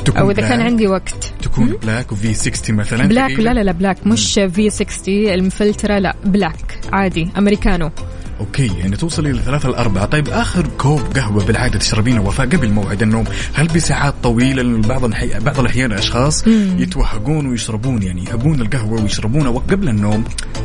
تكون 0.05 0.21
أو 0.21 0.31
إذا 0.31 0.41
كان 0.41 0.61
عندي 0.61 0.87
وقت. 0.87 1.33
تكون 1.41 1.77
black 1.83 2.11
و 2.11 2.33
V60 2.33 2.75
مثلا 2.75 3.07
black. 3.07 3.31
لا 3.31 3.53
لا 3.53 3.63
لا 3.63 3.71
black 3.71 4.07
مش 4.07 4.33
V60 4.33 4.89
المفلترة 5.07 5.99
لا 5.99 6.15
black 6.25 6.79
عادي 6.93 7.29
أمريكانو. 7.37 7.91
okay 8.39 8.71
يعني 8.79 8.95
توصلي 8.95 9.31
لثلاثة 9.31 9.69
الأربعة 9.69 10.05
طيب 10.05 10.29
آخر 10.29 10.67
كوب 10.77 11.01
قهوة 11.15 11.45
بالعادة 11.45 11.79
تشربينه 11.79 12.27
وفاء 12.27 12.47
قبل 12.47 12.71
موعد 12.71 13.01
النوم 13.01 13.23
هل 13.53 13.67
بساعات 13.67 14.13
طويلة؟ 14.23 14.81
بعض 14.87 15.05
الحي... 15.05 15.39
بعض 15.39 15.59
الأحيان 15.59 15.91
أشخاص 15.91 16.47
يتوهقون 16.77 17.47
ويشربون 17.47 18.03
يعني 18.03 18.23
يهبون 18.23 18.61
القهوة 18.61 19.01
ويشربونها 19.01 19.49
وقت 19.49 19.71
قبل 19.71 19.89
النوم. 19.89 20.23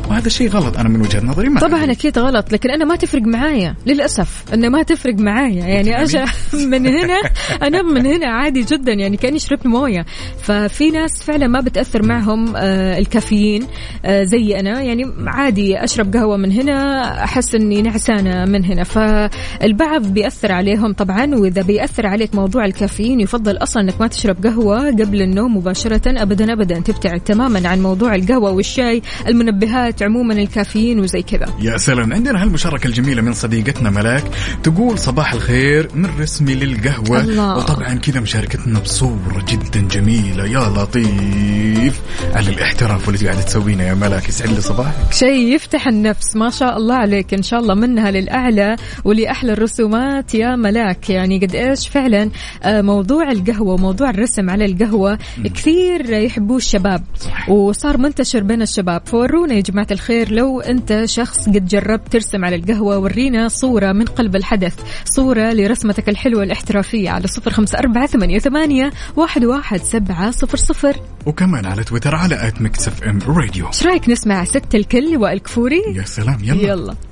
وهذا 0.08 0.28
شيء 0.28 0.48
غلط 0.48 0.78
أنا 0.78 0.88
من 0.88 1.00
وجهة 1.00 1.20
نظري 1.20 1.48
ما 1.48 1.60
طبعا 1.60 1.78
أعرف. 1.78 1.90
أكيد 1.90 2.18
غلط 2.18 2.52
لكن 2.52 2.70
أنا 2.70 2.84
ما 2.84 2.96
تفرق 2.96 3.22
معايا 3.22 3.76
للأسف 3.86 4.44
إنه 4.54 4.68
ما 4.68 4.82
تفرق 4.82 5.14
معايا. 5.14 5.66
يعني 5.66 6.02
أجي 6.02 6.18
من 6.72 6.86
هنا 6.86 7.20
أنا 7.62 7.82
من 7.82 8.06
هنا 8.06 8.26
عادي 8.26 8.62
جدا 8.62 8.92
يعني 8.92 9.16
كأني 9.16 9.38
شربت 9.38 9.66
موية. 9.66 10.06
ففي 10.42 10.90
ناس 10.90 11.22
فعلا 11.22 11.46
ما 11.46 11.60
بتأثر 11.60 12.06
معهم 12.06 12.56
آه، 12.56 12.98
الكافيين 12.98 13.66
آه، 14.04 14.24
زي 14.24 14.60
أنا. 14.60 14.82
يعني 14.82 15.04
عادي 15.26 15.84
أشرب 15.84 16.16
قهوة 16.16 16.36
من 16.36 16.52
هنا 16.52 17.02
أحس 17.24 17.54
اني 17.62 17.82
نعسانه 17.82 18.44
من 18.44 18.64
هنا. 18.64 18.84
فالبعض 18.84 20.06
بيأثر 20.06 20.52
عليهم 20.52 20.92
طبعا 20.92 21.34
وإذا 21.34 21.62
بيأثر 21.62 22.06
عليك 22.06 22.34
موضوع 22.34 22.64
الكافيين 22.64 23.20
يفضل 23.20 23.56
أصلا 23.56 23.82
إنك 23.82 24.00
ما 24.00 24.06
تشرب 24.06 24.46
قهوة 24.46 24.90
قبل 24.90 25.22
النوم 25.22 25.56
مباشرة 25.56 26.22
ابدا 26.22 26.52
ابدا. 26.52 26.80
تبتعد 26.80 27.20
تماما 27.20 27.68
عن 27.68 27.82
موضوع 27.82 28.14
القهوة 28.14 28.50
والشاي 28.50 29.02
المنبهات 29.28 30.02
عموما 30.02 30.34
الكافيين 30.34 31.00
وزي 31.00 31.22
كذا. 31.22 31.46
يا 31.60 31.76
سلام. 31.76 32.12
عندنا 32.12 32.42
هالمشاركة 32.42 32.86
الجميلة 32.86 33.22
من 33.22 33.32
صديقتنا 33.32 33.90
ملاك 33.90 34.24
تقول 34.62 34.98
صباح 34.98 35.32
الخير 35.32 35.88
من 35.94 36.08
رسمي 36.20 36.54
للقهوة. 36.54 37.20
الله. 37.20 37.56
وطبعا 37.56 37.94
كذا 37.94 38.20
مشاركتنا 38.20 38.78
بصورة 38.78 39.44
جدا 39.48 39.88
جميلة. 39.88 40.46
يا 40.46 40.68
لطيف. 40.68 42.00
على 42.34 42.50
الاحتراف 42.50 43.08
واللي 43.08 43.26
قاعدة 43.26 43.42
تسوينا 43.42 43.84
يا 43.84 43.94
ملاك 43.94 44.28
يسعد 44.28 44.48
لي 44.48 44.60
صباحك. 44.60 45.12
شيء 45.12 45.54
يفتح 45.54 45.88
النفس 45.88 46.36
ما 46.36 46.50
شاء 46.50 46.76
الله 46.76 46.94
عليك 46.94 47.34
إن 47.34 47.42
شاء 47.42 47.51
الله 47.58 47.74
منها 47.74 48.10
للأعلى 48.10 48.76
ولأحلى 49.04 49.52
الرسومات. 49.52 50.34
يا 50.34 50.56
ملاك 50.56 51.10
يعني 51.10 51.38
قد 51.38 51.54
إيش 51.54 51.88
فعلا 51.88 52.30
آه، 52.62 52.82
موضوع 52.82 53.30
القهوة 53.30 53.74
وموضوع 53.74 54.10
الرسم 54.10 54.50
على 54.50 54.64
القهوة 54.64 55.18
كثير 55.44 56.12
يحبوه 56.12 56.56
الشباب. 56.56 57.04
وصار 57.48 57.98
منتشر 57.98 58.42
بين 58.42 58.62
الشباب. 58.62 59.02
فورونا 59.06 59.54
يا 59.54 59.60
جماعة 59.60 59.86
الخير 59.90 60.32
لو 60.32 60.60
أنت 60.60 61.02
شخص 61.04 61.48
قد 61.48 61.66
جربت 61.66 62.12
ترسم 62.12 62.44
على 62.44 62.56
القهوة 62.56 62.98
ورينا 62.98 63.48
صورة 63.48 63.92
من 63.92 64.04
قلب 64.04 64.36
الحدث 64.36 64.74
صورة 65.04 65.52
لرسمتك 65.52 66.08
الحلوة 66.08 66.42
الاحترافية 66.42 67.10
على 67.10 67.26
صفر 67.26 67.50
خمسة 67.50 67.78
أربعة 67.78 68.06
ثمانية 68.06 68.38
ثمانية 68.38 68.92
واحد 69.16 69.44
واحد 69.44 69.80
سبعة 69.80 70.30
صفر 70.30 70.56
صفر. 70.56 70.96
وكمان 71.26 71.66
على 71.66 71.84
تويتر 71.84 72.14
على 72.14 72.48
at 72.48 72.62
Mix 72.62 72.88
FM 72.88 73.18
Radio. 73.26 73.66
إيش 73.66 73.86
رأيك 73.86 74.08
نسمع 74.08 74.44
ست 74.44 74.74
الكل 74.74 75.16
وائل 75.16 75.38
كفوري 75.38 75.82
يا 75.96 76.04
سلام 76.04 76.38
يلا, 76.44 76.62
يلا. 76.62 77.11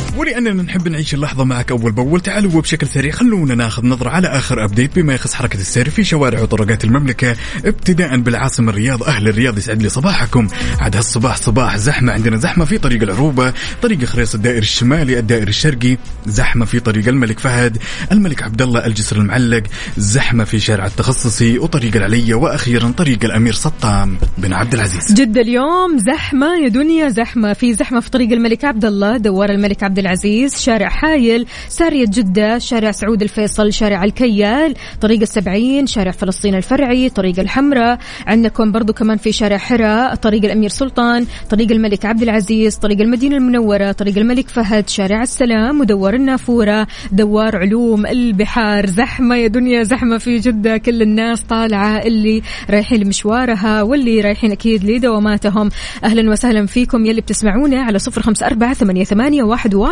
ولأننا 0.17 0.63
نحب 0.63 0.87
نعيش 0.87 1.13
اللحظة 1.13 1.43
معك 1.43 1.71
أول 1.71 1.91
بأول. 1.91 2.21
تعالوا 2.21 2.51
وبشكل 2.55 2.87
سريع 2.87 3.11
خلونا 3.11 3.55
ناخذ 3.55 3.85
نظرة 3.85 4.09
على 4.09 4.27
آخر 4.27 4.65
update 4.65 4.95
بما 4.95 5.13
يخص 5.13 5.33
حركة 5.33 5.59
السير 5.59 5.89
في 5.89 6.03
شوارع 6.03 6.41
وطرقات 6.41 6.83
المملكة. 6.83 7.35
ابتداء 7.65 8.17
بالعاصمة 8.17 8.69
الرياض 8.71 9.03
أهل 9.03 9.27
الرياض 9.27 9.57
يسعد 9.57 9.81
لي 9.81 9.89
صباحكم. 9.89 10.47
عاد 10.79 10.95
هالصباح 10.95 11.37
صباح 11.37 11.77
زحمة 11.77 12.13
عندنا 12.13 12.37
زحمة 12.37 12.65
في 12.65 12.77
طريق 12.77 13.01
العروبة 13.01 13.53
طريق 13.81 14.03
خريص 14.05 14.35
الدائري 14.35 14.59
الشمالي 14.59 15.19
الدائري 15.19 15.49
الشرقي 15.49 15.97
زحمة 16.25 16.65
في 16.65 16.79
طريق 16.79 17.07
الملك 17.07 17.39
فهد 17.39 17.77
الملك 18.11 18.43
عبد 18.43 18.61
الله 18.61 18.85
الجسر 18.85 19.17
المعلق 19.17 19.63
زحمة 19.97 20.43
في 20.43 20.59
شارع 20.59 20.85
التخصصي 20.85 21.59
وطريق 21.59 21.95
العليه 21.95 22.33
وأخيرا 22.33 22.93
طريق 22.97 23.25
الأمير 23.25 23.53
سطام 23.53 24.17
بن 24.37 24.53
عبد 24.53 24.73
العزيز. 24.73 25.13
جدة 25.13 25.41
اليوم 25.41 25.97
زحمة 25.97 26.47
يا 26.63 26.67
دنيا 26.67 27.09
زحمة 27.09 27.53
في 27.53 27.73
زحمة 27.73 27.99
في 27.99 28.09
طريق 28.09 28.31
الملك 28.31 28.65
عبد 28.65 28.85
الله 28.85 29.17
دوار 29.17 29.49
الملك 29.49 29.83
عبد 29.83 29.99
العزيز 30.01 30.59
شارع 30.59 30.89
حايل 30.89 31.45
سارية 31.67 32.05
جدة 32.05 32.57
شارع 32.57 32.91
سعود 32.91 33.21
الفيصل 33.21 33.73
شارع 33.73 34.03
الكيال 34.03 34.75
طريق 35.01 35.21
السبعين 35.21 35.87
شارع 35.87 36.11
فلسطين 36.11 36.55
الفرعي 36.55 37.09
طريق 37.09 37.39
الحمراء. 37.39 37.99
عندكم 38.27 38.71
برضو 38.71 38.93
كمان 38.93 39.17
في 39.17 39.31
شارع 39.31 39.57
حراء 39.57 40.15
طريق 40.15 40.45
الأمير 40.45 40.69
سلطان 40.69 41.25
طريق 41.49 41.71
الملك 41.71 42.05
عبد 42.05 42.21
العزيز 42.21 42.75
طريق 42.75 43.01
المدينة 43.01 43.37
المنورة 43.37 43.91
طريق 43.91 44.17
الملك 44.17 44.49
فهد 44.49 44.89
شارع 44.89 45.21
السلام 45.21 45.79
ودوار 45.79 46.13
النافورة 46.13 46.87
دوار 47.11 47.55
علوم 47.55 48.05
البحار. 48.05 48.85
زحمة 48.85 49.35
يا 49.35 49.47
دنيا 49.47 49.83
زحمة 49.83 50.17
في 50.17 50.37
جدة. 50.37 50.77
كل 50.77 51.01
الناس 51.01 51.43
طالعة 51.43 51.97
اللي 51.97 52.41
رايحين 52.69 52.99
لمشوارها 53.03 53.81
واللي 53.81 54.21
رايحين 54.21 54.51
أكيد 54.51 54.83
لدواماتهم. 54.83 55.69
أهلا 56.03 56.31
وسهلا 56.31 56.65
فيكم 56.65 57.05
يلي 57.05 57.21
بتسمعونا 57.21 57.81
على 57.81 57.99
صفر 57.99 58.21
خمسة 58.21 58.45
أربعة 58.45 58.73
ثمانية, 58.73 59.03
ثمانية 59.03 59.43
واحد, 59.43 59.73
واحد. 59.73 59.90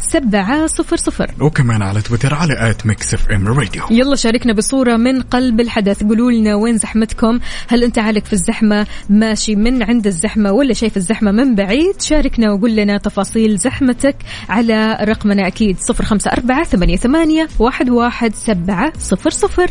سبعة 0.00 0.66
صفر 0.66 0.96
صفر. 0.96 1.30
وكمان 1.40 1.82
على 1.82 2.02
تويتر 2.02 2.34
على 2.34 2.70
at 2.70 2.86
Mix 2.86 3.14
FM 3.14 3.48
Radio. 3.48 3.82
يلا 3.90 4.16
شاركنا 4.16 4.52
بصورة 4.52 4.96
من 4.96 5.22
قلب 5.22 5.60
الحدث. 5.60 6.02
قولوا 6.02 6.32
لنا 6.32 6.54
وين 6.54 6.78
زحمتكم. 6.78 7.40
هل 7.68 7.84
أنت 7.84 7.98
عالق 7.98 8.24
في 8.24 8.32
الزحمة؟ 8.32 8.86
ماشي 9.10 9.56
من 9.56 9.82
عند 9.82 10.06
الزحمة 10.06 10.52
ولا 10.52 10.74
شايف 10.74 10.96
الزحمة 10.96 11.32
من 11.32 11.54
بعيد؟ 11.54 12.00
شاركنا 12.00 12.52
وقول 12.52 12.76
لنا 12.76 12.98
تفاصيل 12.98 13.56
زحمتك 13.56 14.16
على 14.48 14.98
رقمنا 15.02 15.46
أكيد. 15.46 15.76
صفر 15.80 16.04
خمسة 16.04 16.30
أربعة 16.30 16.64
ثمانية, 16.64 16.96
ثمانية 16.96 17.48
واحد, 17.58 17.90
واحد 17.90 18.34
سبعة 18.34 18.92
صفر 18.98 19.30
صفر. 19.30 19.70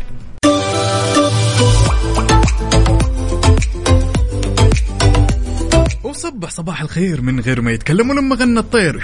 وصبح 6.03 6.49
صباح 6.49 6.81
الخير 6.81 7.21
من 7.21 7.39
غير 7.39 7.61
ما 7.61 7.71
يتكلم 7.71 8.09
ولما 8.09 8.35
غنى 8.35 8.59
الطير. 8.59 8.99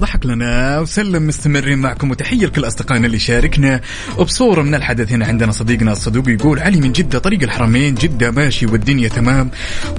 ضحك 0.00 0.26
لنا 0.26 0.78
وسلم 0.80 1.26
مستمرين 1.26 1.78
معكم 1.78 2.10
وتحية 2.10 2.46
لكل 2.46 2.66
أصدقائنا 2.66 3.06
اللي 3.06 3.18
شاركنا. 3.18 3.80
وبصورة 4.18 4.62
من 4.62 4.74
الحدث 4.74 5.12
هنا 5.12 5.26
عندنا 5.26 5.52
صديقنا 5.52 5.92
الصدوق 5.92 6.28
يقول 6.28 6.58
علي 6.58 6.80
من 6.80 6.92
جدة 6.92 7.18
طريق 7.18 7.42
الحرمين 7.42 7.94
جدة 7.94 8.30
ماشي 8.30 8.66
والدنيا 8.66 9.08
تمام 9.08 9.50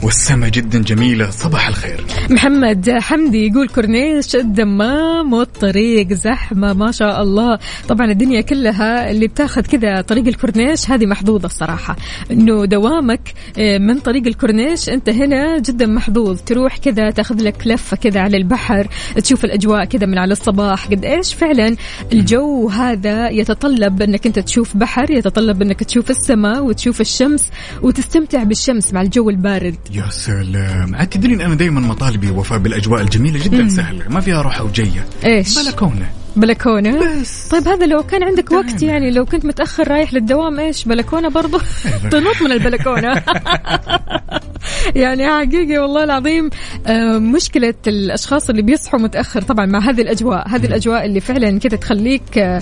والسماء 0.04 0.50
جدا 0.50 0.82
جميلة 0.82 1.30
صباح 1.30 1.68
الخير. 1.68 2.06
محمد 2.30 2.90
حمدي 3.00 3.48
يقول 3.48 3.68
كورنيش 3.68 4.36
الدمام 4.36 5.34
والطريق 5.34 6.14
زحمة 6.14 6.74
ما 6.74 6.92
شاء 6.92 7.22
الله. 7.22 7.60
طبعا 7.90 8.12
الدنيا 8.12 8.42
كلها 8.42 9.12
اللي 9.12 9.28
بتاخذ 9.28 9.62
كذا 9.62 10.02
طريق 10.02 10.28
الكورنيش 10.28 10.92
هذه 10.92 11.06
محظوظة 11.06 11.46
الصراحة. 11.46 11.96
إنه 12.32 12.66
دوامك 12.66 13.34
آه، 13.58 13.78
من 13.78 14.00
طريق 14.00 14.28
الكورنيش 14.28 14.90
أنت 14.90 15.10
هنا 15.10 15.60
جدا 15.60 15.86
محظوظ. 15.86 16.40
تروح 16.46 16.78
كذا 16.78 17.10
تاخذ 17.10 17.42
لك 17.42 17.68
لفة 17.68 17.98
كذا 17.98 18.22
على 18.22 18.38
البحر 18.38 18.88
تشوف 19.16 19.46
الأجواء 19.46 19.86
كذا 19.94 20.06
من 20.06 20.18
على 20.18 20.32
الصباح. 20.32 20.88
قد 20.88 21.06
إيش 21.06 21.34
فعلا 21.34 21.76
الجو 22.14 22.70
هذا 22.70 23.30
يتطلب 23.30 24.02
إنك 24.02 24.26
أنت 24.26 24.40
تشوف 24.40 24.78
بحر 24.78 25.12
يتطلب 25.12 25.62
إنك 25.62 25.84
تشوف 25.84 26.10
السماء 26.10 26.64
وتشوف 26.64 27.02
الشمس 27.02 27.50
وتستمتع 27.82 28.44
بالشمس 28.44 28.94
مع 28.94 29.02
الجو 29.02 29.30
البارد. 29.30 29.76
يا 29.92 30.06
سلام. 30.10 30.96
عاد 30.96 31.08
تدرين 31.08 31.42
أنا 31.42 31.56
دائما 31.56 31.82
مطالبي 31.82 32.30
وفاء 32.30 32.60
بالأجواء 32.60 33.02
الجميلة 33.02 33.44
جدا 33.44 33.70
سهلة. 33.70 34.10
ما 34.10 34.22
فيها 34.22 34.42
روحه 34.42 34.64
وجيه 34.64 35.06
إيش؟ 35.26 35.60
بلكونة. 35.60 36.10
بلكونة؟ 36.36 37.22
بس. 37.22 37.48
طيب 37.48 37.68
هذا 37.68 37.86
لو 37.86 38.04
كان 38.04 38.24
عندك 38.24 38.52
وقت 38.52 38.84
يعني 38.84 39.12
لو 39.12 39.26
كنت 39.26 39.46
متأخر 39.46 39.88
رايح 39.88 40.14
للدوام 40.14 40.60
إيش؟ 40.60 40.86
بلكونة 40.86 41.30
برضو؟ 41.30 41.58
تنط 42.12 42.42
من 42.42 42.52
البلكونة. 42.52 43.14
يعني 45.04 45.28
حقيقي 45.28 45.78
والله 45.78 46.04
العظيم 46.04 46.50
آه، 46.88 47.18
مشكلة 47.18 47.74
الأشخاص 47.88 48.50
اللي 48.50 48.62
بيصحوا 48.62 49.00
متأخر 49.00 49.42
طبعا 49.42 49.66
مع 49.66 49.80
هذه 49.80 50.02
الأجواء 50.02 50.48
هذه 50.48 50.66
الأجواء 50.66 51.06
اللي 51.06 51.20
فعلا 51.20 51.60
كده 51.60 51.78
تخليك 51.78 52.38
آه، 52.38 52.62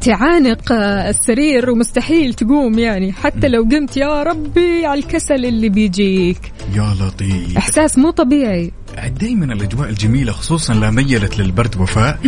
تعانق 0.00 0.72
آه، 0.72 1.10
السرير 1.10 1.70
ومستحيل 1.70 2.34
تقوم 2.34 2.78
يعني. 2.78 3.12
حتى 3.12 3.48
لو 3.48 3.62
قمت 3.62 3.96
يا 3.96 4.22
ربي 4.22 4.86
على 4.86 5.00
الكسل 5.00 5.44
اللي 5.44 5.68
بيجيك. 5.68 6.52
يا 6.74 6.94
لطيف. 7.00 7.56
إحساس 7.56 7.98
مو 7.98 8.10
طبيعي. 8.10 8.72
دائما 9.20 9.44
الأجواء 9.44 9.88
الجميلة 9.88 10.32
خصوصا 10.32 10.74
لا 10.74 10.90
ميلت 10.90 11.38
للبرد 11.38 11.80
وفاء. 11.80 12.18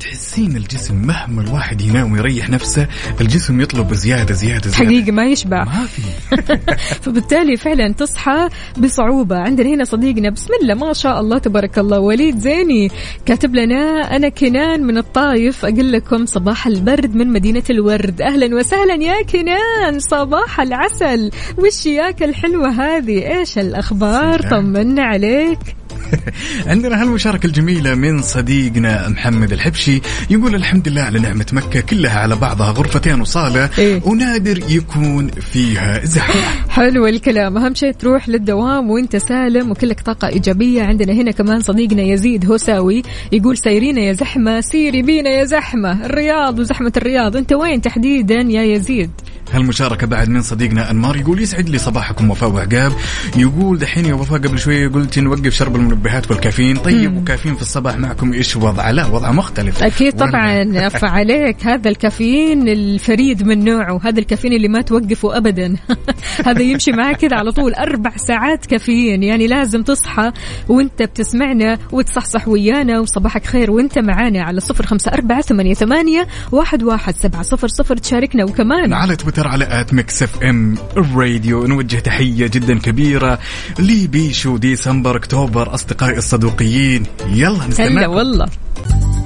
تحسين 0.00 0.56
الجسم 0.56 0.94
مهما 0.94 1.42
الواحد 1.42 1.80
ينام 1.80 2.12
ويريح 2.12 2.50
نفسه 2.50 2.88
الجسم 3.20 3.60
يطلب 3.60 3.94
زيادة 3.94 4.34
زيادة 4.34 4.70
زيادة. 4.70 4.86
حقيقي 4.86 5.12
ما 5.12 5.24
يشبع. 5.24 5.64
ما 5.64 5.86
في. 5.86 6.02
فبالتالي 7.02 7.56
فعلا 7.56 7.92
تصحى 7.92 8.48
بصعوبة. 8.78 9.36
عندنا 9.36 9.74
هنا 9.74 9.84
صديقنا 9.84 10.30
بسم 10.30 10.48
الله 10.62 10.74
ما 10.74 10.92
شاء 10.92 11.20
الله 11.20 11.38
تبارك 11.38 11.78
الله. 11.78 11.98
وليد 11.98 12.38
زيني 12.38 12.88
كاتب 13.26 13.54
لنا 13.54 14.16
أنا 14.16 14.28
كنان 14.28 14.82
من 14.82 14.98
الطايف 14.98 15.64
أقول 15.64 15.92
لكم 15.92 16.26
صباح 16.26 16.66
البرد 16.66 17.14
من 17.14 17.32
مدينة 17.32 17.64
الورد. 17.70 18.22
أهلا 18.22 18.56
وسهلا 18.56 18.94
يا 18.94 19.22
كنان 19.22 19.98
صباح 19.98 20.60
العسل. 20.60 21.30
وش 21.58 21.86
ياك 21.86 22.22
الحلوة 22.22 22.68
هذه؟ 22.68 23.38
إيش 23.38 23.58
الأخبار؟ 23.58 24.40
سلام. 24.40 24.50
طمنا 24.50 25.02
عليك. 25.02 25.81
عندنا 26.66 27.02
هالمشاركة 27.02 27.46
الجميلة 27.46 27.94
من 27.94 28.22
صديقنا 28.22 29.08
محمد 29.08 29.52
الحبشي 29.52 30.00
يقول 30.30 30.54
الحمد 30.54 30.88
لله 30.88 31.02
على 31.02 31.18
نعمة 31.18 31.46
مكة 31.52 31.80
كلها 31.80 32.18
على 32.18 32.36
بعضها 32.36 32.70
غرفتين 32.70 33.20
وصالة 33.20 33.70
إيه. 33.78 34.02
ونادر 34.04 34.60
يكون 34.68 35.30
فيها 35.30 36.04
زحمة. 36.04 36.42
حلو 36.76 37.06
الكلام. 37.06 37.58
أهم 37.58 37.74
شيء 37.74 37.92
تروح 37.92 38.28
للدوام 38.28 38.90
وأنت 38.90 39.16
سالم 39.16 39.70
وكلك 39.70 40.00
طاقة 40.00 40.28
إيجابية. 40.28 40.82
عندنا 40.82 41.12
هنا 41.12 41.30
كمان 41.30 41.60
صديقنا 41.60 42.02
يزيد 42.02 42.46
هوساوي 42.46 43.02
يقول 43.32 43.58
سايرين 43.58 43.98
يا 43.98 44.12
زحمة 44.12 44.60
سيري 44.60 45.02
بينا 45.02 45.30
يا 45.30 45.44
زحمة. 45.44 46.06
الرياض 46.06 46.58
وزحمة 46.58 46.92
الرياض 46.96 47.36
أنت 47.36 47.52
وين 47.52 47.80
تحديدا 47.80 48.34
يا 48.34 48.62
يزيد؟ 48.62 49.10
هالمشاركة 49.52 50.06
بعد 50.06 50.28
من 50.28 50.42
صديقنا 50.42 50.90
أنمار 50.90 51.16
يقول 51.16 51.42
يسعد 51.42 51.68
لي 51.68 51.78
صباحكم 51.78 52.30
وفاء 52.30 52.50
وعقاب. 52.50 52.92
يقول 53.36 53.78
دحين 53.78 54.06
يا 54.06 54.14
وفاء 54.14 54.38
قبل 54.38 54.58
شوية 54.58 54.88
قلت 54.88 55.18
نوقف 55.18 55.54
شرب 55.54 55.76
المنبهات 55.76 56.30
والكافيين. 56.30 56.76
طيب 56.76 57.16
وكافيين 57.16 57.54
في 57.54 57.62
الصباح 57.62 57.96
معكم 57.96 58.32
إيش 58.32 58.56
وضع 58.56 58.90
لا 58.90 59.06
وضع 59.06 59.32
مختلف. 59.32 59.82
أكيد 59.82 60.12
طبعا 60.12 60.78
فعليك 61.02 61.66
هذا 61.66 61.90
الكافيين 61.90 62.68
الفريد 62.68 63.42
من 63.42 63.64
نوعه. 63.64 64.00
هذا 64.04 64.20
الكافيين 64.20 64.54
اللي 64.54 64.68
ما 64.68 64.82
توقفه 64.82 65.36
ابدا. 65.36 65.76
هذا 66.46 66.62
يمشي 66.62 66.92
معك 66.92 67.16
كذا 67.16 67.36
على 67.36 67.52
طول. 67.52 67.74
أربع 67.74 68.16
ساعات 68.16 68.66
كافيين. 68.66 69.22
يعني 69.22 69.46
لازم 69.46 69.82
تصحى 69.82 70.32
وأنت 70.68 71.02
بتسمعنا 71.02 71.78
وتصحصح 71.92 72.48
ويانا. 72.48 73.00
وصباحك 73.00 73.46
خير 73.46 73.70
وأنت 73.70 73.98
معانا 73.98 74.42
على 74.42 74.60
صفر 74.60 74.86
خمسة 74.86 75.12
أربعة 75.12 75.40
ثمانية, 75.40 75.74
ثمانية 75.74 76.26
واحد, 76.52 76.82
واحد 76.82 77.16
سبعة 77.16 77.42
صفر 77.42 77.68
صفر. 77.68 77.96
تشاركنا. 77.96 78.44
وكمان 78.44 78.92
على 78.92 79.16
تويتر 79.16 79.41
على 79.48 79.80
at 79.80 79.94
Mix 79.94 80.22
FM 80.22 80.78
Radio. 80.96 81.66
نوجه 81.66 81.96
تحية 81.96 82.46
جدا 82.46 82.78
كبيرة 82.78 83.38
لبيشو 83.78 84.56
ديسمبر 84.56 85.16
أكتوبر 85.16 85.74
أصدقائي 85.74 86.18
الصدوقيين. 86.18 87.06
يلا 87.28 87.50
هلا 87.50 87.68
نستنى 87.68 88.06
والله. 88.06 88.46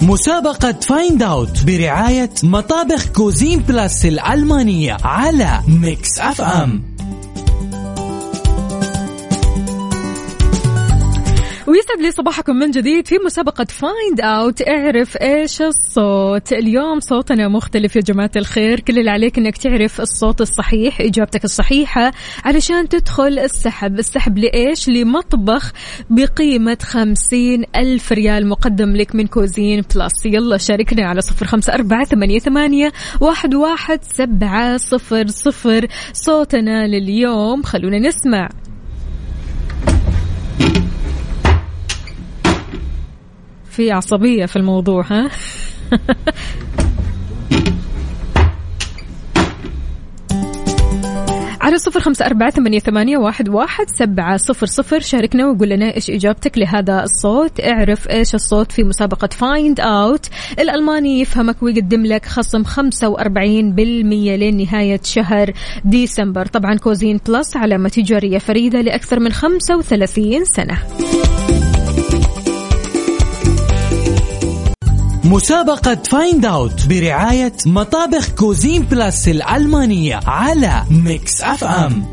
مسابقة 0.02 0.72
Find 0.72 1.22
Out 1.22 1.64
برعاية 1.64 2.30
مطابخ 2.42 3.06
Cuisine 3.06 3.58
Plus 3.58 4.06
الألمانية 4.06 4.96
على 5.04 5.60
Mix 5.68 6.18
FM. 6.18 6.95
ويسعد 11.66 12.00
لي 12.00 12.10
صباحكم 12.10 12.56
من 12.56 12.70
جديد 12.70 13.06
في 13.06 13.14
مسابقة 13.26 13.64
Find 13.64 14.20
Out 14.20 14.68
اعرف 14.68 15.16
إيش 15.16 15.62
الصوت. 15.62 16.52
اليوم 16.52 17.00
صوتنا 17.00 17.48
مختلف 17.48 17.96
يا 17.96 18.00
جماعة 18.00 18.30
الخير. 18.36 18.80
كل 18.80 18.98
اللي 18.98 19.10
عليك 19.10 19.38
إنك 19.38 19.56
تعرف 19.56 20.00
الصوت 20.00 20.40
الصحيح 20.40 21.00
إجابتك 21.00 21.44
الصحيحة 21.44 22.12
علشان 22.44 22.88
تدخل 22.88 23.38
السحب. 23.38 23.98
السحب 23.98 24.38
لإيش؟ 24.38 24.88
لمطبخ 24.88 25.72
بقيمة 26.10 26.78
خمسين 26.82 27.64
ألف 27.76 28.12
ريال 28.12 28.48
مقدم 28.48 28.96
لك 28.96 29.14
من 29.14 29.26
Cuisine 29.26 29.82
Plus. 29.94 30.26
يلا 30.26 30.56
شاركنا 30.56 31.06
على 31.06 31.20
صفر 31.20 31.46
خمسة 31.46 31.74
أربعة 31.74 32.04
ثمانية, 32.04 32.38
ثمانية 32.38 32.92
واحد, 33.20 33.54
واحد 33.54 34.00
سبعة 34.02 34.76
صفر 34.76 35.26
صفر. 35.26 35.86
صوتنا 36.12 36.86
لليوم 36.86 37.62
خلونا 37.62 37.98
نسمع. 37.98 38.48
في 43.76 43.92
عصبية 43.92 44.46
في 44.46 44.56
الموضوع 44.56 45.04
ها؟ 45.10 45.30
على 51.60 51.78
صفر 51.78 52.00
خمسة 52.00 52.26
أربعة 52.26 52.50
ثمانية, 52.50 52.78
ثمانية 52.78 53.18
واحد, 53.18 53.48
واحد 53.48 53.84
سبعة 53.88 54.36
صفر 54.36 54.66
صفر. 54.66 55.00
شاركنا 55.00 55.46
وقول 55.46 55.68
لنا 55.68 55.94
إيش 55.94 56.10
إجابتك 56.10 56.58
لهذا 56.58 57.02
الصوت. 57.02 57.60
اعرف 57.60 58.08
إيش 58.10 58.34
الصوت 58.34 58.72
في 58.72 58.84
مسابقة 58.84 59.28
Find 59.32 59.80
Out 59.80 60.26
الألماني 60.58 61.20
يفهمك 61.20 61.62
ويقدم 61.62 62.06
لك 62.06 62.26
خصم 62.26 62.64
45% 62.64 62.70
لنهاية 64.36 65.00
شهر 65.04 65.52
ديسمبر. 65.84 66.46
طبعا 66.46 66.74
Cuisine 66.74 67.20
Plus 67.28 67.56
علامة 67.56 67.88
تجارية 67.88 68.38
فريدة 68.38 68.80
لأكثر 68.80 69.20
من 69.20 69.32
35 69.32 70.44
سنة. 70.44 70.78
مسابقة 75.26 75.98
Find 76.10 76.44
Out 76.46 76.86
برعاية 76.86 77.52
مطابخ 77.66 78.28
Cuisine 78.28 78.82
Plus 78.82 79.28
الألمانية 79.28 80.20
على 80.26 80.84
Mix 80.90 81.42
FM 81.42 82.04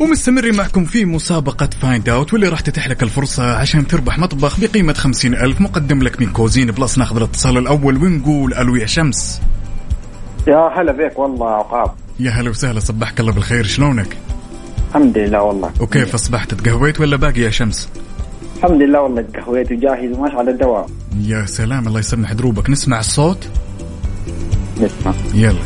ومستمرين 0.00 0.54
معكم 0.56 0.84
في 0.84 1.04
مسابقة 1.04 1.68
Find 1.82 2.08
Out 2.08 2.32
واللي 2.32 2.48
راح 2.48 2.60
تتيح 2.60 2.88
لك 2.88 3.02
الفرصة 3.02 3.56
عشان 3.56 3.86
تربح 3.86 4.18
مطبخ 4.18 4.60
بقيمة 4.60 4.92
خمسين 4.92 5.34
ألف 5.34 5.60
مقدم 5.60 6.02
لك 6.02 6.20
من 6.20 6.32
Cuisine 6.32 6.70
Plus 6.70 6.98
ناخذ 6.98 7.16
الاتصال 7.16 7.58
الأول 7.58 7.96
ونقول 7.96 8.54
ألو 8.54 8.76
يا 8.76 8.86
شمس. 8.86 9.40
يا 10.48 10.70
هلا 10.76 10.92
بك 10.92 11.18
والله 11.18 11.50
عقاب. 11.50 11.90
يا 12.20 12.30
هلا 12.30 12.50
وسهلا 12.50 12.80
صبحك 12.80 13.20
الله 13.20 13.32
بالخير 13.32 13.64
شلونك؟ 13.64 14.16
الحمد 14.88 15.18
لله 15.18 15.42
والله. 15.42 15.70
وكيف 15.80 16.14
أصبحت 16.14 16.54
تقهويت 16.54 17.00
ولا 17.00 17.16
باقي 17.16 17.40
يا 17.40 17.50
شمس؟ 17.50 17.88
الحمد 18.58 18.82
لله 18.82 19.00
والله 19.00 19.22
تقهويت 19.22 19.72
وجاهز 19.72 20.12
وماشي 20.18 20.36
على 20.36 20.50
الدوام. 20.50 20.86
يا 21.20 21.46
سلام 21.46 21.88
الله 21.88 22.00
يسمح 22.00 22.32
دروبك 22.32 22.70
نسمع 22.70 22.98
الصوت؟ 22.98 23.48
نسمع. 24.80 25.14
يلا. 25.34 25.60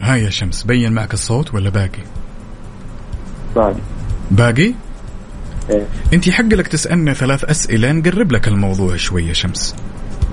هاي 0.00 0.22
يا 0.22 0.30
شمس 0.30 0.62
بين 0.62 0.92
معك 0.92 1.14
الصوت 1.14 1.54
ولا 1.54 1.70
باقي؟ 1.70 2.02
باقي. 3.56 3.80
باقي؟ 4.30 4.74
إيه. 5.70 5.86
أنت 6.12 6.26
يحق 6.26 6.44
لك 6.44 6.68
تسألنا 6.68 7.14
ثلاث 7.14 7.44
أسئلة 7.44 7.92
نقرب 7.92 8.32
لك 8.32 8.48
الموضوع 8.48 8.96
شوي 8.96 9.26
يا 9.26 9.32
شمس. 9.32 9.74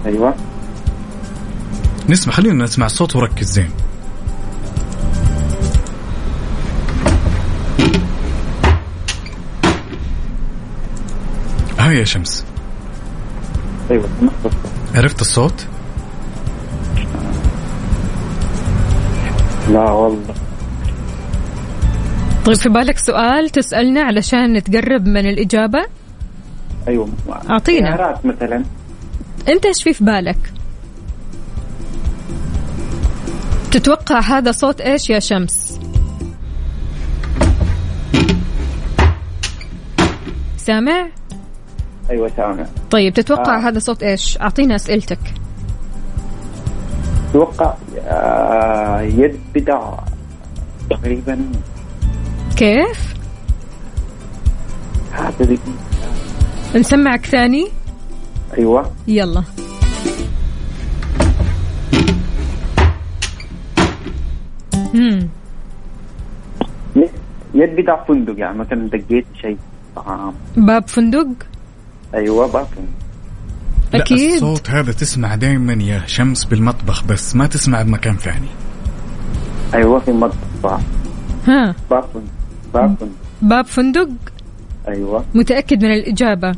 أيوه. 0.05 0.35
نسمع 2.09 2.33
خلينا 2.33 2.63
نسمع 2.63 2.85
الصوت 2.85 3.15
وركز 3.15 3.51
زين. 3.51 3.69
هاي 11.85 11.97
يا 11.97 12.03
شمس. 12.03 12.45
أيوه 13.91 14.09
سمعت 14.19 14.53
عرفت 14.95 15.21
الصوت؟ 15.21 15.67
لا 19.69 19.91
والله. 19.91 20.33
طيب 22.45 22.55
في 22.55 22.69
بالك 22.69 22.97
سؤال 22.97 23.49
تسألنا 23.49 24.01
علشان 24.01 24.53
نتقرب 24.53 25.07
من 25.07 25.29
الإجابة؟ 25.29 25.85
أيوه. 26.87 27.09
أعطينا. 27.49 27.95
سيارات 27.95 28.25
مثلا. 28.25 28.63
أنت 29.47 29.65
إيش 29.65 29.83
في 29.83 29.93
في 29.93 30.03
بالك؟ 30.03 30.53
تتوقع 33.71 34.19
هذا 34.19 34.51
صوت 34.51 34.81
إيش 34.81 35.09
يا 35.09 35.19
شمس؟ 35.19 35.79
سامع؟ 40.57 41.09
أيوه 42.09 42.31
سامع 42.37 42.65
طيب 42.91 43.13
تتوقع 43.13 43.55
آه. 43.55 43.59
هذا 43.59 43.79
صوت 43.79 44.03
إيش؟ 44.03 44.41
أعطينا 44.41 44.75
أسئلتك. 44.75 45.19
أتوقع 47.29 47.73
آه 47.99 49.01
يد 49.01 49.39
بدع 49.55 49.91
تقريبا. 50.89 51.39
كيف؟ 52.57 53.15
هذا 55.11 55.57
نسمعك 56.75 57.25
ثاني. 57.25 57.67
أيوه. 58.57 58.91
يلا. 59.07 59.43
يد 67.55 67.75
بدع 67.75 68.03
فندق 68.03 68.39
يعني 68.39 68.57
مثلا 68.57 68.89
دقيت 68.89 69.25
شيء 69.41 69.57
طعام. 69.95 70.33
باب 70.57 70.87
فندق؟ 70.87 71.27
أيوه 72.13 72.47
باكل 72.47 72.81
لا 73.93 74.01
أكيد. 74.01 74.33
الصوت 74.33 74.69
هذا 74.69 74.91
تسمع 74.91 75.35
دائما 75.35 75.73
يا 75.73 76.03
شمس 76.05 76.45
بالمطبخ 76.45 77.03
بس 77.03 77.35
ما 77.35 77.47
تسمع 77.47 77.81
بمكان 77.81 78.17
ثاني. 78.17 78.47
أيوه 79.73 79.99
في 79.99 80.11
مطبخ. 80.11 80.79
ها. 81.47 81.75
باكل 81.89 82.21
باكل 82.73 83.07
باب 83.41 83.65
فندق؟ 83.65 84.09
أيوه. 84.87 85.25
متأكد 85.33 85.83
من 85.83 85.91
الإجابة. 85.91 86.49
أنت 86.49 86.57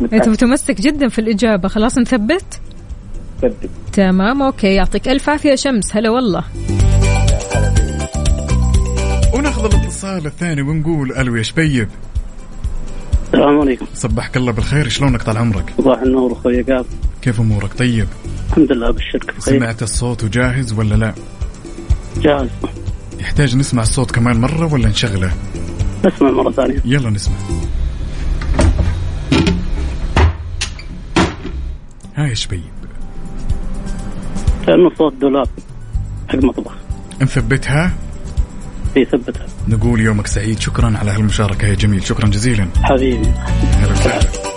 متأكد 0.00 0.28
متمسك 0.28 0.80
جدا 0.80 1.08
في 1.08 1.18
الإجابة. 1.18 1.68
خلاص 1.68 1.98
نثبت؟ 1.98 2.60
ثبت. 3.42 3.70
تمام 3.92 4.42
أوكي. 4.42 4.74
يعطيك 4.74 5.08
ألف 5.08 5.28
عافية 5.28 5.54
شمس. 5.54 5.96
هلا 5.96 6.10
والله. 6.10 6.44
وناخذ 9.34 9.64
الاتصال 9.64 10.26
الثاني 10.26 10.62
ونقول 10.62 11.12
ألو 11.12 11.36
يا 11.36 11.42
شبيب. 11.42 11.88
السلام 13.34 13.60
عليكم. 13.60 13.86
صبحك 13.94 14.36
الله 14.36 14.52
بالخير. 14.52 14.88
شلونك 14.88 15.22
طال 15.22 15.38
عمرك؟ 15.38 15.74
صباح 15.78 16.02
النور 16.02 16.32
أخوي 16.32 16.62
قاب 16.62 16.86
كيف 17.22 17.40
أمورك؟ 17.40 17.78
طيب. 17.78 18.08
الحمد 18.48 18.72
لله 18.72 18.90
بالشركة. 18.90 19.32
بخير 19.38 19.58
سمعت 19.58 19.82
الصوت 19.82 20.24
وجاهز 20.24 20.72
ولا 20.72 20.94
لا؟ 20.94 21.14
جاهز. 22.16 22.48
يحتاج 23.20 23.56
نسمع 23.56 23.82
الصوت 23.82 24.10
كمان 24.10 24.40
مرة 24.40 24.72
ولا 24.72 24.88
نشغله؟ 24.88 25.32
اسمع 26.04 26.30
مرة 26.30 26.50
ثانية. 26.50 26.82
يلا 26.84 27.10
نسمع. 27.10 27.34
هاي 32.16 32.28
يا 32.28 32.34
شبيب. 32.34 32.60
كأنه 34.66 34.90
صوت 34.98 35.14
دولاب 35.20 35.48
حق 36.28 36.44
مطبخ. 36.44 36.72
نثبتها 37.22 37.94
في 38.94 39.04
ثبتها. 39.04 39.46
نقول 39.70 40.00
يومك 40.00 40.26
سعيد. 40.26 40.60
شكرا 40.60 40.98
على 40.98 41.10
هالمشاركة 41.10 41.66
يا 41.68 41.74
جميل. 41.74 42.06
شكرا 42.06 42.28
جزيلا. 42.28 42.68
حبيبي. 42.82 43.28
هلا 43.62 43.92
وسهلا 43.92 44.49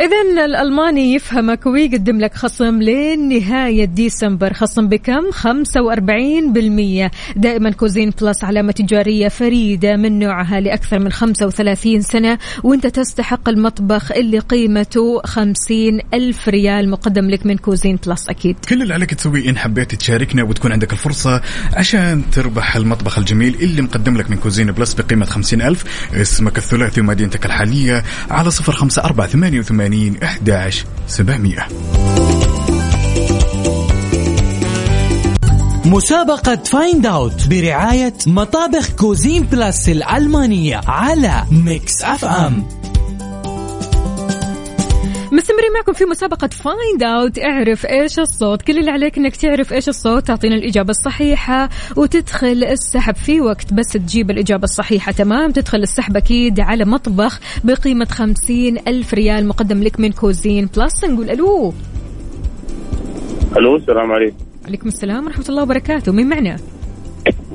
إذا 0.00 0.44
الألماني 0.44 1.14
يفهمك 1.14 1.66
ويقدم 1.66 2.20
لك 2.20 2.34
خصم 2.34 2.82
لين 2.82 3.28
نهاية 3.28 3.84
ديسمبر. 3.84 4.52
خصم 4.52 4.88
بكم؟ 4.88 5.30
45% 5.30 7.10
دائما 7.36 7.70
Cuisine 7.70 8.10
Plus 8.22 8.44
علامة 8.44 8.72
تجارية 8.72 9.28
فريدة 9.28 9.96
من 9.96 10.18
نوعها 10.18 10.60
لأكثر 10.60 10.98
من 10.98 11.12
35 11.12 12.02
سنة 12.02 12.38
وإنت 12.62 12.86
تستحق 12.86 13.48
المطبخ 13.48 14.12
اللي 14.12 14.38
قيمته 14.38 15.20
50 15.24 16.00
ألف 16.14 16.48
ريال. 16.48 16.90
مقدم 16.90 17.30
لك 17.30 17.46
من 17.46 17.56
Cuisine 17.56 17.98
Plus 18.06 18.28
أكيد. 18.28 18.56
كل 18.68 18.82
اللي 18.82 18.94
عليك 18.94 19.14
تسويه 19.14 19.50
إن 19.50 19.58
حبيت 19.58 19.94
تشاركنا 19.94 20.42
وتكون 20.42 20.72
عندك 20.72 20.92
الفرصة 20.92 21.40
عشان 21.74 22.22
تربح 22.32 22.76
المطبخ 22.76 23.18
الجميل 23.18 23.54
اللي 23.54 23.82
مقدم 23.82 24.16
لك 24.16 24.30
من 24.30 24.36
Cuisine 24.36 24.72
Plus 24.72 24.94
بقيمة 24.94 25.24
خمسين 25.24 25.62
ألف. 25.62 25.84
اسمك 26.14 26.58
الثلاثي 26.58 27.00
ومدينتك 27.00 27.46
الحالية 27.46 28.02
على 28.30 28.50
صفر 28.50 28.72
خمسة 29.82 29.94
أربعة 29.94 30.12
ثمانية 30.12 30.12
وثمانين 30.12 30.22
أحداش 30.22 30.84
سبعمية 31.06 31.68
مسابقة 35.84 36.56
Find 36.56 37.06
Out 37.06 37.48
برعاية 37.48 38.14
مطابخ 38.26 38.90
Cuisine 38.90 39.42
Plus 39.42 39.88
الألمانية 39.88 40.80
على 40.86 41.44
Mix 41.50 42.02
FM 42.02 42.64
مستمرين 45.32 45.72
معكم 45.74 45.92
في 45.92 46.04
مسابقة 46.04 46.48
Find 46.48 47.02
Out 47.02 47.38
اعرف 47.38 47.86
إيش 47.86 48.18
الصوت. 48.18 48.62
كل 48.62 48.78
اللي 48.78 48.90
عليك 48.90 49.18
إنك 49.18 49.36
تعرف 49.36 49.72
إيش 49.72 49.88
الصوت 49.88 50.26
تعطينا 50.26 50.54
الإجابة 50.54 50.90
الصحيحة 50.90 51.68
وتدخل 51.96 52.64
السحب. 52.64 53.14
في 53.14 53.40
وقت 53.40 53.74
بس 53.74 53.88
تجيب 53.88 54.30
الإجابة 54.30 54.64
الصحيحة 54.64 55.12
تمام؟ 55.12 55.50
تدخل 55.50 55.78
السحب 55.78 56.16
أكيد 56.16 56.60
على 56.60 56.84
مطبخ 56.84 57.40
بقيمة 57.64 58.04
خمسين 58.04 58.78
ألف 58.88 59.14
ريال 59.14 59.46
مقدم 59.46 59.82
لك 59.82 60.00
من 60.00 60.12
Cuisine 60.12 60.68
Plus. 60.76 61.04
نقول 61.04 61.30
ألو. 61.30 61.74
ألو 63.56 63.76
السلام 63.76 64.12
عليكم. 64.12 64.36
عليكم 64.66 64.88
السلام 64.88 65.26
ورحمة 65.26 65.44
الله 65.48 65.62
وبركاته. 65.62 66.12
مين 66.12 66.28
معنا؟ 66.28 66.56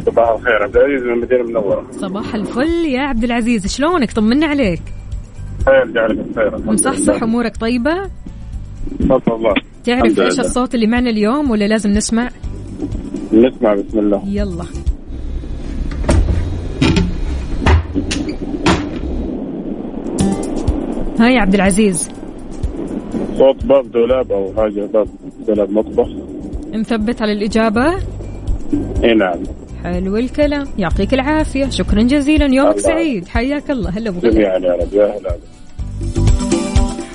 صباح 0.05 0.29
الخير 0.29 0.63
عبد 0.63 0.77
العزيز 0.77 1.03
من 1.03 1.13
المدينة 1.13 1.41
المنورة. 1.41 1.87
صباح 1.91 2.35
الفل 2.35 2.85
يا 2.85 3.01
عبد 3.01 3.23
العزيز. 3.23 3.67
شلونك؟ 3.67 4.11
طمنا 4.11 4.47
عليك. 4.47 4.81
بخير 5.67 5.91
جعلك 5.91 6.17
بخير. 6.17 6.57
مصحصح 6.57 7.23
أمورك 7.23 7.57
طيبة؟ 7.57 8.09
تفضل 8.99 9.35
الله. 9.35 9.53
تعرف 9.83 10.19
إيش 10.19 10.39
الصوت 10.39 10.75
اللي 10.75 10.87
معنا 10.87 11.09
اليوم 11.09 11.51
ولا 11.51 11.65
لازم 11.65 11.89
نسمع؟ 11.89 12.29
نسمع 13.33 13.73
بسم 13.73 13.99
الله. 13.99 14.23
يلا. 14.27 14.65
هاي 21.19 21.33
يا 21.33 21.41
عبد 21.41 21.53
العزيز. 21.53 22.09
صوت 23.37 23.65
باب 23.65 23.91
دولاب 23.91 24.31
أو 24.31 24.53
حاجة 24.57 24.85
باب 24.85 25.07
دولاب 25.47 25.71
مطبخ. 25.71 26.07
مثبت 26.73 27.21
على 27.21 27.31
الإجابة؟ 27.31 27.93
إي 29.03 29.13
نعم. 29.13 29.43
حلو 29.83 30.17
الكلام. 30.17 30.67
يعطيك 30.77 31.13
العافية. 31.13 31.69
شكرا 31.69 32.01
جزيلا. 32.01 32.45
يومك 32.45 32.71
الله. 32.71 32.81
سعيد. 32.81 33.27
حياك 33.27 33.71
الله. 33.71 33.89
هلا 33.89 34.09
بك 34.09 34.25
جميعا 34.25 34.57
يا 34.57 34.73
رب. 34.73 34.93
يا 34.93 35.05
هلا. 35.05 35.37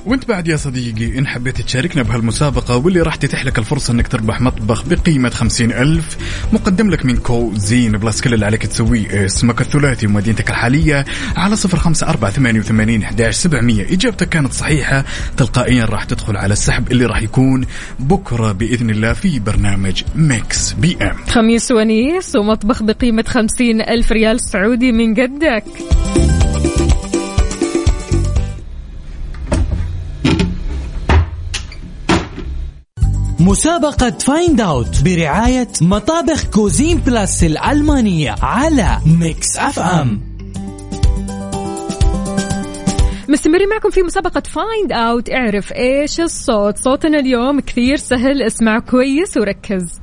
وانت 0.07 0.29
بعد 0.29 0.49
يا 0.49 0.57
صديقي 0.57 1.19
إن 1.19 1.27
حبيت 1.27 1.61
تشاركنا 1.61 2.03
بهالمسابقة 2.03 2.77
واللي 2.77 3.01
راح 3.03 3.17
تتيح 3.17 3.45
لك 3.45 3.59
الفرصة 3.59 3.93
إنك 3.93 4.09
تربح 4.09 4.41
مطبخ 4.41 4.85
بقيمة 4.87 5.31
خمسين 5.31 5.73
ألف 5.73 6.17
مقدم 6.53 6.91
لك 6.91 7.07
من 7.07 7.17
Cuisine 7.17 7.93
Plus 7.93 8.21
كل 8.21 8.35
اللي 8.35 8.47
عليك 8.47 8.67
تسويه 8.67 9.25
اسمك 9.27 9.61
الثلاثي 9.61 10.07
ومدينتك 10.07 10.51
الحالية 10.51 11.05
على 11.37 11.57
صفر 11.57 11.79
خمسة 11.79 12.09
أربعة 12.09 12.31
ثمانية 12.31 12.61
وثمانين 12.61 13.03
أحداش 13.03 13.35
سبعمية. 13.35 13.93
إجابتك 13.93 14.29
كانت 14.29 14.53
صحيحة 14.53 15.05
تلقائيا 15.37 15.85
راح 15.85 16.05
تدخل 16.05 16.37
على 16.37 16.53
السحب 16.53 16.93
اللي 16.93 17.07
راح 17.07 17.23
يكون 17.23 17.67
بكرة 18.01 18.53
بإذن 18.53 18.91
الله 18.91 19.13
في 19.13 19.39
برنامج 19.39 20.03
Mix 20.15 20.73
PM. 20.73 21.17
خميس 21.29 21.71
ونيس 21.71 22.37
ومطبخ 22.37 22.83
بقيمة 22.83 23.25
خمسين 23.29 23.81
ألف 23.81 24.13
ريال 24.13 24.41
سعودي 24.41 24.93
من 24.93 25.15
قدك 25.15 25.65
مسابقة 33.53 34.11
Find 34.11 34.61
Out 34.61 35.03
برعاية 35.05 35.69
مطابخ 35.83 36.45
Cuisine 36.45 36.99
Plus 36.99 37.45
الألمانية 37.45 38.35
على 38.43 38.99
Mix 39.21 39.59
FM 39.59 40.21
مستمرين 43.29 43.69
معكم 43.69 43.91
في 43.91 44.03
مسابقة 44.03 44.41
Find 44.41 44.93
Out 44.93 45.31
اعرف 45.31 45.73
إيش 45.73 46.21
الصوت. 46.21 46.79
صوتنا 46.79 47.19
اليوم 47.19 47.61
كثير 47.61 47.97
سهل. 47.97 48.43
اسمع 48.43 48.79
كويس 48.79 49.37
وركز. 49.37 50.01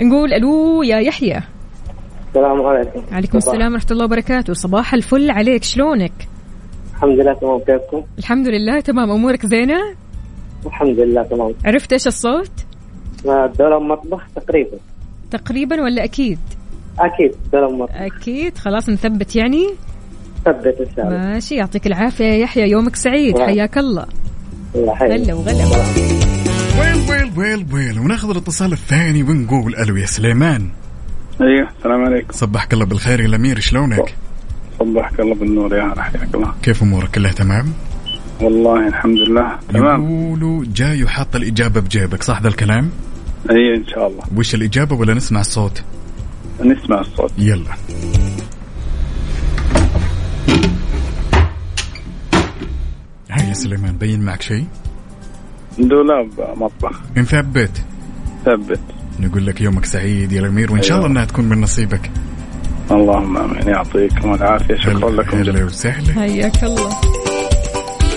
نقول 0.00 0.32
ألو 0.32 0.82
يا 0.82 0.98
يحيى. 0.98 1.42
السلام 2.28 2.62
عليكم. 2.62 3.02
عليكم 3.12 3.38
السلام 3.38 3.72
ورحمة 3.72 3.90
الله 3.90 4.04
وبركاته. 4.04 4.52
صباح 4.52 4.94
الفل 4.94 5.30
عليك. 5.30 5.64
شلونك؟ 5.64 6.12
الحمد 6.94 7.20
لله 7.20 7.34
تمام. 7.34 7.58
كيفكم؟ 7.58 8.02
الحمد 8.18 8.48
لله 8.48 8.80
تمام. 8.80 9.10
أمورك 9.10 9.46
زينة؟ 9.46 9.94
الحمد 10.66 11.00
لله 11.00 11.22
تمام. 11.22 11.54
عرفت 11.64 11.92
إيش 11.92 12.06
الصوت؟ 12.06 12.50
دولاب 13.58 13.82
مطبخ 13.82 14.22
تقريبا. 14.36 14.78
تقريبا 15.30 15.82
ولا 15.82 16.04
أكيد؟ 16.04 16.38
أكيد 16.98 17.32
دولاب 17.52 17.70
مطبخ. 17.70 17.94
أكيد. 17.94 18.58
خلاص 18.58 18.88
نثبت 18.88 19.36
يعني. 19.36 19.66
ثبت 20.44 20.76
إن 20.80 20.96
شاء 20.96 21.06
الله. 21.06 21.18
ماشي. 21.18 21.54
يعطيك 21.54 21.86
العافية 21.86 22.24
يا 22.24 22.34
يحيى. 22.34 22.70
يومك 22.70 22.96
سعيد. 22.96 23.38
نعم. 23.38 23.48
حياك 23.48 23.78
الله. 23.78 24.06
الله 24.74 24.92
يحييك. 24.92 25.12
هلا 25.12 25.34
وغلا. 25.34 25.64
ويل 26.80 27.10
ويل 27.10 27.32
ويل 27.38 27.66
ويل. 27.72 27.98
وناخذ 27.98 28.30
الاتصال 28.30 28.72
الثاني 28.72 29.22
ونقول 29.22 29.76
ألو 29.76 29.96
يا 29.96 30.06
سليمان. 30.06 30.70
أيوه 31.40 31.68
السلام 31.78 32.04
عليكم. 32.04 32.32
صبحك 32.32 32.72
الله 32.72 32.84
بالخير 32.84 33.20
يا 33.20 33.26
الأمير. 33.26 33.60
شلونك؟ 33.60 34.14
صبحك 34.84 35.20
الله 35.20 35.34
بالنور 35.34 35.74
يا 35.74 35.82
هلا 35.82 36.02
حياك 36.02 36.34
الله 36.34 36.54
كيف 36.62 36.82
أمورك؟ 36.82 37.10
كلها 37.10 37.32
تمام؟ 37.32 37.72
والله 38.40 38.88
الحمد 38.88 39.16
لله. 39.16 39.58
تمام. 39.68 40.04
يقولوا 40.04 40.64
جاي 40.74 41.04
وحاط 41.04 41.36
الإجابة 41.36 41.80
بجيبك 41.80 42.22
صح 42.22 42.42
ذا 42.42 42.48
الكلام؟ 42.48 42.90
اي 43.50 43.76
إن 43.76 43.86
شاء 43.86 44.06
الله. 44.06 44.22
وش 44.36 44.54
الإجابة 44.54 44.96
ولا 44.96 45.14
نسمع 45.14 45.40
الصوت؟ 45.40 45.82
نسمع 46.60 47.00
الصوت. 47.00 47.32
يلا. 47.38 47.74
هاي 53.30 53.48
يا 53.48 53.54
سليمان 53.54 53.96
بين 53.96 54.20
معك 54.20 54.42
شيء؟ 54.42 54.66
دولاب 55.78 56.28
مطبخ. 56.56 57.00
نثبت 57.16 57.82
ثبت 58.44 58.80
نقول 59.20 59.46
لك 59.46 59.60
يومك 59.60 59.84
سعيد 59.84 60.32
يا 60.32 60.40
الأمير 60.40 60.72
وإن 60.72 60.82
شاء 60.82 60.96
الله 60.96 61.08
إنها 61.08 61.24
تكون 61.24 61.44
من 61.44 61.60
نصيبك. 61.60 62.10
اللهم 62.90 63.36
آمين. 63.36 63.68
يعطيكم 63.68 64.34
العافية. 64.34 64.76
شكرا 64.76 65.10
لكم 65.10 65.38
هلا 65.38 65.52
جدا 65.52 65.64
وسهلا. 65.64 66.12
حياك 66.12 66.64
الله. 66.64 66.90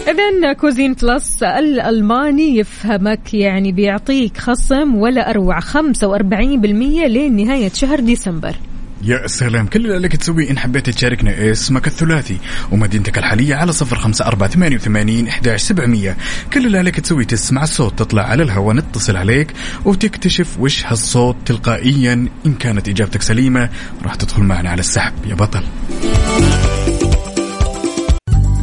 إذا 0.07 0.53
Cuisine 0.53 0.93
Plus 0.93 1.43
الألماني 1.43 2.57
يفهمك 2.57 3.33
يعني 3.33 3.71
بيعطيك 3.71 4.37
خصم 4.37 4.95
ولا 4.95 5.29
أروع 5.29 5.59
45% 5.59 7.07
لين 7.07 7.35
نهاية 7.35 7.69
شهر 7.69 7.99
ديسمبر. 7.99 8.55
يا 9.03 9.27
سلام. 9.27 9.67
كل 9.67 9.79
اللي 9.79 9.95
عليك 9.95 10.15
تسويه 10.15 10.49
إن 10.49 10.59
حبيت 10.59 10.89
تشاركنا 10.89 11.51
اسمك 11.51 11.87
الثلاثي 11.87 12.37
ومدينتك 12.71 13.17
الحالية 13.17 13.55
على 13.55 13.71
صفر 13.71 13.97
خمسة 13.97 14.25
أربعة 14.25 14.49
ثمانية 14.49 14.75
وثمانين 14.75 15.27
إحداش 15.27 15.61
سبعمية. 15.61 16.17
كل 16.53 16.65
اللي 16.65 16.77
عليك 16.77 16.99
تسويه 16.99 17.25
تسمع 17.25 17.63
الصوت 17.63 17.99
تطلع 17.99 18.23
على 18.23 18.43
الهواء 18.43 18.75
نتصل 18.75 19.17
عليك 19.17 19.53
وتكتشف 19.85 20.59
وش 20.59 20.85
هالصوت 20.85 21.35
تلقائيا. 21.45 22.27
إن 22.45 22.53
كانت 22.53 22.89
إجابتك 22.89 23.21
سليمة 23.21 23.69
راح 24.03 24.15
تدخل 24.15 24.43
معنا 24.43 24.69
على 24.69 24.79
السحب. 24.79 25.13
يا 25.25 25.35
بطل. 25.35 25.63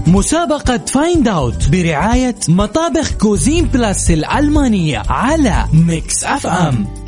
مسابقة 0.07 0.79
Find 0.79 1.29
Out 1.29 1.69
برعاية 1.69 2.37
مطابخ 2.49 3.13
Cuisine 3.13 3.65
Plus 3.65 4.11
الألمانية 4.11 5.03
على 5.09 5.65
Mix 5.73 6.25
FM 6.25 7.04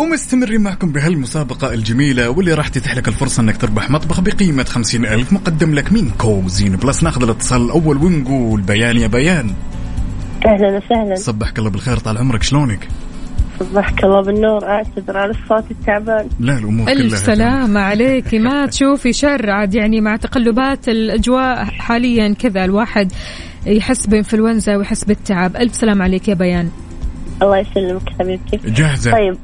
ومستمرين 0.00 0.60
معكم 0.60 0.92
بهالمسابقة 0.92 1.74
الجميلة 1.74 2.30
واللي 2.30 2.54
راح 2.54 2.68
تتيح 2.68 2.96
لك 2.96 3.08
الفرصة 3.08 3.42
إنك 3.42 3.56
تربح 3.56 3.90
مطبخ 3.90 4.20
بقيمة 4.20 4.64
خمسين 4.64 5.06
ألف 5.06 5.32
مقدم 5.32 5.74
لك 5.74 5.92
من 5.92 6.10
Cuisine 6.10 6.76
Plus 6.76 7.02
ناخذ 7.02 7.22
الاتصال 7.22 7.62
الأول 7.62 7.96
ونقول 7.96 8.60
بيان 8.60 8.96
يا 8.96 9.06
بيان. 9.06 9.50
أهلا 10.46 10.76
وسهلا. 10.76 11.14
صبحك 11.14 11.58
الله 11.58 11.70
بالخير 11.70 11.96
طال 11.96 12.18
عمرك 12.18 12.42
شلونك؟ 12.42 12.88
صبحك 13.60 14.04
الله 14.04 14.22
بالنور 14.22 14.64
أعتذر 14.64 15.16
على 15.16 15.30
الصوت 15.30 15.70
التعبان. 15.70 16.28
لا 16.40 16.58
الأمور 16.58 16.88
ألف 16.88 17.08
كلها 17.08 17.34
سلامة 17.34 17.80
عليك. 17.80 18.34
ما 18.34 18.66
تشوفي 18.72 19.12
شر 19.12 19.50
عاد 19.50 19.74
يعني 19.74 20.00
مع 20.00 20.16
تقلبات 20.16 20.88
الأجواء 20.88 21.64
حاليا 21.64 22.34
كذا 22.34 22.64
الواحد 22.64 23.12
يحس 23.66 24.06
بإنفلونزا 24.06 24.76
ويحس 24.76 25.04
بالتعب. 25.04 25.56
ألف 25.56 25.74
سلام 25.74 26.02
عليك 26.02 26.28
يا 26.28 26.34
بيان. 26.34 26.70
الله 27.42 27.58
يسلمك 27.58 28.02
حبيبتي. 28.20 28.56
جاهزة؟ 28.70 29.12
طيب 29.12 29.36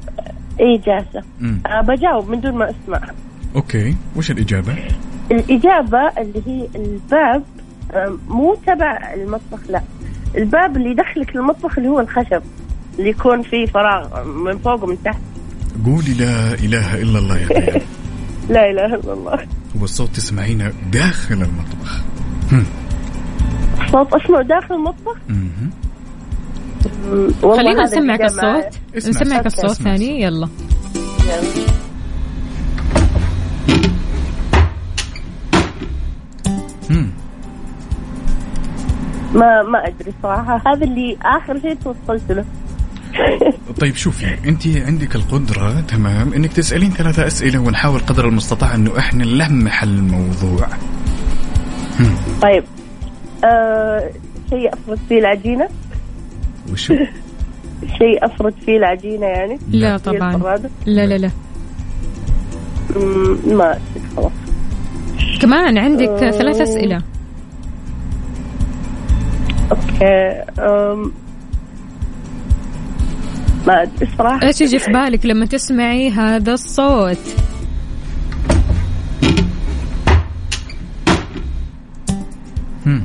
اي 0.61 0.77
جاهزة 0.87 1.23
مم. 1.41 1.61
أه 1.67 1.81
بجاوب 1.81 2.31
من 2.31 2.41
دون 2.41 2.53
ما 2.55 2.71
أسمع. 2.71 3.01
okay. 3.57 3.97
وش 4.17 4.31
الإجابة؟ 4.31 4.75
الإجابة 5.31 5.99
اللي 6.19 6.43
هي 6.47 6.69
الباب 6.77 7.43
آه، 7.93 8.17
مو 8.29 8.55
تبع 8.67 9.15
المطبخ 9.15 9.61
لا. 9.71 9.83
الباب 10.37 10.77
اللي 10.77 10.91
يدخلك 10.91 11.37
المطبخ 11.37 11.79
اللي 11.79 11.89
هو 11.91 12.01
الخشب 12.01 12.43
اللي 12.99 13.11
يكون 13.11 13.43
فيه 13.43 13.67
فراغ 13.67 14.25
من 14.25 14.59
فوق 14.59 14.85
ومن 14.85 15.03
تحت. 15.05 15.21
قولي 15.85 16.15
لا 16.15 16.55
إله 16.55 17.03
إلا 17.03 17.19
الله 17.19 17.39
يا 17.39 17.49
لا 18.55 18.71
إله 18.71 18.87
إلا 18.95 19.13
الله. 19.13 19.39
هو 19.81 19.85
الصوت 19.85 20.11
تسمعينه 20.11 20.73
داخل 20.93 21.35
المطبخ. 21.35 22.03
صوت 23.93 24.15
اسمه 24.15 24.43
داخل 24.43 24.75
المطبخ؟ 24.75 25.17
خلينا 27.43 27.83
نسمعك. 27.85 28.23
الصوت 28.23 28.81
نسمعك 28.97 29.47
الصوت. 29.47 29.73
ثاني 29.73 30.23
يلا. 30.23 30.49
ما 39.37 39.63
ما 39.63 39.87
أدري 39.89 40.13
صراحة 40.23 40.63
هذا 40.67 40.85
اللي 40.85 41.17
آخر 41.23 41.61
شيء 41.61 41.75
توصلت 41.75 42.33
له 42.33 42.45
طيب 43.81 43.97
شوفي 43.97 44.49
أنت 44.49 44.67
عندك 44.67 45.17
القدرة 45.17 45.81
تمام 45.81 46.33
إنك 46.33 46.53
تسألين 46.53 46.91
ثلاثة 46.91 47.27
أسئلة 47.27 47.59
ونحاول 47.59 48.01
قدر 48.01 48.29
المستطاع 48.29 48.75
انه 48.75 48.99
إحنا 48.99 49.25
نلمح 49.25 49.83
الموضوع 49.83 50.69
طيب 52.43 52.65
آه 53.45 54.11
شيء 54.51 54.73
افرد 54.73 54.99
فيه 55.09 55.19
العجينة 55.19 55.69
وشو؟ 56.73 56.95
شيء 57.99 58.25
أفرد 58.25 58.55
فيه 58.67 58.77
العجينة 58.77 59.27
يعني؟ 59.27 59.59
لا 59.71 59.97
طبعا. 59.97 60.59
لا 60.87 61.07
لا 61.07 61.19
لا. 61.19 61.31
ما 63.47 63.79
خلاص. 64.17 64.33
كمان 65.41 65.79
عندك. 65.79 66.17
ثلاث 66.17 66.61
أسئلة. 66.61 67.03
okay 69.71 70.05
أم، 70.59 71.13
ما 73.67 73.83
أدري 73.83 74.09
صراحة 74.19 74.47
إيش 74.47 74.61
يجي 74.61 74.79
في 74.79 74.93
بالك 74.93 75.27
لما 75.27 75.47
تسمعي 75.47 76.11
هذا 76.11 76.53
الصوت؟ 76.53 77.19
هم. 82.87 83.05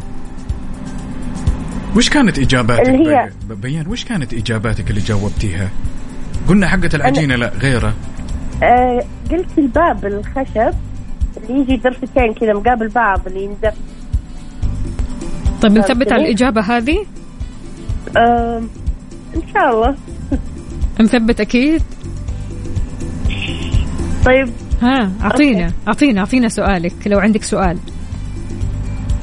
وش 1.95 2.09
كانت 2.09 2.39
إجاباتك؟ 2.39 2.89
اللي 2.89 3.09
هي- 3.09 3.29
بي- 3.49 3.55
بيان 3.55 3.87
وش 3.87 4.03
كانت 4.05 4.33
إجاباتك 4.33 4.89
اللي 4.89 5.01
جاوبتيها؟ 5.01 5.69
قلنا 6.47 6.67
حقة 6.67 6.89
العجينة 6.93 7.35
لا 7.35 7.51
غيره 7.61 7.93
آه 8.63 9.03
قلت 9.31 9.47
الباب 9.57 10.05
الخشب 10.05 10.73
اللي 11.37 11.61
يجي 11.61 11.75
درفتين 11.77 12.33
كذا 12.33 12.53
مقابل 12.53 12.87
بعض 12.87 13.27
اللي 13.27 13.43
يندف 13.43 13.73
طيب 15.61 15.71
نثبت 15.77 16.11
على 16.11 16.23
الإجابة 16.25 16.61
هذه؟ 16.61 16.97
آم، 18.17 18.69
إن 19.35 19.41
شاء 19.53 19.69
الله. 19.73 19.95
نثبت 21.01 21.41
أكيد؟ 21.41 21.81
طيب. 24.25 24.49
ها 24.81 25.11
أعطينا 25.21 25.71
أعطينا 25.87 26.19
أعطينا 26.19 26.49
سؤالك 26.49 26.93
لو 27.07 27.19
عندك 27.19 27.43
سؤال. 27.43 27.77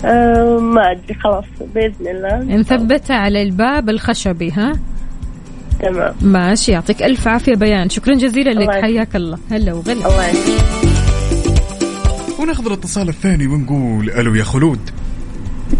آم، 0.04 0.74
ما 0.74 0.90
أدري 0.90 1.14
خلاص 1.14 1.44
بإذن 1.74 2.06
الله. 2.06 2.56
نثبت 2.56 3.10
على 3.10 3.42
الباب 3.42 3.88
الخشبي 3.88 4.50
ها؟ 4.50 4.78
تمام. 5.80 6.14
ماشي 6.22 6.72
يعطيك 6.72 7.02
ألف 7.02 7.28
عافية 7.28 7.54
بيان. 7.54 7.88
شكرا 7.88 8.14
جزيلا 8.14 8.50
لك. 8.50 8.70
حياك 8.70 9.16
الله. 9.16 9.38
هلا 9.50 9.72
وغلا. 9.72 9.92
الله 9.92 10.32
وناخذ 12.40 12.66
الاتصال 12.66 13.08
الثاني 13.08 13.46
ونقول 13.46 14.10
ألو 14.10 14.34
يا 14.34 14.44
خلود. 14.44 14.80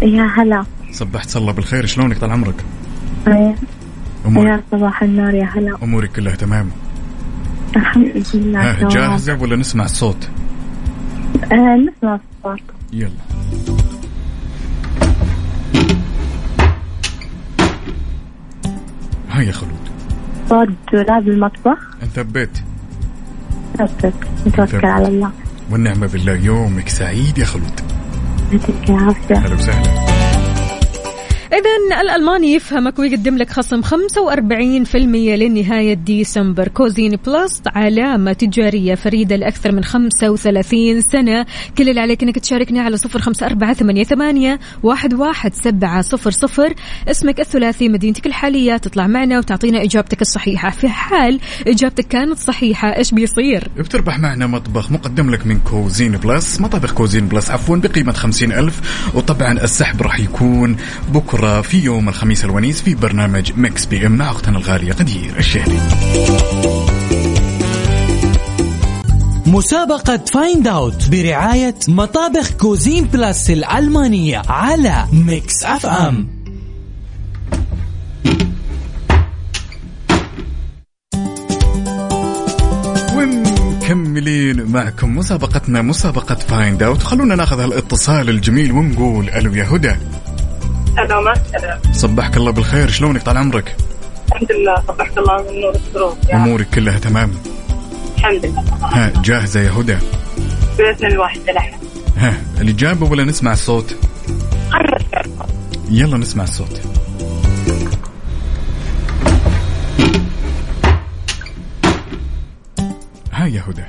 يا 0.01 0.23
هلا. 0.23 0.63
صبحت 0.91 1.37
الله 1.37 1.51
بالخير 1.51 1.85
شلونك 1.85 2.17
طال 2.17 2.31
عمرك؟ 2.31 2.55
يا 3.27 3.55
امورك 4.25 4.63
صباح 4.71 5.03
النور 5.03 5.33
يا 5.33 5.49
هلا. 5.55 5.77
أمورك 5.83 6.11
كلها 6.11 6.35
تمام؟ 6.35 6.69
الحمد 7.75 8.23
لله. 8.33 8.89
جاهزة 8.89 9.41
ولا 9.41 9.55
نسمع 9.55 9.85
الصوت؟ 9.85 10.29
آه 11.51 11.55
نسمع 11.75 12.19
الصوت. 12.45 12.61
يلا. 12.93 13.09
ها 19.39 19.43
يا 19.43 19.51
خلود؟ 19.51 19.89
صوت 20.49 20.69
دولاب 20.93 21.27
المطبخ. 21.27 21.77
نثبت 22.03 22.63
ثبت 23.77 24.13
نتوكل 24.47 24.85
على 24.85 25.07
الله. 25.07 25.31
والنعمة 25.71 26.07
بالله 26.07 26.33
يومك 26.33 26.89
سعيد 26.89 27.37
يا 27.37 27.45
خلود. 27.45 27.81
يعطيك 28.51 28.89
العافية. 28.89 29.35
أهلا 29.35 29.55
وسهلا. 29.55 30.18
إذا 31.53 32.01
الألماني 32.01 32.53
يفهمك 32.53 32.99
ويقدم 32.99 33.37
لك 33.37 33.49
خصم 33.49 33.81
45% 33.81 34.95
لنهاية 34.95 35.93
ديسمبر. 35.93 36.67
Cuisine 36.67 37.15
Plus 37.27 37.61
علامة 37.67 38.33
تجارية 38.33 38.95
فريدة 38.95 39.35
لأكثر 39.35 39.71
من 39.71 39.83
35 39.83 41.01
سنة. 41.01 41.45
كل 41.77 41.89
اللي 41.89 42.01
عليك 42.01 42.23
أنك 42.23 42.39
تشاركنا 42.39 42.81
على 42.81 42.97
05488 42.97 44.57
11700 44.83 46.75
اسمك 47.07 47.39
الثلاثي 47.39 47.89
مدينتك 47.89 48.25
الحالية 48.27 48.77
تطلع 48.77 49.07
معنا 49.07 49.37
وتعطينا 49.37 49.83
إجابتك 49.83 50.21
الصحيحة. 50.21 50.69
في 50.69 50.89
حال 50.89 51.39
إجابتك 51.67 52.07
كانت 52.07 52.37
صحيحة 52.37 52.95
إيش 52.97 53.11
بيصير؟ 53.11 53.67
بتربح 53.77 54.19
معنا 54.19 54.47
مطبخ 54.47 54.91
مقدم 54.91 55.29
لك 55.29 55.47
من 55.47 55.59
Cuisine 55.59 56.11
Plus 56.11 56.61
مطابخ 56.61 56.93
Cuisine 56.93 57.27
Plus 57.27 57.51
عفوا 57.51 57.77
بقيمة 57.77 58.11
خمسين 58.11 58.51
ألف. 58.51 58.81
وطبعا 59.15 59.51
السحب 59.63 60.01
راح 60.01 60.19
يكون 60.19 60.77
بكرة. 61.13 61.38
في 61.39 61.79
يوم 61.79 62.09
الخميس 62.09 62.45
الونيس 62.45 62.81
في 62.81 62.95
برنامج 62.95 63.51
Mix 63.57 63.85
PM 63.85 64.11
مع 64.11 64.29
أختنا 64.31 64.57
الغالية 64.57 64.93
غدير 64.93 65.37
الشهري. 65.37 65.79
مسابقة 69.45 70.17
Find 70.33 70.67
Out 70.67 71.09
برعاية 71.09 71.75
مطابخ 71.87 72.51
Cuisine 72.51 73.03
Plus 73.05 73.49
الألمانية 73.49 74.41
على 74.49 75.05
Mix 75.13 75.63
FM. 75.63 76.27
ومكملين 83.15 84.65
معكم 84.65 85.17
مسابقتنا 85.17 85.81
مسابقة 85.81 86.35
Find 86.35 86.83
Out 86.83 87.03
خلونا 87.03 87.35
ناخذ 87.35 87.59
هالاتصال 87.59 88.29
الجميل 88.29 88.71
ونقول 88.71 89.29
ألو 89.29 89.53
يا 89.53 89.67
هدى. 89.71 89.95
السلام 90.97 91.79
صبحك 91.91 92.37
الله 92.37 92.51
بالخير. 92.51 92.89
شلونك 92.89 93.23
طال 93.23 93.37
عمرك؟ 93.37 93.75
الحمد 94.27 94.51
لله 94.51 94.75
صبحك 94.87 95.17
الله 95.17 95.51
من 95.51 95.61
نور 95.61 95.75
السرور. 95.75 96.11
رب. 96.11 96.29
أمورك 96.33 96.69
كلها 96.69 96.99
تمام. 96.99 97.31
الحمد 98.17 98.45
لله. 98.45 98.63
ها 98.81 99.13
جاهزة 99.21 99.59
يا 99.59 99.71
هدى؟ 99.71 99.97
بإذن 100.77 101.05
الواحد 101.07 101.39
لحن 101.49 101.73
ها 102.17 102.33
الإجابة 102.61 103.11
ولا 103.11 103.23
نسمع 103.23 103.53
الصوت؟ 103.53 103.95
يلا 105.89 106.17
نسمع 106.17 106.43
الصوت. 106.43 106.81
ها 113.33 113.45
يا 113.45 113.63
هدى. 113.67 113.83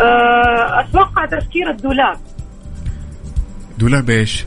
أه، 0.00 0.80
أتوقع 0.80 1.26
تفكير 1.26 1.70
الدولاب. 1.70 2.16
دولاب 3.78 4.10
إيش؟ 4.10 4.44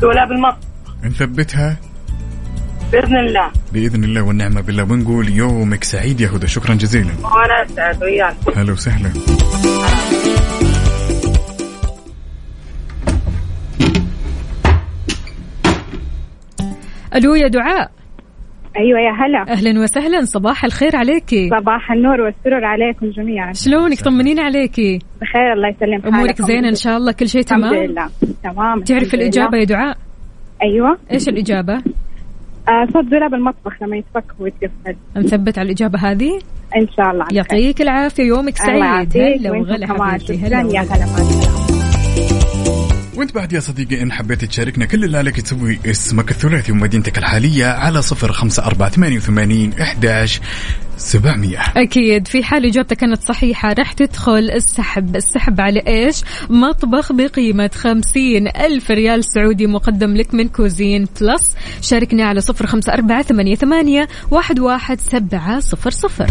دولاب 0.00 0.32
المطبخ 0.32 0.58
نثبتها؟ 1.04 1.76
بإذن 2.92 3.16
الله. 3.16 3.50
بإذن 3.72 4.04
الله 4.04 4.22
والنعمة 4.22 4.60
بالله. 4.60 4.82
ونقول 4.82 5.28
يومك 5.28 5.84
سعيد 5.84 6.20
يا 6.20 6.28
هدى. 6.28 6.46
شكرا 6.46 6.74
جزيلا. 6.74 7.12
وأنا 7.22 7.66
أسعد 7.66 8.02
وياك. 8.02 8.36
هلا 8.56 8.72
وسهلا. 8.72 9.12
ألو 17.14 17.34
يا 17.34 17.48
دعاء. 17.48 17.97
أيوة 18.78 19.00
يا 19.00 19.10
هلا. 19.10 19.52
أهلا 19.52 19.80
وسهلا 19.80 20.24
صباح 20.24 20.64
الخير 20.64 20.96
عليكي 20.96 21.50
صباح 21.60 21.92
النور 21.92 22.20
والسرور 22.20 22.64
عليكم 22.64 23.10
جميعا. 23.10 23.52
شلونك؟ 23.52 24.00
طمنينا 24.00 24.42
عليكي 24.42 24.98
بخير 25.22 25.52
الله 25.52 25.68
يسلمك. 25.68 26.06
أمورك 26.06 26.26
حالكم. 26.26 26.44
زينة 26.44 26.68
إن 26.68 26.74
شاء 26.74 26.96
الله 26.96 27.12
كل 27.12 27.28
شيء 27.28 27.42
الحمد 27.42 27.62
تمام؟ 27.62 27.74
لله. 27.74 28.08
تمام 28.42 28.80
تعرف 28.80 29.14
الحمد 29.14 29.36
لله. 29.36 29.58
يا 29.58 29.64
دعاء؟ 29.64 29.96
أيوة. 30.62 30.98
إيش 31.12 31.28
الإجابة؟ 31.28 31.74
آه 31.74 32.86
صوت 32.92 33.04
دولاب 33.04 33.34
المطبخ 33.34 33.82
لما 33.82 33.96
يتفك 33.96 34.24
ويتقفل 34.38 34.96
نثبت 35.16 35.58
على 35.58 35.66
الإجابة 35.66 35.98
هذه؟ 35.98 36.38
إن 36.76 36.86
شاء 36.96 37.10
الله. 37.10 37.26
يعطيك 37.32 37.82
العافية 37.82 38.22
يومك 38.22 38.56
سعيد. 38.56 39.16
هلا 39.16 39.50
وغلا. 39.50 39.86
حبيبتي. 39.86 40.46
هلا 40.46 40.60
يا 40.60 40.80
هلا. 40.80 41.67
وانت 43.18 43.34
بعد 43.34 43.52
يا 43.52 43.60
صديقي 43.60 44.02
إن 44.02 44.12
حبيت 44.12 44.44
تشاركنا 44.44 44.84
كل 44.84 45.04
اللي 45.04 45.18
عليك 45.18 45.40
تسوي 45.40 45.78
اسمك 45.86 46.30
الثلاثي 46.30 46.72
ومدينتك 46.72 47.18
الحالية 47.18 47.66
على 47.66 48.02
صفر 48.02 48.32
خمسة 48.32 48.64
أربعة 48.66 48.90
ثمانية 48.90 49.16
وثمانين 49.16 49.72
إحداش 49.72 50.40
سبعمية. 50.96 51.58
أكيد 51.76 52.28
في 52.28 52.42
حال 52.44 52.66
إجابتك 52.66 52.96
كانت 52.96 53.22
صحيحة 53.22 53.72
راح 53.72 53.92
تدخل 53.92 54.50
السحب. 54.50 55.16
السحب 55.16 55.60
على 55.60 55.80
إيش؟ 55.86 56.22
مطبخ 56.50 57.12
بقيمة 57.12 57.70
خمسين 57.74 58.48
ألف 58.48 58.90
ريال 58.90 59.24
سعودي 59.24 59.66
مقدم 59.66 60.16
لك 60.16 60.34
من 60.34 60.48
Cuisine 60.48 61.06
Plus. 61.20 61.54
شاركنا 61.82 62.24
على 62.24 62.40
صفر 62.40 62.66
خمسة 62.66 62.92
أربعة 62.92 63.22
ثمانية, 63.22 63.54
ثمانية 63.54 64.08
واحد, 64.30 64.58
واحد 64.58 65.00
سبعة 65.00 65.60
صفر 65.60 65.90
صفر. 65.90 66.30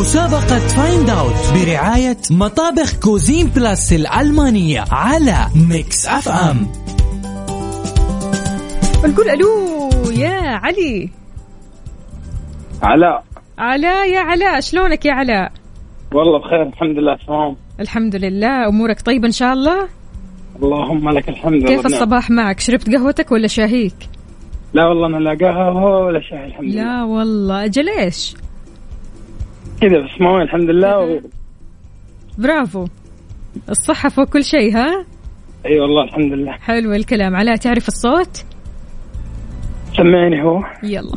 مسابقة 0.00 0.58
Find 0.58 1.10
Out 1.10 1.34
برعاية 1.54 2.16
مطابخ 2.30 2.98
Cuisine 3.00 3.46
Plus 3.46 3.92
الألمانية 3.92 4.84
على 4.92 5.46
Mix 5.70 6.06
FM 6.06 6.56
نقول 9.04 9.28
ألو 9.28 9.48
يا 10.10 10.40
علي. 10.40 11.10
علاء. 12.82 13.24
علاء 13.58 14.08
يا 14.08 14.20
علاء 14.20 14.60
شلونك 14.60 15.06
يا 15.06 15.12
علاء؟ 15.12 15.52
والله 16.14 16.38
بخير 16.38 16.62
الحمد 16.62 16.98
لله 16.98 17.16
تمام. 17.26 17.56
الحمد 17.80 18.16
لله 18.16 18.68
أمورك 18.68 19.00
طيبة 19.00 19.26
إن 19.26 19.32
شاء 19.32 19.52
الله؟ 19.52 19.88
اللهم 20.62 21.10
لك 21.10 21.28
الحمد 21.28 21.64
كيف. 21.66 21.86
الصباح 21.86 22.30
معك؟ 22.30 22.60
شربت 22.60 22.94
قهوتك 22.94 23.32
ولا 23.32 23.46
شاهيك؟ 23.46 23.96
لا 24.74 24.86
والله 24.86 25.06
أنا 25.06 25.16
لا 25.16 25.36
قهوة 25.46 26.04
ولا 26.04 26.20
شاي 26.20 26.44
الحمد 26.46 26.64
لله. 26.64 26.82
لا 26.82 27.04
والله 27.04 27.64
أجل 27.64 27.88
إيش؟ 27.88 28.34
كذا 29.80 29.98
بس 29.98 30.20
مويه 30.20 30.42
الحمد 30.42 30.70
لله. 30.70 30.98
و... 30.98 31.20
برافو. 32.38 32.86
الصحة 33.68 34.08
فوق 34.08 34.28
كل 34.28 34.44
شيء 34.44 34.76
ها؟ 34.76 35.06
أي 35.66 35.80
والله 35.80 36.04
الحمد 36.04 36.32
لله. 36.32 36.52
حلو 36.52 36.92
الكلام. 36.92 37.36
علاء 37.36 37.56
تعرف 37.56 37.88
الصوت؟ 37.88 38.44
سمعني 39.96 40.42
هو. 40.42 40.62
يلا. 40.82 41.16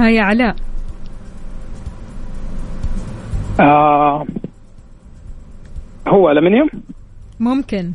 ها 0.00 0.08
يا 0.10 0.22
علاء. 0.22 0.56
آه. 3.60 4.26
هو 6.08 6.30
الومنيوم 6.30 6.68
ممكن. 7.40 7.92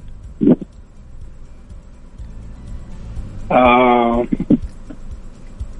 آه. 3.51 4.25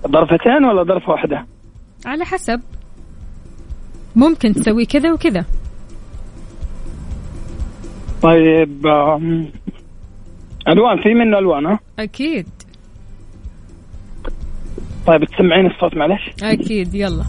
ضرفتين 0.07 0.65
ولا 0.65 0.83
ضرفه 0.83 1.11
واحدة؟ 1.11 1.45
على 2.05 2.25
حسب. 2.25 2.61
ممكن 4.15 4.53
تسوي 4.53 4.85
كذا 4.85 5.13
وكذا. 5.13 5.45
طيب 8.21 8.87
ألوان 10.67 11.01
في 11.03 11.13
منه 11.13 11.37
ألوان 11.39 11.65
ها؟ 11.65 11.79
أكيد. 11.99 12.47
طيب 15.07 15.23
تسمعين 15.23 15.65
الصوت 15.65 15.97
معلش. 15.97 16.43
أكيد 16.43 16.95
يلا. 16.95 17.23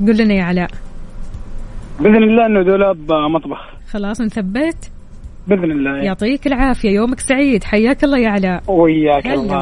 قول 0.00 0.16
لنا 0.16 0.34
يا 0.34 0.44
علاء. 0.44 0.70
بإذن 2.00 2.22
الله 2.22 2.46
إنه 2.46 2.62
دولاب 2.62 3.12
مطبخ 3.12 3.58
خلاص 3.90 4.20
نثبت 4.20 4.90
بإذن 5.48 5.70
الله. 5.70 5.96
يعطيك 5.96 6.46
العافية. 6.46 6.90
يومك 6.90 7.20
سعيد. 7.20 7.64
حياك 7.64 8.04
الله 8.04 8.18
يا 8.18 8.28
علاء. 8.28 8.62
وياك 8.66 9.26
الله. 9.26 9.58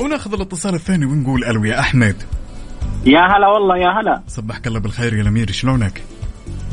وناخذ 0.00 0.34
الاتصال 0.34 0.74
الثاني 0.74 1.06
ونقول 1.06 1.44
ألو 1.44 1.64
يا 1.64 1.80
أحمد. 1.80 2.16
يا 3.06 3.20
هلا 3.20 3.48
والله 3.48 3.76
يا 3.76 3.88
هلا. 4.00 4.22
صبحك 4.26 4.66
الله 4.66 4.80
بالخير 4.80 5.14
يا 5.14 5.22
الأمير. 5.22 5.50
شلونك؟ 5.50 6.02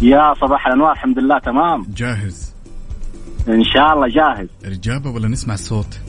يا 0.01 0.34
صباح 0.34 0.68
الأنوار 0.68 0.91
الحمد 0.91 1.20
لله 1.20 1.39
تمام. 1.39 1.86
جاهز. 1.95 2.53
إن 3.49 3.64
شاء 3.64 3.93
الله 3.93 4.08
جاهز. 4.08 4.47
الاجابه 4.66 5.10
ولا 5.10 5.28
نسمع 5.28 5.53
الصوت؟ 5.53 5.99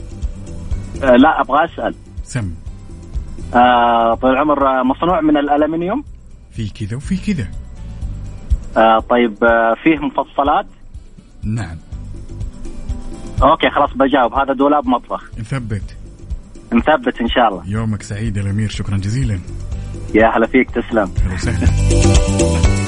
آه 1.03 1.17
لا 1.17 1.41
أبغى 1.41 1.65
أسأل. 1.65 1.95
سم. 2.25 2.51
آه 3.55 4.15
طول 4.15 4.31
العمر 4.31 4.81
آه، 4.81 4.83
مصنوع 4.83 5.21
من 5.21 5.37
الألمنيوم؟ 5.37 6.05
في 6.51 6.69
كذا 6.69 6.97
وفي 6.97 7.17
كذا. 7.17 7.49
آه 8.77 8.99
طيب 8.99 9.45
آه 9.45 9.75
فيه 9.85 9.99
مفصلات؟ 9.99 10.67
نعم. 11.43 11.77
okay 13.43 13.71
خلاص 13.71 13.91
بجاوب. 13.95 14.35
هذا 14.35 14.53
دولاب 14.53 14.89
مطبخ. 14.89 15.31
نثبت. 15.39 15.97
نثبت 16.73 17.21
إن 17.21 17.29
شاء 17.29 17.49
الله. 17.49 17.63
يومك 17.67 18.03
سعيد 18.03 18.37
يا 18.37 18.43
الأمير. 18.43 18.69
شكرا 18.69 18.97
جزيلا. 18.97 19.41
يا 20.15 20.37
هلا 20.37 20.47
فيك 20.47 20.71
تسلم. 20.71 21.13
أهلا 21.19 21.35
وسهلا. 21.35 22.88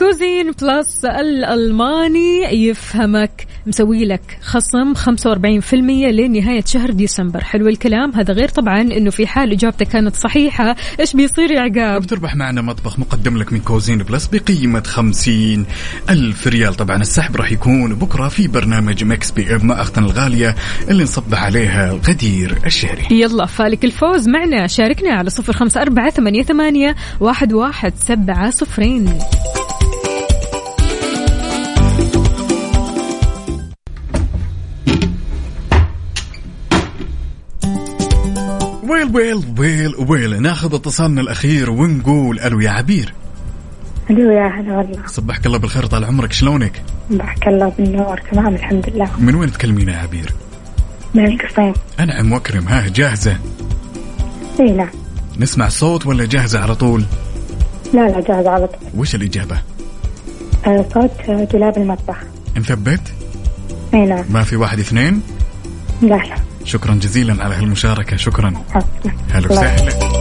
Cuisine 0.00 0.52
Plus 0.62 1.04
الألماني 1.04 2.42
يفهمك 2.66 3.46
مسوي 3.66 4.04
لك 4.04 4.38
خصم 4.42 4.94
45% 4.94 5.74
لنهاية 5.74 6.64
شهر 6.66 6.90
ديسمبر. 6.90 7.44
حلو 7.44 7.68
الكلام. 7.68 8.12
هذا 8.14 8.34
غير 8.34 8.48
طبعا 8.48 8.80
إنه 8.80 9.10
في 9.10 9.26
حال 9.26 9.52
إجابتك 9.52 9.88
كانت 9.88 10.16
صحيحة. 10.16 10.76
إيش 11.00 11.16
بيصير 11.16 11.50
يا 11.50 11.60
عقاب؟ 11.60 12.02
بتربح 12.02 12.34
معنا 12.36 12.62
مطبخ 12.62 12.98
مقدم 12.98 13.36
لك 13.36 13.52
من 13.52 13.60
Cuisine 13.60 13.98
Plus 13.98 14.26
بقيمة 14.26 14.82
خمسين 14.82 15.66
ألف 16.10 16.46
ريال. 16.46 16.74
طبعا 16.74 16.96
السحب 16.96 17.36
راح 17.36 17.52
يكون 17.52 17.94
بكرة 17.94 18.28
في 18.28 18.48
برنامج 18.48 19.04
Mix 19.04 19.30
PM 19.30 19.66
مع 19.66 19.80
أختنا 19.80 20.06
الغالية 20.06 20.54
اللي 20.88 21.02
نصبح 21.02 21.44
عليها 21.44 22.00
غدير 22.08 22.58
الشهري. 22.66 23.06
يلا 23.10 23.46
فالك 23.46 23.84
الفوز 23.84 24.28
معنا. 24.28 24.66
شاركنا 24.66 25.10
على 25.10 25.30
صفر 25.30 25.52
خمسة 25.52 25.82
أربعة 25.82 26.10
ثمانية, 26.10 26.42
ثمانية 26.42 26.96
واحد, 27.20 27.52
واحد 27.52 27.92
سبعة 27.96 28.50
صفرين. 28.50 29.18
ويل 39.14 39.44
ويل 39.58 39.94
ويل. 40.08 40.42
ناخذ 40.42 40.74
اتصالنا 40.74 41.20
الأخير 41.20 41.70
ونقول 41.70 42.40
ألو 42.40 42.60
يا 42.60 42.70
عبير. 42.70 43.14
ألو 44.10 44.30
يا 44.30 44.46
هلا 44.46 44.76
والله. 44.76 45.06
صبحك 45.06 45.46
الله 45.46 45.58
بالخير 45.58 45.86
طال 45.86 46.04
عمرك. 46.04 46.32
شلونك؟ 46.32 46.82
بحك 47.10 47.48
الله 47.48 47.72
بالنور. 47.78 48.20
تمام 48.32 48.54
الحمد 48.54 48.90
لله. 48.90 49.10
من 49.20 49.34
وين 49.34 49.52
تكلمين 49.52 49.88
يا 49.88 49.96
عبير؟ 49.96 50.34
من 51.14 51.26
القصيم. 51.26 51.74
أنعم 52.00 52.32
وأكرم. 52.32 52.68
ها 52.68 52.88
جاهزة؟ 52.88 53.36
إي 54.60 54.70
نعم. 54.72 54.90
نسمع 55.38 55.68
صوت 55.68 56.06
ولا 56.06 56.24
جاهزة 56.24 56.58
على 56.58 56.74
طول؟ 56.74 57.04
لا 57.94 58.08
لا 58.08 58.20
جاهز 58.20 58.46
على 58.46 58.66
طول. 58.66 58.88
وش 58.96 59.14
الإجابة؟ 59.14 59.58
آه، 60.66 60.84
صوت 60.94 61.10
آه، 61.28 61.44
دولاب 61.44 61.78
المطبخ. 61.78 62.16
نثبت؟ 62.56 63.00
إي 63.94 64.06
نعم. 64.06 64.24
ما 64.30 64.42
في 64.42 64.56
واحد 64.56 64.78
اثنين؟ 64.78 65.22
لا 66.02 66.08
لا. 66.08 66.49
شكرا 66.64 66.94
جزيلا 66.94 67.44
على 67.44 67.54
هالمشاركة 67.54 68.16
شكرا. 68.16 68.54
هلا 69.30 69.52
وسهلا 69.52 70.19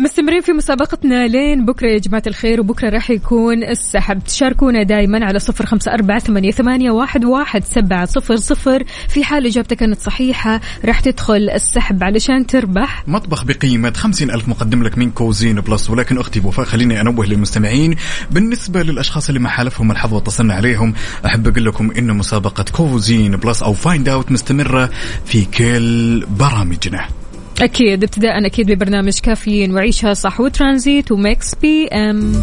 مستمرين 0.00 0.40
في 0.40 0.52
مسابقتنا. 0.52 1.28
لين 1.28 1.64
بكرة 1.64 1.88
يا 1.88 1.98
جماعة 1.98 2.22
الخير 2.26 2.60
وبكرة 2.60 2.88
راح 2.88 3.10
يكون 3.10 3.64
السحب. 3.64 4.24
تشاركونا 4.24 4.82
دائما 4.82 5.24
على 5.24 5.38
صفر 5.38 5.66
خمسة 5.66 5.94
أربعة 5.94 6.18
ثمانية, 6.18 6.50
ثمانية 6.50 6.90
واحد, 6.90 7.24
واحد 7.24 7.64
سبعة 7.64 8.04
صفر 8.04 8.36
صفر. 8.36 8.84
في 9.08 9.24
حال 9.24 9.46
إجابتك 9.46 9.76
كانت 9.76 10.00
صحيحة 10.00 10.60
راح 10.84 11.00
تدخل 11.00 11.50
السحب 11.50 12.04
علشان 12.04 12.46
تربح. 12.46 13.08
مطبخ 13.08 13.44
بقيمة 13.44 13.92
خمسين 13.96 14.30
ألف 14.30 14.48
مقدم 14.48 14.82
لك 14.82 14.98
من 14.98 15.10
Cuisine 15.10 15.60
Plus. 15.60 15.90
ولكن 15.90 16.18
أختي 16.18 16.40
وفاء 16.44 16.66
خليني 16.66 17.00
أنوه 17.00 17.26
للمستمعين. 17.26 17.96
بالنسبة 18.30 18.82
للأشخاص 18.82 19.28
اللي 19.28 19.40
ما 19.40 19.48
حالفهم 19.48 19.90
الحظ 19.90 20.14
واتصلنا 20.14 20.54
عليهم 20.54 20.94
أحب 21.26 21.48
أقول 21.48 21.64
لكم 21.64 21.90
إن 21.98 22.16
مسابقة 22.16 22.64
Cuisine 22.72 23.36
Plus 23.36 23.62
أو 23.62 23.72
Find 23.72 24.08
Out 24.08 24.32
مستمرة 24.32 24.90
في 25.24 25.44
كل 25.44 26.26
برامجنا. 26.26 27.19
أكيد 27.62 28.02
ابتداء 28.02 28.46
أكيد 28.46 28.72
ببرنامج 28.72 29.18
كافيين 29.18 29.74
وعيشها 29.74 30.14
صح 30.14 30.40
وترانزيت 30.40 31.12
و 31.12 31.54
Mix 31.54 31.88
PM. 31.88 32.42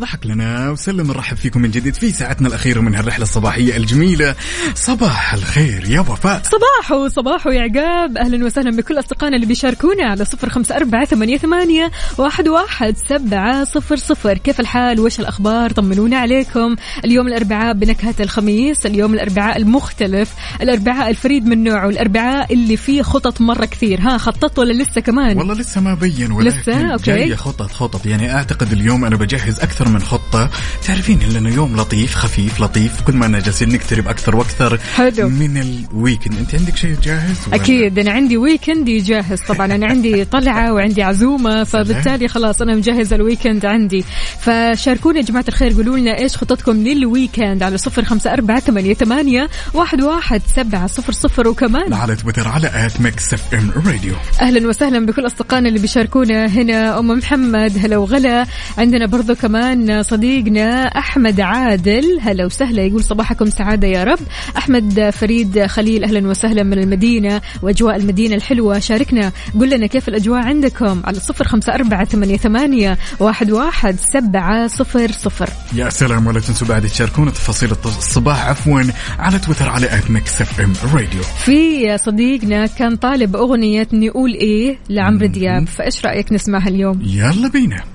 ضحك 0.00 0.26
لنا 0.26 0.70
وسلم 0.70 1.06
نرحب 1.06 1.36
فيكم 1.36 1.60
من 1.60 1.70
جديد 1.70 1.94
في 1.94 2.10
ساعتنا 2.12 2.48
الأخيرة 2.48 2.80
من 2.80 2.94
هالرحلة 2.94 3.22
الصباحية 3.22 3.76
الجميلة. 3.76 4.34
صباح 4.74 5.34
الخير 5.34 5.90
يا 5.90 6.00
وفاء. 6.00 6.42
صباحو 6.42 7.08
صباحو 7.08 7.50
يا 7.50 7.62
عقاب. 7.62 8.18
أهلا 8.18 8.44
وسهلا 8.44 8.76
بكل 8.76 8.98
أصدقائنا 8.98 9.36
اللي 9.36 9.46
بيشاركونا 9.46 10.04
على 10.04 10.24
صفر 10.24 10.48
خمسة 10.48 10.76
أربعة 10.76 11.04
ثمانية, 11.04 11.36
ثمانية 11.36 11.90
واحد, 12.18 12.48
واحد 12.48 12.96
سبعة 13.08 13.64
صفر 13.64 13.96
صفر. 13.96 14.38
كيف 14.38 14.60
الحال؟ 14.60 15.00
وش 15.00 15.20
الأخبار؟ 15.20 15.70
طمنونا 15.70 16.16
عليكم. 16.16 16.76
اليوم 17.04 17.26
الأربعاء 17.26 17.74
بنكهة 17.74 18.14
الخميس 18.20 18.86
اليوم 18.86 19.14
الأربعاء 19.14 19.56
المختلف 19.56 20.34
الأربعاء 20.62 21.10
الفريد 21.10 21.46
من 21.46 21.64
نوعه 21.64 21.88
الأربعاء 21.88 22.52
اللي 22.52 22.76
فيه 22.76 23.02
خطط 23.02 23.40
مرة 23.40 23.64
كثير. 23.64 24.00
ها 24.00 24.18
خططت 24.18 24.58
ولا 24.58 24.82
لسه 24.82 25.00
كمان؟ 25.00 25.38
والله 25.38 25.54
لسه 25.54 25.80
ما 25.80 25.94
بين 25.94 26.32
ولكن 26.32 26.58
لسه؟ 26.60 26.92
أوكي. 26.92 27.04
جاية 27.04 27.34
خطط 27.34 27.72
خطط. 27.72 28.06
يعني 28.06 28.34
أعتقد 28.34 28.72
اليوم 28.72 29.04
أنا 29.04 29.16
بجهز 29.16 29.60
أكثر 29.60 29.83
من 29.88 30.02
خطة. 30.02 30.50
تعرفين 30.86 31.18
لأنه 31.18 31.54
يوم 31.54 31.76
لطيف 31.76 32.14
خفيف 32.14 32.60
لطيف. 32.60 33.00
كل 33.00 33.12
ما 33.12 33.26
أنا 33.26 33.40
جالسين 33.40 33.68
نقترب 33.74 34.08
أكثر 34.08 34.36
وأكثر. 34.36 34.78
حلو. 34.78 35.28
من 35.28 35.56
ال 35.56 35.66
weekend 35.66 36.38
أنت 36.38 36.54
عندك 36.54 36.76
شيء 36.76 36.96
جاهز 37.02 37.36
ولا؟ 37.46 37.56
أكيد. 37.56 37.98
أنا 37.98 38.10
عندي 38.10 38.36
weekend 38.36 38.90
ي 38.90 38.98
جاهز. 38.98 39.40
طبعا 39.40 39.66
أنا 39.66 39.86
عندي 39.86 40.24
طلعة 40.36 40.72
وعندي 40.72 41.02
عزومة 41.02 41.64
فبالتالي 41.64 42.28
خلاص 42.28 42.62
أنا 42.62 42.74
مجهزة 42.74 43.16
ال 43.16 43.22
weekend 43.22 43.66
عندي. 43.66 44.04
فشاركونا 44.40 45.18
يا 45.18 45.24
جماعة 45.24 45.44
الخير 45.48 45.72
قولوا 45.72 45.98
لنا 45.98 46.18
إيش 46.18 46.36
خططكم 46.36 46.72
لل 46.72 46.92
weekend 46.92 47.62
على 47.62 47.78
صفر 47.78 48.04
خمسة 48.04 48.32
أربعة 48.32 48.60
ثمانية, 48.60 48.94
ثمانية 48.94 49.48
واحد, 49.74 50.02
واحد 50.02 50.42
سبعة 50.56 50.86
صفر 50.86 51.12
صفر. 51.12 51.48
وكمان 51.48 51.92
على 51.92 52.16
تويتر 52.16 52.48
على 52.48 52.70
at 52.74 53.00
Mix 53.00 53.34
FM 53.34 53.70
Radio. 53.86 54.14
أهلا 54.40 54.68
وسهلا 54.68 55.06
بكل 55.06 55.26
أصدقائنا 55.26 55.68
اللي 55.68 55.78
بيشاركونا 55.78 56.46
هنا. 56.46 56.98
أم 56.98 57.08
محمد 57.08 57.78
هلا 57.78 57.96
وغلا. 57.96 58.46
عندنا 58.78 59.06
برضو 59.06 59.34
كمان 59.34 59.73
صديقنا 60.02 60.84
أحمد 60.86 61.40
عادل. 61.40 62.18
هلا 62.20 62.46
وسهلا 62.46 62.82
يقول 62.82 63.04
صباحكم 63.04 63.46
سعادة 63.46 63.88
يا 63.88 64.04
رب. 64.04 64.18
أحمد 64.56 65.10
فريد 65.10 65.66
خليل 65.66 66.04
أهلا 66.04 66.28
وسهلا 66.28 66.62
من 66.62 66.78
المدينة 66.78 67.40
وأجواء 67.62 67.96
المدينة 67.96 68.34
الحلوة. 68.34 68.78
شاركنا 68.78 69.32
قل 69.60 69.70
لنا 69.70 69.86
كيف 69.86 70.08
الأجواء 70.08 70.42
عندكم؟ 70.42 71.02
على 71.04 71.20
صفر 71.20 71.44
أربعة 71.68 72.04
ثمانية, 72.04 72.36
ثمانية 72.36 72.98
واحد, 73.20 73.50
واحد 73.50 73.96
سبعة 74.00 74.66
صفر 74.66 75.12
صفر. 75.12 75.48
يا 75.74 75.90
سلام 75.90 76.26
ولا 76.26 76.40
تنسوا 76.40 76.68
بعد 76.68 76.82
تشاركونا 76.82 77.30
تفاصيل 77.30 77.70
الصباح 77.84 78.48
عفوا 78.48 78.80
على 79.18 79.38
تويتر 79.38 79.68
على 79.68 79.86
at 79.86 80.10
Mix 80.10 80.40
FM 80.40 80.72
Radio 80.94 81.22
في 81.22 81.98
صديقنا 81.98 82.66
كان 82.66 82.96
طالب 82.96 83.36
أغنية 83.36 83.88
نقول 83.92 84.32
إيه 84.34 84.78
لعمرو 84.90 85.26
دياب 85.26 85.66
فإيش 85.66 86.06
رأيك 86.06 86.32
نسمعها 86.32 86.68
اليوم؟ 86.68 87.02
يلا 87.02 87.48
بينا. 87.48 87.93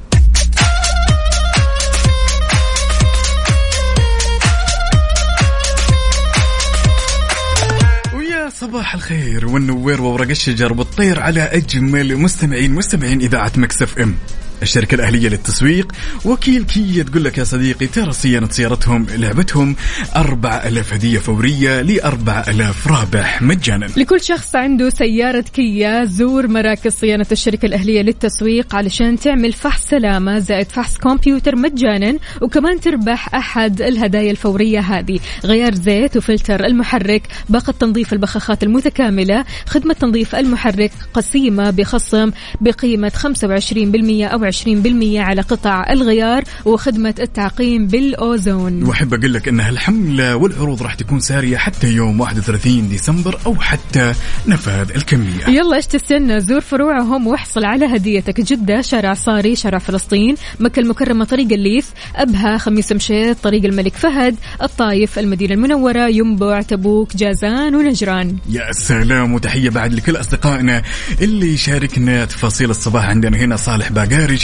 صباح 8.59 8.95
الخير 8.95 9.47
والنوير 9.47 10.01
وورق 10.01 10.29
الشجر 10.29 10.73
والطير 10.73 11.19
على 11.19 11.41
أجمل 11.41 12.17
مستمعين 12.17 12.71
مستمعين 12.71 13.21
إذاعة 13.21 13.51
مكسف 13.57 13.97
إم. 13.99 14.15
الشركة 14.61 14.95
الأهلية 14.95 15.29
للتسويق. 15.29 15.91
وكيل 16.25 16.63
كيا 16.63 17.03
تقول 17.03 17.23
لك 17.23 17.37
يا 17.37 17.43
صديقي 17.43 17.87
ترى 17.87 18.11
صيانة 18.11 18.49
سيارتهم 18.49 19.05
لعبتهم 19.15 19.75
4000 20.15 20.93
هدية 20.93 21.19
فورية 21.19 21.81
ل 21.81 21.99
4000 21.99 22.87
رابح 22.87 23.41
مجانا. 23.41 23.87
لكل 23.97 24.21
شخص 24.21 24.55
عنده 24.55 24.89
سيارة 24.89 25.45
كيا 25.53 26.05
زور 26.05 26.47
مراكز 26.47 26.91
صيانة 26.91 27.25
الشركة 27.31 27.65
الأهلية 27.65 28.01
للتسويق 28.01 28.75
علشان 28.75 29.19
تعمل 29.19 29.53
فحص 29.53 29.85
سلامة 29.85 30.39
زائد 30.39 30.69
فحص 30.71 30.97
كمبيوتر 30.97 31.55
مجانا 31.55 32.17
وكمان 32.41 32.79
تربح 32.79 33.35
أحد 33.35 33.81
الهدايا 33.81 34.31
الفورية 34.31 34.79
هذه. 34.79 35.19
غيار 35.45 35.73
زيت 35.73 36.17
وفلتر 36.17 36.65
المحرك 36.65 37.27
باقة 37.49 37.73
تنظيف 37.79 38.13
البخاخات 38.13 38.63
المتكاملة 38.63 39.45
خدمة 39.65 39.93
تنظيف 39.93 40.35
المحرك 40.35 40.91
قسيمة 41.13 41.69
بخصم 41.69 42.31
بقيمة 42.61 43.09
25% 43.09 44.33
أو 44.33 44.43
20% 44.51 45.17
على 45.17 45.41
قطع 45.41 45.85
الغيار 45.89 46.43
وخدمة 46.65 47.15
التعقيم 47.19 47.87
بالأوزون. 47.87 48.83
وأحب 48.83 49.13
أقول 49.13 49.33
لك 49.33 49.47
ان 49.47 49.59
هالحمله 49.59 50.35
والعروض 50.35 50.83
راح 50.83 50.93
تكون 50.93 51.19
سارية 51.19 51.57
حتى 51.57 51.87
يوم 51.87 52.19
31 52.19 52.89
ديسمبر 52.89 53.39
أو 53.45 53.55
حتى 53.55 54.13
نفاذ 54.47 54.91
الكمية. 54.95 55.47
يلا 55.47 55.75
إيش 55.75 55.85
تستنى 55.85 56.39
زور 56.39 56.61
فروعهم 56.61 57.27
واحصل 57.27 57.65
على 57.65 57.85
هديتك. 57.85 58.41
جدة 58.41 58.81
شارع 58.81 59.13
صاري 59.13 59.55
شارع 59.55 59.77
فلسطين 59.77 60.35
مكة 60.59 60.79
المكرمة 60.79 61.25
طريق 61.25 61.53
الليث 61.53 61.87
أبها 62.15 62.57
خميس 62.57 62.91
مشيط 62.91 63.37
طريق 63.43 63.65
الملك 63.65 63.95
فهد 63.95 64.35
الطايف 64.61 65.19
المدينة 65.19 65.53
المنورة 65.53 66.07
ينبع 66.07 66.61
تبوك 66.61 67.15
جازان 67.15 67.75
ونجران. 67.75 68.37
يا 68.49 68.71
سلام 68.71 69.33
وتحية 69.33 69.69
بعد 69.69 69.93
لكل 69.93 70.15
أصدقائنا 70.15 70.83
اللي 71.21 71.53
يشاركنا 71.53 72.25
تفاصيل 72.25 72.69
الصباح 72.69 73.05
عندنا 73.05 73.37
هنا 73.37 73.55
صالح 73.55 73.91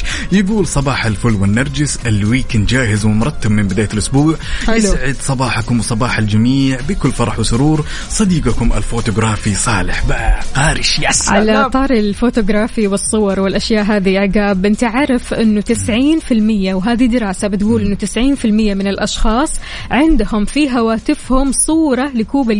باقارش 0.02 0.04
يقول 0.32 0.68
صباح 0.68 1.06
الفل 1.06 1.34
والنرجس 1.34 2.00
ال 2.06 2.13
weekend 2.14 2.68
جاهز 2.68 3.06
ومرتب 3.06 3.52
من 3.52 3.68
بداية 3.68 3.90
الأسبوع. 3.94 4.36
حلو. 4.68 4.76
يسعد 4.76 5.16
صباحكم 5.22 5.80
وصباح 5.80 6.18
الجميع 6.18 6.80
بكل 6.90 7.12
فرح 7.12 7.40
وسرور. 7.40 7.86
صديقكم 8.10 8.74
الفوتوغرافي 8.74 9.56
صالح 9.56 10.06
باقارش 10.06 11.00
يا 11.00 11.12
سلام. 11.12 11.38
على 11.38 11.70
طاري 11.70 11.92
الفوتوغرافي 11.92 12.88
والصور 12.88 13.40
والأشياء 13.40 13.84
هذه 13.84 14.10
يا 14.10 14.20
عقاب 14.20 14.66
أنت 14.66 14.84
عارف 14.84 15.34
إنه 15.34 15.62
90% 15.62 16.74
وهذه 16.74 17.06
دراسة 17.06 17.48
بتقول 17.48 17.82
إنه 17.82 17.96
90% 17.96 18.46
من 18.46 18.88
الأشخاص 18.88 19.52
عندهم 19.92 20.46
في 20.46 20.72
هواتفهم 20.72 21.52
صورة 21.52 22.12
لكوب 22.16 22.52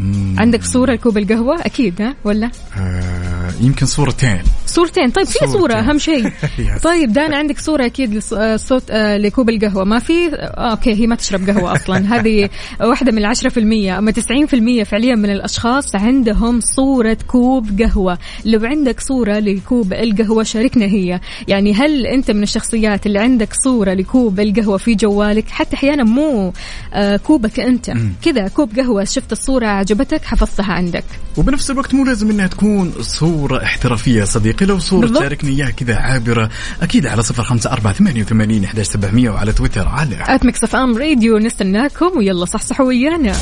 القهوه 0.00 0.40
عندك 0.40 0.64
صورة 0.64 0.92
لكوب 0.92 1.18
القهوة؟ 1.18 1.60
أكيد 1.60 2.02
ها؟ 2.02 2.14
ولا؟ 2.24 2.50
آه 2.78 3.32
يمكن 3.60 3.86
صورتين. 3.86 4.42
صورتين؟ 4.66 5.10
طيب 5.10 5.26
في 5.26 5.32
صورتين. 5.32 5.52
صورة 5.58 5.74
أهم 5.74 5.98
شيء. 5.98 6.32
طيب 6.82 7.12
دانا 7.12 7.36
عندك 7.36 7.58
صورة 7.58 7.86
أكيد 7.86 8.22
آه، 8.32 8.56
صوت 8.56 8.82
آه، 8.90 9.16
لكوب 9.16 9.50
القهوة. 9.50 9.84
ما 9.84 9.98
في؟ 9.98 10.28
آه، 10.34 10.70
أوكي 10.70 10.94
هي 10.94 11.06
ما 11.06 11.14
تشرب 11.14 11.50
قهوة 11.50 11.72
أصلا. 11.72 11.98
هذه 12.16 12.48
واحدة 12.80 13.12
من 13.12 13.18
العشرة 13.18 13.48
في 13.48 13.60
المية. 13.60 13.98
أما 13.98 14.10
تسعين 14.10 14.46
في 14.46 14.56
المية 14.56 14.84
فعليا 14.84 15.14
من 15.14 15.30
الأشخاص 15.30 15.94
عندهم 15.94 16.60
صورة 16.60 17.16
كوب 17.26 17.82
قهوة. 17.82 18.18
لو 18.44 18.60
عندك 18.66 19.00
صورة 19.00 19.38
لكوب 19.38 19.92
القهوة 19.92 20.42
شاركنا 20.42 20.84
هي. 20.84 21.20
يعني 21.48 21.74
هل 21.74 22.06
أنت 22.06 22.30
من 22.30 22.42
الشخصيات 22.42 23.06
اللي 23.06 23.18
عندك 23.18 23.54
صورة 23.64 23.94
لكوب 23.94 24.40
القهوة 24.40 24.76
في 24.76 24.94
جوالك؟ 24.94 25.48
حتى 25.48 25.76
أحيانا 25.76 26.04
مو 26.04 26.52
آه، 26.94 27.16
كوبك 27.16 27.60
أنت. 27.60 27.92
كذا 28.24 28.48
كوب 28.48 28.78
قهوة 28.78 29.04
شفت 29.04 29.32
الصورة 29.32 29.81
عجبتك 29.82 30.24
حفظتها 30.24 30.72
عندك. 30.72 31.04
وبنفس 31.36 31.70
الوقت 31.70 31.94
مو 31.94 32.04
لازم 32.04 32.30
إنها 32.30 32.46
تكون 32.46 32.92
صورة 33.00 33.62
احترافية 33.62 34.20
يا 34.20 34.24
صديقي. 34.24 34.66
لو 34.66 34.78
صورة 34.78 35.00
بالضبط. 35.00 35.18
تشاركني 35.18 35.50
إياها 35.50 35.70
كذا 35.70 35.96
عابرة 35.96 36.50
أكيد 36.82 37.06
على 37.06 37.22
صفر 37.22 37.42
خمسة 37.42 37.72
أربعة 37.72 37.92
ثمانية 37.92 38.22
وثمانين 38.22 38.64
أحداش 38.64 38.86
سبعمية 38.86 39.30
وعلى 39.30 39.52
تويتر. 39.52 39.88
على. 39.88 40.18
at 40.20 40.44
Mix 40.44 40.64
FM 40.64 40.98
Radio 40.98 41.38
نستناكم 41.38 42.10
ويلا 42.16 42.44
صحصحوا 42.44 42.86
ويانا. 42.86 43.32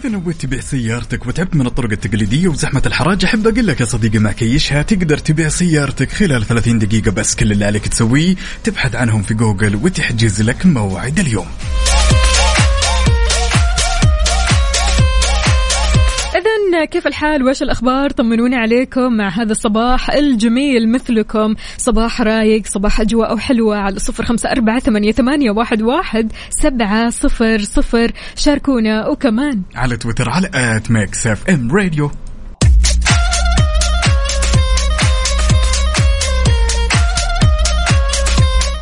إذا 0.00 0.08
نويت 0.08 0.40
تبيع 0.40 0.60
سيارتك 0.60 1.26
وتعبت 1.26 1.56
من 1.56 1.66
الطرق 1.66 1.90
التقليدية 1.90 2.48
وزحمة 2.48 2.82
الحراج؟ 2.86 3.24
أحب 3.24 3.46
أقول 3.46 3.66
لك 3.66 3.80
يا 3.80 3.84
صديقي 3.84 4.18
مع 4.18 4.32
كيشها. 4.32 4.82
تقدر 4.82 5.18
تبيع 5.18 5.48
سيارتك 5.48 6.12
خلال 6.12 6.46
30 6.46 6.78
دقيقة 6.78 7.10
بس. 7.10 7.34
كل 7.34 7.52
اللي 7.52 7.64
عليك 7.64 7.88
تسويه 7.88 8.36
تبحث 8.64 8.94
عنهم 8.94 9.22
في 9.22 9.34
جوجل 9.34 9.76
وتحجز 9.76 10.42
لك 10.42 10.66
موعد 10.66 11.18
اليوم. 11.18 11.46
إذا 16.70 16.84
كيف 16.84 17.06
الحال؟ 17.06 17.42
وش 17.42 17.62
الأخبار؟ 17.62 18.10
طمنوني 18.10 18.56
عليكم 18.56 19.12
مع 19.12 19.28
هذا 19.28 19.52
الصباح 19.52 20.10
الجميل 20.10 20.92
مثلكم. 20.92 21.54
صباح 21.76 22.20
رايق 22.20 22.66
صباح 22.66 23.00
أجواء 23.00 23.36
حلوة 23.36 23.76
على 23.76 23.98
صفر 23.98 24.24
خمسة 24.24 24.50
أربعة 24.50 24.78
ثمانية, 24.78 25.12
ثمانية 25.12 25.50
واحد, 25.50 25.82
واحد 25.82 26.32
سبعة 26.50 27.10
صفر 27.10 27.58
صفر. 27.58 28.12
شاركونا. 28.36 29.08
وكمان 29.08 29.62
على 29.74 29.96
تويتر 29.96 30.30
على 30.30 30.50
at 30.54 30.90
Mix 30.90 31.26
FM 31.26 31.72
Radio 31.72 32.10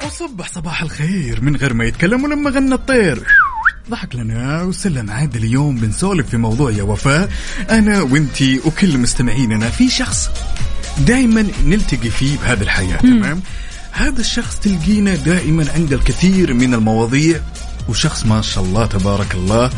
وصبح 0.07 0.49
صباح 0.49 0.83
الخير. 0.83 1.39
من 1.43 1.57
غير 1.57 1.75
ما 1.75 1.85
يتكلم 1.85 2.25
ولما 2.25 2.51
غنى 2.51 2.75
الطير. 2.75 3.48
ضحك 3.91 4.17
لنا 4.17 4.63
وسلم 4.63 5.11
عاد 5.11 5.37
اليوم 5.37 5.77
بنسولف 5.77 6.29
في 6.29 6.37
موضوع 6.37 6.71
يا 6.71 6.83
وفاء. 6.83 7.31
أنا 7.71 8.01
وإنتي 8.01 8.61
وكل 8.67 8.99
مستمعيننا 8.99 9.71
في 9.71 9.91
شخص 9.91 10.31
دائما 11.07 11.47
نلتقي 11.65 12.11
فيه 12.11 12.39
بهذه 12.39 12.63
الحياة 12.63 12.97
تمام؟ 12.97 13.41
هذا 13.93 14.21
الشخص 14.21 14.59
تلقينا 14.59 15.15
دائما 15.15 15.67
عنده 15.75 15.97
الكثير 15.97 16.55
من 16.55 16.75
المواضيع 16.75 17.41
وشخص 17.89 18.27
ما 18.27 18.43
شاء 18.43 18.65
الله 18.65 18.87
تبارك 18.87 19.35
الله 19.35 19.71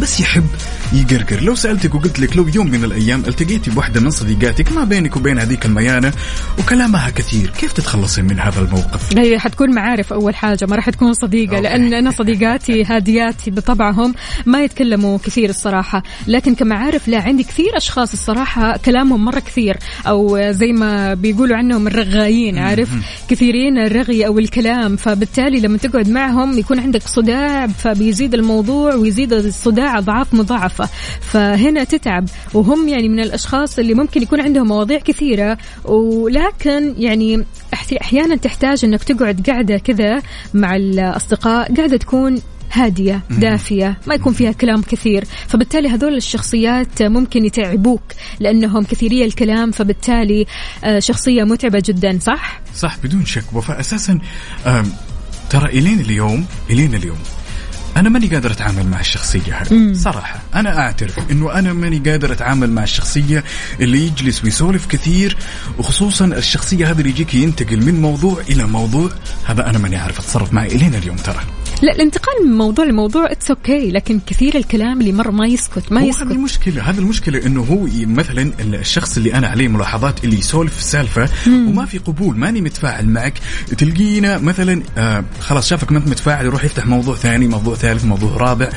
بس 0.00 0.20
يحب 0.20 0.46
يقرقر. 0.92 1.42
لو 1.42 1.54
سألتك 1.54 1.94
وقلت 1.94 2.20
لك 2.20 2.36
لو 2.36 2.48
يوم 2.54 2.70
من 2.70 2.84
الأيام 2.84 3.22
التقيتي 3.28 3.70
بواحدة 3.70 4.00
من 4.00 4.10
صديقاتك 4.10 4.72
ما 4.72 4.84
بينك 4.84 5.16
وبين 5.16 5.38
هذيك 5.38 5.66
الميانة 5.66 6.12
وكلامها 6.58 7.10
كثير 7.10 7.50
كيف 7.50 7.72
تتخلصين 7.72 8.24
من 8.24 8.40
هذا 8.40 8.60
الموقف؟ 8.60 9.18
هي 9.18 9.38
حتكون 9.38 9.74
معارف 9.74 10.12
أول 10.12 10.34
حاجة 10.34 10.66
ما 10.70 10.76
راح 10.76 10.90
تكون 10.90 11.14
صديقة 11.14 11.60
لأن 11.60 11.94
أنا 11.94 12.10
صديقاتي 12.10 12.84
هاديات 12.90 13.48
بطبعهم 13.48 14.14
ما 14.46 14.64
يتكلموا 14.64 15.18
كثير 15.18 15.50
الصراحة 15.50 16.02
لكن 16.26 16.54
كمعارف 16.54 17.08
لا 17.08 17.22
عندي 17.22 17.42
كثير 17.44 17.76
أشخاص 17.76 18.12
الصراحة 18.12 18.76
كلامهم 18.76 19.24
مرة 19.24 19.40
كثير 19.40 19.76
أو 20.06 20.50
زي 20.50 20.72
ما 20.72 21.14
بيقولوا 21.14 21.56
عنهم 21.56 21.86
الرغايين 21.86 22.58
عارف؟ 22.58 22.88
كثيرين 23.28 23.78
الرغي 23.78 24.26
أو 24.26 24.38
الكلام 24.38 24.96
فبالتالي 24.96 25.60
لما 25.60 25.78
تقعد 25.78 26.08
معهم 26.08 26.58
يكون 26.58 26.80
عندك 26.80 27.02
صداع 27.02 27.66
فبيزيد 27.66 28.34
الموضوع 28.34 28.94
ويزيد 28.94 29.32
الصداع 29.32 29.85
اضعاف 29.98 30.34
مضاعفة. 30.34 30.88
فهنا 31.20 31.84
تتعب. 31.84 32.28
وهم 32.54 32.88
يعني 32.88 33.08
من 33.08 33.20
الأشخاص 33.20 33.78
اللي 33.78 33.94
ممكن 33.94 34.22
يكون 34.22 34.40
عندهم 34.40 34.68
مواضيع 34.68 34.98
كثيرة. 34.98 35.58
ولكن 35.84 36.94
يعني 36.98 37.44
أحيانا 38.00 38.36
تحتاج 38.36 38.84
إنك 38.84 39.04
تقعد 39.04 39.50
قاعدة 39.50 39.78
كذا 39.78 40.22
مع 40.54 40.76
الأصدقاء. 40.76 41.74
قاعدة 41.74 41.96
تكون 41.96 42.42
هادية 42.72 43.20
دافية 43.30 43.98
ما 44.06 44.14
يكون 44.14 44.32
فيها 44.32 44.52
كلام 44.52 44.82
كثير. 44.82 45.24
فبالتالي 45.46 45.88
هذول 45.88 46.16
الشخصيات 46.16 47.02
ممكن 47.02 47.44
يتعبوك 47.44 48.02
لأنهم 48.40 48.84
كثيري 48.84 49.24
الكلام. 49.24 49.70
فبالتالي 49.70 50.46
آه، 50.84 50.98
شخصية 50.98 51.44
متعبة 51.44 51.82
جدا 51.84 52.18
صح؟ 52.22 52.60
صح 52.74 52.96
بدون 53.04 53.24
شك. 53.24 53.44
وفاء 53.52 53.80
أساسا 53.80 54.18
آم، 54.66 54.92
ترى 55.50 55.78
إلين 55.78 56.00
اليوم 56.00 56.46
إلين 56.70 56.94
اليوم 56.94 57.18
أنا 57.96 58.08
ماني 58.08 58.26
قادر 58.26 58.50
أتعامل 58.50 58.86
مع 58.86 59.00
الشخصية 59.00 59.62
هذه 59.62 59.92
صراحة. 59.92 60.42
أنا 60.54 60.78
أعترف 60.78 61.18
إنه 61.30 61.52
أنا 61.58 61.72
ماني 61.72 61.98
قادر 61.98 62.32
أتعامل 62.32 62.70
مع 62.70 62.82
الشخصية 62.82 63.44
اللي 63.80 64.06
يجلس 64.06 64.44
ويسولف 64.44 64.86
كثير 64.86 65.36
وخصوصا 65.78 66.24
الشخصية 66.24 66.90
هذا 66.90 66.98
اللي 66.98 67.10
يجيك 67.10 67.34
ينتقل 67.34 67.84
من 67.84 68.00
موضوع 68.00 68.40
إلى 68.40 68.64
موضوع 68.64 69.10
هذا 69.44 69.70
أنا 69.70 69.78
ماني 69.78 69.96
عارف 69.96 70.18
أتصرف 70.18 70.52
معي 70.52 70.66
إلين 70.66 70.94
اليوم 70.94 71.16
ترى. 71.16 71.40
لا 71.82 71.92
الانتقال 71.92 72.46
من 72.46 72.56
موضوع 72.56 72.84
لموضوع 72.84 73.32
it's 73.32 73.50
okay 73.50 73.90
لكن 73.90 74.20
كثير 74.26 74.56
الكلام 74.56 75.00
اللي 75.00 75.12
مرة 75.12 75.30
ما 75.30 75.46
يسكت 75.46 75.92
ما 75.92 76.00
يسكت. 76.00 76.22
هذه 76.22 76.32
المشكلة 76.32 76.90
هذه 76.90 76.98
المشكلة 76.98 77.46
إنه 77.46 77.60
هو 77.60 77.88
مثلا 78.06 78.52
الشخص 78.60 79.16
اللي 79.16 79.34
أنا 79.34 79.46
عليه 79.46 79.68
ملاحظات 79.68 80.24
اللي 80.24 80.38
يسولف 80.38 80.78
السالفة 80.78 81.28
وما 81.46 81.86
في 81.86 81.98
قبول 81.98 82.36
ماني 82.36 82.60
متفاعل 82.60 83.08
معك. 83.08 83.34
تلقينا 83.78 84.38
مثلا 84.38 84.82
آه 84.98 85.24
خلاص 85.40 85.68
شافك 85.68 85.92
ما 85.92 85.98
أنت 85.98 86.08
متفاعل 86.08 86.44
يروح 86.44 86.64
يفتح 86.64 86.86
موضوع 86.86 87.14
ثاني 87.14 87.48
موضوع 87.48 87.74
ثالث 87.74 88.04
موضوع 88.04 88.36
رابع. 88.36 88.68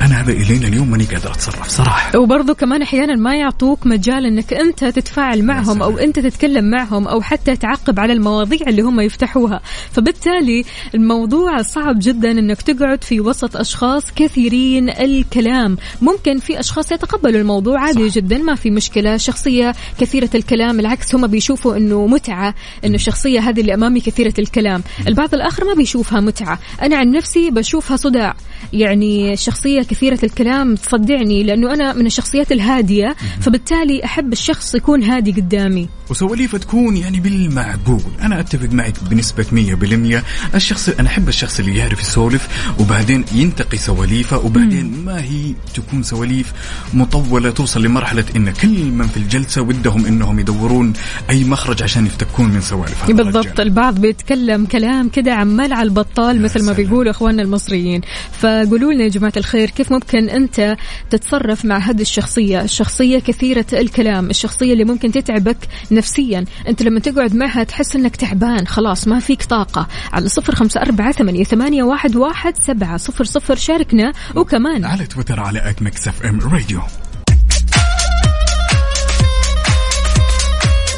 أنا 0.00 0.20
هذا 0.20 0.32
الين 0.32 0.64
اليوم 0.64 0.90
ماني 0.90 1.04
قادر 1.04 1.30
أتصرف 1.30 1.68
صراحة. 1.68 2.18
وبرضه 2.18 2.54
كمان 2.54 2.82
أحيانا 2.82 3.16
ما 3.16 3.36
يعطوك 3.36 3.86
مجال 3.86 4.26
إنك 4.26 4.52
أنت 4.52 4.84
تتفاعل 4.84 5.44
معهم 5.44 5.82
أو 5.82 5.98
أنت 5.98 6.18
تتكلم 6.18 6.70
معهم 6.70 7.08
أو 7.08 7.22
حتى 7.22 7.56
تعقب 7.56 8.00
على 8.00 8.12
المواضيع 8.12 8.68
اللي 8.68 8.82
هم 8.82 9.00
يفتحوها. 9.00 9.60
فبالتالي 9.92 10.64
الموضوع 10.94 11.62
صعب 11.62 11.98
جدا 11.98 12.29
إنك 12.38 12.62
تقعد 12.62 13.04
في 13.04 13.20
وسط 13.20 13.56
أشخاص 13.56 14.04
كثيرين 14.16 14.90
الكلام. 14.90 15.76
ممكن 16.02 16.38
في 16.38 16.60
أشخاص 16.60 16.92
يتقبلوا 16.92 17.40
الموضوع 17.40 17.80
عادي 17.80 18.08
صح. 18.08 18.14
جدا 18.14 18.38
ما 18.38 18.54
في 18.54 18.70
مشكلة. 18.70 19.16
شخصية 19.16 19.74
كثيرة 19.98 20.30
الكلام 20.34 20.80
العكس 20.80 21.14
هم 21.14 21.26
بيشوفوا 21.26 21.76
إنه 21.76 22.06
متعة 22.06 22.54
إنه 22.84 22.94
الشخصية 22.94 23.40
هذه 23.40 23.60
اللي 23.60 23.74
أمامي 23.74 24.00
كثيرة 24.00 24.34
الكلام. 24.38 24.82
البعض 25.06 25.34
الآخر 25.34 25.64
ما 25.64 25.74
بيشوفها 25.74 26.20
متعة. 26.20 26.58
أنا 26.82 26.96
عن 26.96 27.10
نفسي 27.10 27.50
بشوفها 27.50 27.96
صداع. 27.96 28.34
يعني 28.72 29.32
الشخصيه 29.32 29.82
كثيرة 29.82 30.18
الكلام 30.22 30.74
تصدعني 30.74 31.42
لأنه 31.42 31.74
أنا 31.74 31.92
من 31.92 32.06
الشخصيات 32.06 32.52
الهادية 32.52 33.16
فبالتالي 33.40 34.04
أحب 34.04 34.32
الشخص 34.32 34.74
يكون 34.74 35.02
هادي 35.02 35.32
قدامي. 35.32 35.88
وسواليفه 36.10 36.58
تكون 36.58 36.96
يعني 36.96 37.20
بالمعقول. 37.20 38.00
أنا 38.22 38.40
أتفق 38.40 38.68
معك 38.72 38.94
بنسبة 39.10 39.44
100% 39.52 40.54
الشخص 40.54 40.88
أنا 40.88 41.08
أحب 41.08 41.28
الشخص 41.28 41.60
اللي 41.60 41.76
يعرف 41.76 42.00
يسولف 42.20 42.74
وبعدين 42.80 43.24
ينتقي 43.34 43.78
سواليفه 43.78 44.38
وبعدين 44.38 45.04
ما 45.04 45.20
هي 45.20 45.54
تكون 45.74 46.02
سواليف 46.02 46.52
مطولة 46.94 47.50
توصل 47.50 47.82
لمرحلة 47.82 48.24
إن 48.36 48.50
كل 48.50 48.90
من 48.90 49.06
في 49.06 49.16
الجلسة 49.16 49.62
ودهم 49.62 50.06
إنهم 50.06 50.38
يدورون 50.38 50.92
أي 51.30 51.44
مخرج 51.44 51.82
عشان 51.82 52.06
يفتكون 52.06 52.46
من 52.48 52.60
سوالف 52.60 53.04
هذا 53.04 53.12
الرجال. 53.12 53.32
بالضبط 53.32 53.60
البعض 53.60 53.98
بيتكلم 54.00 54.66
كلام 54.66 55.08
كده 55.08 55.34
عمال 55.34 55.72
على 55.72 55.88
البطال 55.88 56.42
مثل 56.42 56.64
ما 56.64 56.72
بيقولوا 56.72 57.10
إخواننا 57.10 57.42
المصريين. 57.42 58.00
فقولوا 58.40 58.92
لنا 58.92 59.04
يا 59.04 59.08
جماعة 59.08 59.32
الخير 59.36 59.70
كيف 59.70 59.92
ممكن 59.92 60.28
أنت 60.28 60.76
تتصرف 61.10 61.64
مع 61.64 61.78
هذه 61.78 62.00
الشخصية؟ 62.00 62.62
الشخصية 62.62 63.18
كثيرة 63.18 63.66
الكلام 63.72 64.30
الشخصية 64.30 64.72
اللي 64.72 64.84
ممكن 64.84 65.12
تتعبك 65.12 65.58
نفسيا. 65.90 66.44
أنت 66.68 66.82
لما 66.82 67.00
تقعد 67.00 67.34
معها 67.34 67.64
تحس 67.64 67.96
إنك 67.96 68.16
تعبان 68.16 68.66
خلاص 68.66 69.08
ما 69.08 69.20
فيك 69.20 69.42
طاقة. 69.42 69.88
على 70.12 70.28
صفر 70.28 70.54
خمسة 70.54 70.82
أربعة 70.82 71.12
ثمانية, 71.12 71.44
ثمانية 71.44 71.82
واحد, 71.82 72.09
واحد 72.16 72.54
سبعة 72.62 72.96
صفر 72.96 73.24
صفر 73.24 73.56
شاركنا. 73.56 74.12
وكمان 74.36 74.84
على 74.84 75.06
تويتر 75.06 75.40
على 75.40 75.70
at 75.70 75.82
Mix 75.82 76.08
FM 76.08 76.40
Radio 76.40 76.82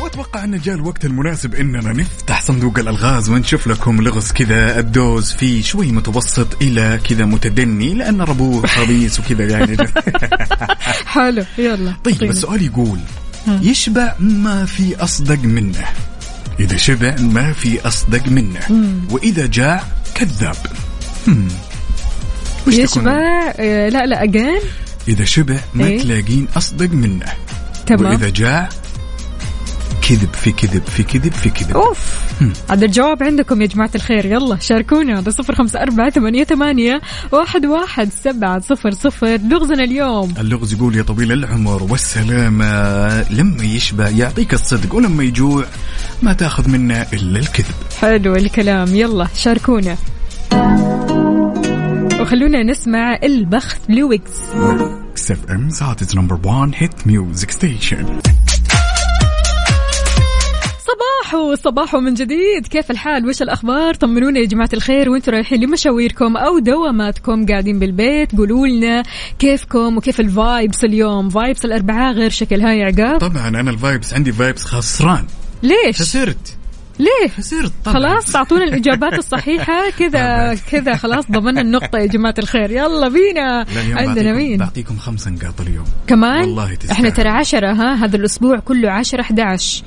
وأتوقع 0.02 0.44
أن 0.44 0.58
جاء 0.58 0.74
الوقت 0.74 1.04
المناسب 1.04 1.54
إننا 1.54 1.92
نفتح 1.92 2.42
صندوق 2.42 2.78
الألغاز 2.78 3.30
ونشوف 3.30 3.66
لكم 3.66 4.02
لغز 4.02 4.32
كذا. 4.32 4.78
ال 4.78 4.89
dose 4.89 5.32
فيه 5.32 5.62
شوي 5.62 5.92
متوسط 5.92 6.62
إلى 6.62 7.00
كذا 7.08 7.24
متدني 7.24 7.94
لأن 7.94 8.20
ربوع 8.20 8.66
خبيث 8.66 9.20
وكذا 9.20 9.44
يعني. 9.44 9.76
حلو 11.14 11.44
يلا 11.58 11.94
طيب 12.04 12.22
السؤال 12.22 12.62
يقول 12.62 12.98
يشبع 13.48 14.14
ما 14.18 14.64
في 14.64 14.96
أصدق 14.96 15.44
منه. 15.44 15.84
إذا 16.60 16.76
شبع 16.76 17.16
ما 17.20 17.52
في 17.52 17.86
أصدق 17.86 18.28
منه. 18.28 18.60
وإذا 19.10 19.46
جاع 19.46 19.84
كذاب. 20.14 20.56
وش 22.66 22.74
تكون؟ 22.74 22.84
يشبع 22.84 23.12
آه، 23.58 23.88
لا 23.88 24.06
لا 24.06 24.22
اجين 24.22 24.60
إذا 25.08 25.24
شبع 25.24 25.56
ما 25.74 25.86
إيه؟ 25.86 26.02
تلاقين 26.02 26.48
أصدق 26.56 26.90
منه. 26.90 27.26
تمام. 27.86 28.10
وإذا 28.10 28.28
جاع 28.28 28.68
كذب 30.08 30.28
في 30.32 30.52
كذب 30.52 30.82
في 30.96 31.02
كذب 31.02 31.32
في 31.32 31.50
كذب. 31.50 31.76
أوف. 31.76 32.22
هذا 32.70 32.84
الجواب 32.84 33.22
عندكم 33.22 33.62
يا 33.62 33.66
جماعة 33.66 33.90
الخير. 33.94 34.26
يلا 34.26 34.58
شاركونا. 34.60 35.16
على 35.16 35.30
صفر 35.30 35.54
خمسة 35.54 35.82
أربعة 35.82 36.10
ثمانية, 36.10 36.44
ثمانية 36.44 37.00
واحد, 37.32 37.66
واحد 37.66 38.10
سبعة 38.24 38.60
صفر 38.60 38.90
صفر. 38.90 39.38
لغزنا 39.50 39.84
اليوم. 39.84 40.34
اللغز 40.40 40.72
يقول 40.72 40.96
يا 40.96 41.02
طويل 41.02 41.32
العمر 41.32 41.82
والسلامة. 41.82 43.22
لما 43.30 43.64
يشبع 43.64 44.08
يعطيك 44.08 44.54
الصدق 44.54 44.94
ولما 44.94 45.24
يجوع 45.24 45.64
ما 46.22 46.32
تأخذ 46.32 46.68
منه 46.68 47.06
إلا 47.12 47.38
الكذب. 47.38 47.74
حلو 48.00 48.36
الكلام. 48.36 48.94
يلا 48.94 49.28
شاركونا. 49.34 49.96
وخلونا 52.22 52.62
نسمع 52.62 53.18
البخت 53.22 53.90
لويجز 53.90 54.30
FM 55.30 55.70
Saudi's 55.70 56.16
number 56.16 56.38
1 56.44 56.70
hit 56.74 57.06
music 57.06 57.50
station 57.50 58.20
صباحو 60.78 61.54
صباحو 61.54 62.00
من 62.00 62.14
جديد. 62.14 62.66
كيف 62.70 62.90
الحال؟ 62.90 63.28
وش 63.28 63.42
الأخبار؟ 63.42 63.94
طمنونا 63.94 64.40
يا 64.40 64.44
جماعة 64.44 64.68
الخير. 64.72 65.10
وأنتم 65.10 65.32
رايحين 65.32 65.64
لمشاويركم 65.64 66.36
أو 66.36 66.58
دواماتكم 66.58 67.46
قاعدين 67.46 67.78
بالبيت؟ 67.78 68.36
قولوا 68.36 68.66
لنا 68.66 69.02
كيفكم 69.38 69.96
وكيف 69.96 70.20
ال 70.20 70.31
vibes 70.31 70.84
اليوم؟ 70.84 71.28
vibes 71.28 71.64
الأربعاء 71.64 72.14
غير 72.14 72.30
شكلها 72.30 72.72
يا 72.72 72.84
عقاب. 72.86 73.20
طبعا 73.20 73.48
أنا 73.48 73.70
ال 73.70 73.78
vibes 73.78 74.14
عندي 74.14 74.32
vibes 74.32 74.64
خسران. 74.64 75.24
ليش؟ 75.62 76.02
خسرت. 76.02 76.61
ليه؟ 77.02 77.30
طبعا 77.84 77.94
خلاص 77.94 78.36
أعطونا 78.36 78.64
الإجابات 78.64 79.12
الصحيحة. 79.12 79.90
كذا 79.98 80.54
كذا 80.70 80.96
خلاص 80.96 81.24
ضمننا 81.30 81.60
النقطة 81.60 81.98
يا 81.98 82.06
جماعة 82.06 82.34
الخير. 82.38 82.70
يلا 82.70 83.08
بينا. 83.08 83.62
اليوم 83.62 83.98
عندنا 83.98 84.32
مين؟ 84.32 84.58
بعطيكم 84.58 84.96
خمس 84.96 85.28
نقاط 85.28 85.60
اليوم. 85.60 85.84
كمان؟ 86.06 86.40
والله 86.40 86.74
تستاهل. 86.74 86.90
إحنا 86.96 87.10
ترى 87.10 87.28
عشرة 87.28 87.72
ها؟ 87.72 87.94
هذا 88.04 88.16
الأسبوع 88.16 88.58
كله 88.58 88.90
عشرة 88.90 89.20
11 89.20 89.82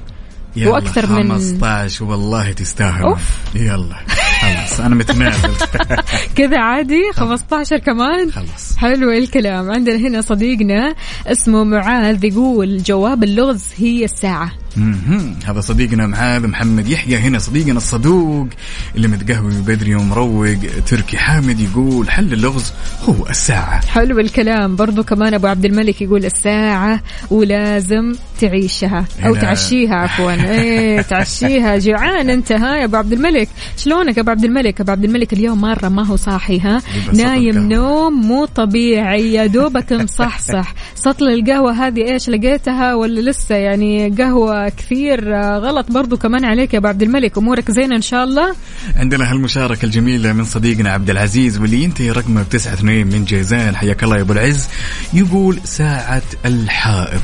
يلا 0.56 0.70
وأكثر 0.72 1.08
من- 1.12 1.32
15 1.32 2.04
والله 2.06 2.52
تستاهل. 2.52 3.04
أوف. 3.04 3.38
يلا. 3.56 3.96
خلاص 4.46 4.80
أنا 4.80 4.96
متنازل 4.96 5.50
كذا 6.38 6.60
عادي 6.60 7.02
15 7.14 7.78
كمان. 7.78 8.32
خلاص. 8.32 8.78
حلو 8.78 9.12
الكلام. 9.12 9.72
عندنا 9.72 9.96
هنا 9.96 10.22
صديقنا 10.22 10.96
اسمه 11.28 11.64
معاذ 11.64 12.26
يقول 12.26 12.84
جواب 12.84 13.24
اللغز 13.24 13.64
هي 13.78 14.04
الساعة. 14.06 14.52
مهم. 14.78 15.36
هذا 15.46 15.60
صديقنا 15.62 16.08
معاذ 16.08 16.48
محمد 16.48 16.88
يحيى. 16.88 17.18
هنا 17.18 17.40
صديقنا 17.40 17.78
الصدوق 17.78 18.48
اللي 18.96 19.08
متقهوي 19.08 19.52
بدري 19.68 19.96
ومروق 19.96 20.56
تركي 20.88 21.18
حامد 21.18 21.60
يقول 21.60 22.10
حل 22.12 22.34
اللغز 22.34 22.74
هو 23.10 23.28
الساعة. 23.30 23.86
حلو 23.88 24.20
الكلام. 24.20 24.76
برضو 24.76 25.04
كمان 25.04 25.34
أبو 25.34 25.48
عبد 25.48 25.66
الملك 25.66 26.02
يقول 26.02 26.26
الساعة 26.26 27.02
ولازم 27.32 28.14
تعيشها. 28.42 29.06
هنا. 29.20 29.42
تعشيها 29.42 29.96
عفوا. 29.96 30.32
إيه 30.32 31.02
تعشيها. 31.02 31.78
جوعان 31.86 32.30
أنت 32.30 32.52
ها 32.52 32.76
يا 32.76 32.86
أبو 32.86 32.98
عبد 32.98 33.14
الملك. 33.14 33.50
شلونك 33.78 34.18
يا 34.18 34.22
أبو 34.22 34.32
عبد 34.36 34.44
الملك. 34.46 34.82
أبو 34.82 34.92
عبد 34.92 35.04
الملك 35.04 35.34
اليوم 35.34 35.62
مرة 35.62 35.90
ما 35.90 36.06
هو 36.06 36.16
صاحي 36.16 36.60
ها؟ 36.60 36.82
نايم 37.14 37.58
نوم 37.58 38.14
مو 38.14 38.46
طبيعي. 38.46 39.34
يا 39.34 39.46
دوبك 39.46 39.94
مصحصح. 40.04 40.74
سطل 40.96 41.28
القهوة 41.28 41.72
هذه 41.72 42.12
إيش 42.12 42.30
لقيتها 42.30 42.96
ولا 42.96 43.30
لسه؟ 43.30 43.56
يعني 43.56 44.10
قهوة 44.10 44.70
كثير 44.70 45.36
آه، 45.36 45.58
غلط 45.58 45.92
برضو 45.92 46.18
كمان 46.18 46.46
عليك 46.46 46.74
يا 46.74 46.80
أبو 46.80 46.88
عبد 46.88 47.04
الملك. 47.04 47.38
أمورك 47.38 47.72
زينة 47.72 47.96
إن 47.96 48.02
شاء 48.02 48.24
الله؟ 48.24 48.56
عندنا 48.96 49.32
هالمشاركة 49.32 49.86
الجميلة 49.86 50.34
من 50.34 50.46
صديقنا 50.46 50.90
عبد 50.92 51.10
العزيز 51.10 51.58
واللي 51.58 51.84
ينتهي 51.84 52.12
رقمه 52.12 52.44
بتسعة 52.44 52.74
اثنين 52.74 53.08
من 53.08 53.26
جيزان. 53.26 53.76
حياك 53.76 54.04
الله 54.04 54.16
يا 54.18 54.22
أبو 54.22 54.34
العز. 54.34 54.68
يقول 55.14 55.60
ساعة 55.64 56.22
الحائط. 56.46 57.22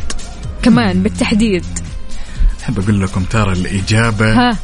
كمان 0.62 1.04
بالتحديد. 1.04 1.66
أحب 2.64 2.80
أقول 2.80 3.02
لكم 3.02 3.24
ترى 3.24 3.52
الإجابة 3.52 4.34
ها؟ 4.34 4.58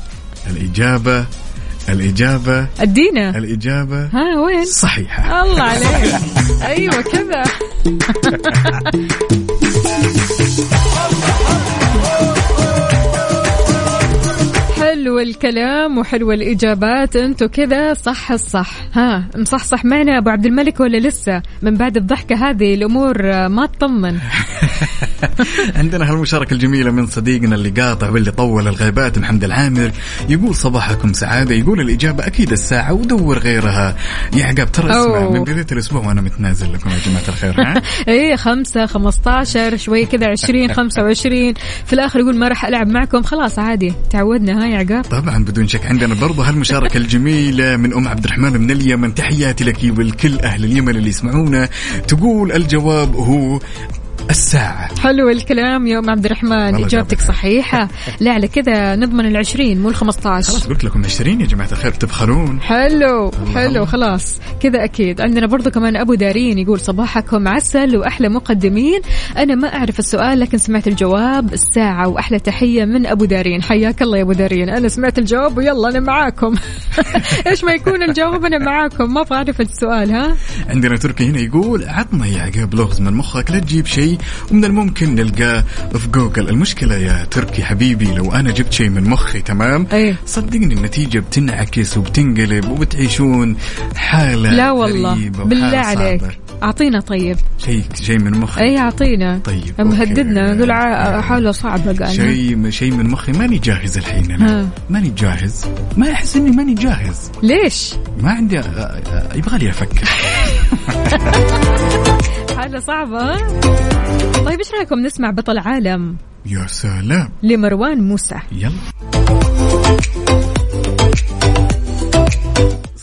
الإجابة 0.50 1.26
الإجابة 1.90 2.68
أدينا. 2.80 3.38
الإجابة 3.38 4.06
ها 4.06 4.40
وين؟ 4.40 4.66
صحيحة. 4.66 5.44
الله 5.44 5.64
عليك. 5.64 6.16
أيوه 6.72 7.02
كذا. 7.02 7.44
حلو 15.08 15.20
الكلام 15.20 15.98
وحلوة 15.98 16.34
الإجابات. 16.34 17.16
أنتوا 17.16 17.48
كذا 17.48 17.94
صح 17.94 18.32
الصح. 18.32 18.72
ها 18.94 19.28
مصحصح 19.36 19.86
معنا 19.86 20.18
أبو 20.18 20.30
عبد 20.30 20.46
الملك 20.46 20.80
ولا 20.80 20.98
لسه؟ 20.98 21.42
من 21.62 21.74
بعد 21.76 21.98
الضحكة 21.98 22.50
هذه 22.50 22.74
الأمور 22.74 23.48
ما 23.48 23.66
تطمن. 23.66 24.18
عندنا 25.80 26.12
هالمشاركة 26.12 26.54
الجميلة 26.54 26.92
من 26.92 27.08
صديقنا 27.08 27.56
اللي 27.56 27.70
قاطع 27.70 28.10
واللي 28.10 28.32
طول 28.32 28.68
الغيبات 28.68 29.20
محمد 29.20 29.44
العامر. 29.44 29.92
يقول 30.30 30.56
صباحكم 30.56 31.14
سعادة. 31.14 31.56
يقول 31.56 31.82
الإجابة 31.82 32.28
أكيد 32.28 32.52
الساعة 32.52 32.94
ودور 32.94 33.40
غيرها. 33.40 33.96
يا 34.34 34.46
عقاب 34.46 34.72
ترى 34.72 34.92
اسمع. 34.92 35.30
من 35.30 35.44
بداية 35.44 35.68
الأسبوع 35.72 36.08
وأنا 36.08 36.22
متنازل 36.22 36.74
لكم 36.74 36.90
يا 36.90 36.98
جماعة 37.06 37.28
الخير 37.28 37.62
ها؟ 37.62 37.82
إيه 38.14 38.36
خمسة 38.36 38.86
خمسة 38.86 39.32
عشر 39.32 39.78
شوي 39.78 40.06
كذا 40.06 40.28
عشرين 40.32 40.74
خمسة 40.74 41.04
وعشرين. 41.04 41.54
في 41.86 41.94
الآخر 41.94 42.20
يقول 42.20 42.38
ما 42.38 42.48
راح 42.48 42.66
ألعب 42.66 42.88
معكم. 42.88 43.22
خلاص 43.22 43.60
عادي. 43.60 43.94
تعودنا 44.12 44.64
ها 44.64 44.68
يا 44.68 44.78
عقاب؟ 44.78 44.97
طبعا 45.02 45.46
بدون 45.46 45.68
شك. 45.68 45.86
عندنا 45.86 46.16
برضه 46.16 46.50
هالمشاركة 46.50 46.98
الجميلة 46.98 47.76
من 47.76 47.94
أم 47.94 48.08
عبد 48.08 48.24
الرحمن 48.24 48.62
من 48.62 48.72
اليمن. 48.72 49.14
تحياتي 49.14 49.64
لك 49.64 49.78
ولكل 49.98 50.40
أهل 50.40 50.64
اليمن 50.64 50.96
اللي 50.96 51.10
يسمعونا. 51.10 51.70
تقول 52.08 52.52
الجواب 52.52 53.16
هو 53.16 53.60
الساعة. 54.30 55.00
حلو 55.00 55.30
الكلام 55.30 55.88
يا 55.88 56.00
ام 56.00 56.10
عبد 56.10 56.26
الرحمن 56.26 56.88
جاوبت. 56.88 57.22
صحيحة. 57.22 57.90
لا 58.20 58.32
على 58.32 58.48
كذا 58.48 58.96
نضمن 58.96 59.26
العشرين 59.26 59.82
مو 59.82 59.90
الخمسة 59.90 60.30
عشر 60.30 60.52
خلاص 60.52 60.68
قلت 60.68 60.84
لكم 60.84 61.06
20 61.06 61.42
يا 61.42 61.46
جماعة 61.46 61.72
الخير 61.72 61.92
تبخلون. 61.92 62.62
حلو 62.62 63.32
حلو. 63.56 63.86
خلاص. 63.86 64.40
كذا 64.60 64.84
أكيد. 64.84 65.22
عندنا 65.22 65.48
برضو 65.48 65.70
كمان 65.70 65.96
أبو 65.96 66.14
دارين 66.14 66.58
يقول 66.58 66.80
صباحكم 66.80 67.48
عسل 67.48 67.98
وأحلى 67.98 68.30
مقدمين. 68.30 69.02
أنا 69.38 69.56
ما 69.56 69.76
أعرف 69.76 70.00
السؤال 70.00 70.40
لكن 70.40 70.58
سمعت 70.58 70.88
الجواب. 70.88 71.54
الساعة 71.54 72.08
وأحلى 72.08 72.40
تحية 72.40 72.86
من 72.86 73.06
أبو 73.06 73.26
دارين. 73.26 73.64
حياك 73.64 74.02
الله 74.02 74.18
يا 74.18 74.24
أبو 74.24 74.32
دارين. 74.32 74.70
أنا 74.70 74.88
سمعت 74.88 75.20
الجواب 75.20 75.58
ويلا 75.58 75.90
أنا 75.90 76.00
معاكم. 76.00 76.56
إيش 77.48 77.64
ما 77.64 77.72
يكون 77.72 78.04
الجواب 78.04 78.46
أنا 78.46 78.58
معاكم. 78.58 79.14
ما 79.14 79.22
أبغى 79.22 79.38
اعرف 79.38 79.62
السؤال 79.62 80.12
ها؟ 80.12 80.36
عندنا 80.70 80.98
تركي 80.98 81.26
هنا 81.26 81.40
يقول 81.40 81.84
عطنا 81.84 82.26
يا 82.26 82.42
عقاب 82.42 82.76
لغز 82.76 83.02
من 83.02 83.14
مخك 83.14 83.52
لا 83.52 83.60
تجيب 83.60 83.86
شيء. 83.86 84.17
ومن 84.52 84.66
الممكن 84.66 85.16
نلقاه 85.16 85.64
في 85.98 86.08
جوجل. 86.08 86.50
المشكلة 86.50 86.96
يا 86.96 87.24
تركي 87.32 87.64
حبيبي 87.64 88.06
لو 88.06 88.32
أنا 88.32 88.52
جبت 88.52 88.74
شيء 88.74 88.90
من 88.90 89.10
مخي 89.10 89.42
تمام؟ 89.42 89.88
إيه. 89.94 90.16
صدقني 90.26 90.74
النتيجة 90.74 91.20
بتنعكس 91.20 91.98
وبتنقلب 91.98 92.70
وبتعيشون 92.70 93.56
حالة 93.96 94.52
لا 94.52 94.72
والله. 94.72 95.14
غريبة 95.14 95.44
بالله 95.44 95.78
عليك. 95.78 96.22
صعبة. 96.22 96.34
أعطينا 96.64 97.00
طيب. 97.00 97.38
شيء 97.66 97.84
شيء 98.02 98.20
من 98.20 98.32
مخي 98.40 98.62
اي 98.62 98.78
أعطينا. 98.78 99.40
طيب 99.46 99.74
مهددنا. 99.80 100.54
نقول 100.54 100.72
حاله 101.24 101.52
صعبة 101.52 102.06
قال 102.06 102.16
شيء 102.16 102.70
شيء 102.70 102.92
من 102.92 103.10
مخي. 103.10 103.32
ماني 103.32 103.58
جاهز 103.58 103.98
الحين 103.98 104.32
أنا. 104.32 104.70
ماني 104.90 105.14
جاهز. 105.18 105.66
ما 105.98 106.12
أحس 106.12 106.36
إني 106.36 106.52
ماني 106.52 106.74
جاهز. 106.74 107.32
ليش؟ 107.44 107.94
ما 108.22 108.32
عندي 108.32 108.56
يبغى 109.36 109.58
لي 109.58 109.70
أفكر. 109.70 110.08
حاجة 112.58 112.80
صعبة. 112.80 113.20
ها؟ 113.20 113.62
طيب 114.46 114.60
إيش 114.60 114.72
رأيكم 114.74 115.00
نسمع 115.00 115.30
بطل 115.32 115.58
عالم؟ 115.58 116.18
يا 116.46 116.68
سلام. 116.68 117.30
لمروان 117.44 118.08
موسى. 118.08 118.36
يلا. 118.52 118.72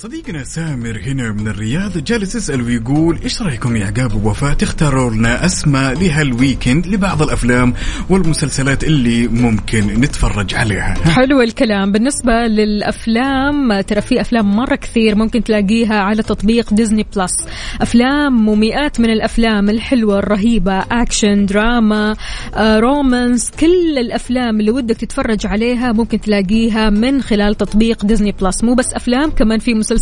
صديقنا 0.04 0.44
سامر 0.44 1.00
هنا 1.06 1.32
من 1.32 1.48
الرياض 1.48 1.98
جالس 1.98 2.34
يسأل 2.34 2.62
ويقول 2.62 3.18
إيش 3.22 3.42
رأيكم 3.42 3.76
يا 3.76 3.86
عقاب 3.86 4.24
ووفاء 4.24 4.54
تختاروا 4.54 5.10
لنا 5.10 5.46
أسماء 5.46 5.94
لهال 5.94 6.22
weekend 6.22 6.86
لبعض 6.86 7.22
الأفلام 7.22 7.74
والمسلسلات 8.10 8.84
اللي 8.84 9.28
ممكن 9.28 9.86
نتفرج 9.86 10.54
عليها. 10.54 10.94
حلو 10.94 11.42
الكلام. 11.42 11.92
بالنسبة 11.92 12.32
للأفلام 12.32 13.80
ترى 13.80 14.00
في 14.00 14.20
أفلام 14.20 14.56
مرة 14.56 14.74
كثير 14.74 15.14
ممكن 15.14 15.44
تلاقيها 15.44 15.94
على 15.94 16.22
تطبيق 16.22 16.74
Disney 16.74 17.06
Plus 17.16 17.46
أفلام 17.80 18.48
ومئات 18.48 19.00
من 19.00 19.10
الأفلام 19.10 19.70
الحلوة 19.70 20.18
الرهيبة 20.18 20.78
أكشن 20.78 21.46
دراما 21.46 22.16
آه، 22.54 22.78
romance 22.78 23.50
كل 23.50 23.98
الأفلام 23.98 24.60
اللي 24.60 24.70
ودك 24.70 24.96
تتفرج 24.96 25.46
عليها 25.46 25.92
ممكن 25.92 26.20
تلاقيها 26.20 26.90
من 26.90 27.22
خلال 27.22 27.54
تطبيق 27.54 28.04
Disney 28.04 28.32
Plus 28.32 28.64
مو 28.64 28.74
بس 28.74 28.94
أفلام 28.94 29.30
كمان 29.30 29.58
في 29.58 29.74
مسلسلات 29.74 29.93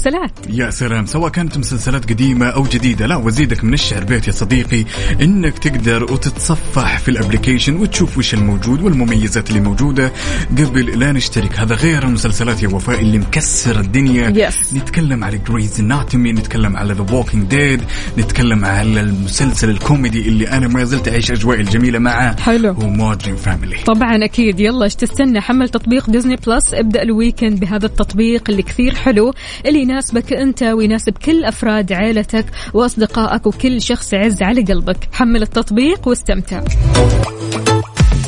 يا 0.51 0.71
سلام 0.71 1.07
سواء 1.07 1.31
كانت 1.31 1.59
مسلسلات 1.59 2.11
قديمة 2.11 2.47
أو 2.47 2.63
جديدة 2.63 3.07
لا 3.07 3.17
وزيدك 3.17 3.65
من 3.65 3.75
الشعر 3.75 4.05
بيت 4.05 4.27
يا 4.27 4.33
صديقي. 4.33 4.85
إنك 5.23 5.59
تقدر 5.59 6.05
وتتصفح 6.05 6.99
في 6.99 7.09
ال 7.09 7.14
application 7.14 7.77
وتشوف 7.77 8.19
وش 8.19 8.35
الموجود 8.35 8.83
والمميزات 8.83 9.49
اللي 9.51 9.61
موجودة. 9.61 10.13
قبل 10.59 10.99
لا 11.01 11.13
نشترك 11.13 11.59
هذا 11.61 11.75
غير 11.75 12.03
المسلسلات 12.03 12.63
يا 12.63 12.69
وفاء 12.69 13.01
اللي 13.01 13.19
مكسر 13.19 13.81
الدنيا. 13.81 14.51
Yes. 14.51 14.75
نتكلم 14.75 15.25
على 15.25 15.39
Grey's 15.39 15.81
Anatomy 15.81 16.33
نتكلم 16.33 16.77
على 16.77 16.95
The 16.95 17.07
Walking 17.13 17.45
Dead 17.45 17.83
نتكلم 18.19 18.65
على 18.65 19.01
المسلسل 19.01 19.71
الكوميدي 19.71 20.29
اللي 20.29 20.49
أنا 20.49 20.69
ما 20.69 20.85
زلت 20.85 21.09
أعيش 21.09 21.31
أجواء 21.31 21.61
الجميلة 21.61 21.99
معاه. 21.99 22.37
حلو. 22.41 22.73
هو 22.73 22.89
Modern 22.89 23.37
Family 23.37 23.77
طبعا 23.87 24.25
أكيد. 24.25 24.61
يلا 24.61 24.85
إيش 24.85 24.95
تستنى؟ 24.95 25.41
حمل 25.41 25.69
تطبيق 25.69 26.11
Disney 26.11 26.37
Plus 26.37 26.75
ابدأ 26.75 27.03
ال 27.03 27.10
weekend 27.10 27.61
بهذا 27.61 27.87
التطبيق 27.87 28.51
اللي 28.51 28.63
كثير 28.63 28.95
حلو 28.95 29.35
اللي 29.67 29.82
يناسبك 29.83 30.33
أنت 30.33 30.63
ويناسب 30.63 31.13
كل 31.25 31.45
أفراد 31.45 31.93
عائلتك 31.93 32.47
وأصدقائك 32.75 33.47
وكل 33.47 33.83
شخص 33.83 34.13
يعز 34.13 34.43
على 34.43 34.63
قلبك. 34.63 35.09
حمل 35.13 35.43
التطبيق 35.43 36.09
واستمتع. 36.09 36.63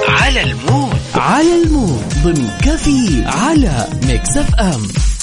على 0.08 0.42
المود. 0.42 0.98
على 1.14 1.62
المود. 1.62 2.02
ضمن 2.24 2.48
كافيين 2.64 3.24
على 3.24 3.86
Mix 4.06 4.36
FM. 4.36 5.13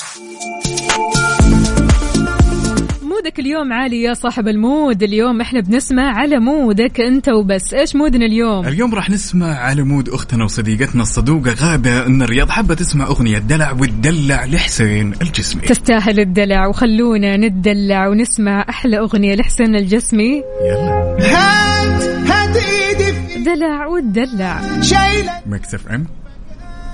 mood 3.22 3.36
ك 3.36 3.40
اليوم 3.40 3.74
عالي 3.74 4.02
يا 4.02 4.14
صاحب 4.14 4.48
ال 4.48 4.57
mood. 4.57 5.04
اليوم 5.04 5.42
إحنا 5.42 5.60
بنسمع 5.60 6.18
على 6.18 6.40
mood 6.40 6.89
ك 6.89 7.02
انت 7.02 7.30
وبس. 7.30 7.74
إيش 7.74 7.96
mood 7.96 8.20
نا 8.20 8.26
اليوم؟ 8.26 8.68
اليوم 8.68 8.96
راح 8.96 9.10
نسمع 9.10 9.58
على 9.60 9.84
mood 9.84 10.10
أختنا 10.10 10.44
وصديقتنا 10.44 11.02
الصدوقة 11.02 11.54
غادة 11.54 12.06
من 12.06 12.22
الرياض. 12.22 12.50
حابة 12.50 12.74
تسمع 12.74 13.06
أغنية 13.06 13.38
دلع 13.38 13.72
وتدلع 13.72 14.46
لحسين 14.46 15.14
الجسمي. 15.22 15.62
تستاهل 15.62 16.20
الدلع 16.20 16.68
وخلونا 16.68 17.38
نتدلع 17.38 18.08
ونسمع 18.08 18.66
أحلى 18.70 19.00
أغنية 19.00 19.36
لحسين 19.36 19.76
الجسمي. 19.76 20.44
يلا. 20.66 21.18
هات 21.20 22.04
هات 22.04 22.56
إيدي 22.56 23.44
دلع 23.44 23.88
وتدلع. 23.88 24.82
شايلة. 24.82 25.32
Mix 25.46 25.74
FM. 25.74 26.21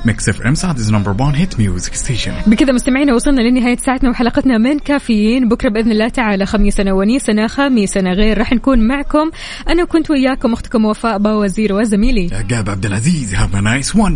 Mix 0.08 0.30
FM 0.30 0.56
Saudi's 0.56 0.92
number 0.92 1.16
1 1.20 1.36
hit 1.36 1.60
music 1.60 1.94
station 1.94 2.32
بكذا 2.48 2.72
مستمعينا 2.72 3.14
وصلنا 3.14 3.42
لنهاية 3.42 3.78
ساعتنا 3.78 4.10
وحلقتنا 4.10 4.58
من 4.58 4.80
كافيين. 4.80 5.50
بكرة 5.50 5.70
بإذن 5.70 5.92
الله 5.92 6.10
تعالى 6.10 6.46
خميسنا 6.46 6.94
ونيسنا 6.94 7.48
خميسنا 7.48 8.14
غير. 8.14 8.38
راح 8.38 8.54
نكون 8.54 8.88
معكم. 8.88 9.32
أنا 9.70 9.86
كنت 9.86 10.12
وياكم 10.12 10.54
أختكم 10.54 10.86
وفاء 10.86 11.18
باوزير 11.18 11.74
وزميلي. 11.74 12.30
عقاب 12.32 12.70
عبد 12.70 12.86
العزيز 12.86 13.36
have 13.36 13.56
nice 13.56 13.98
one. 13.98 14.14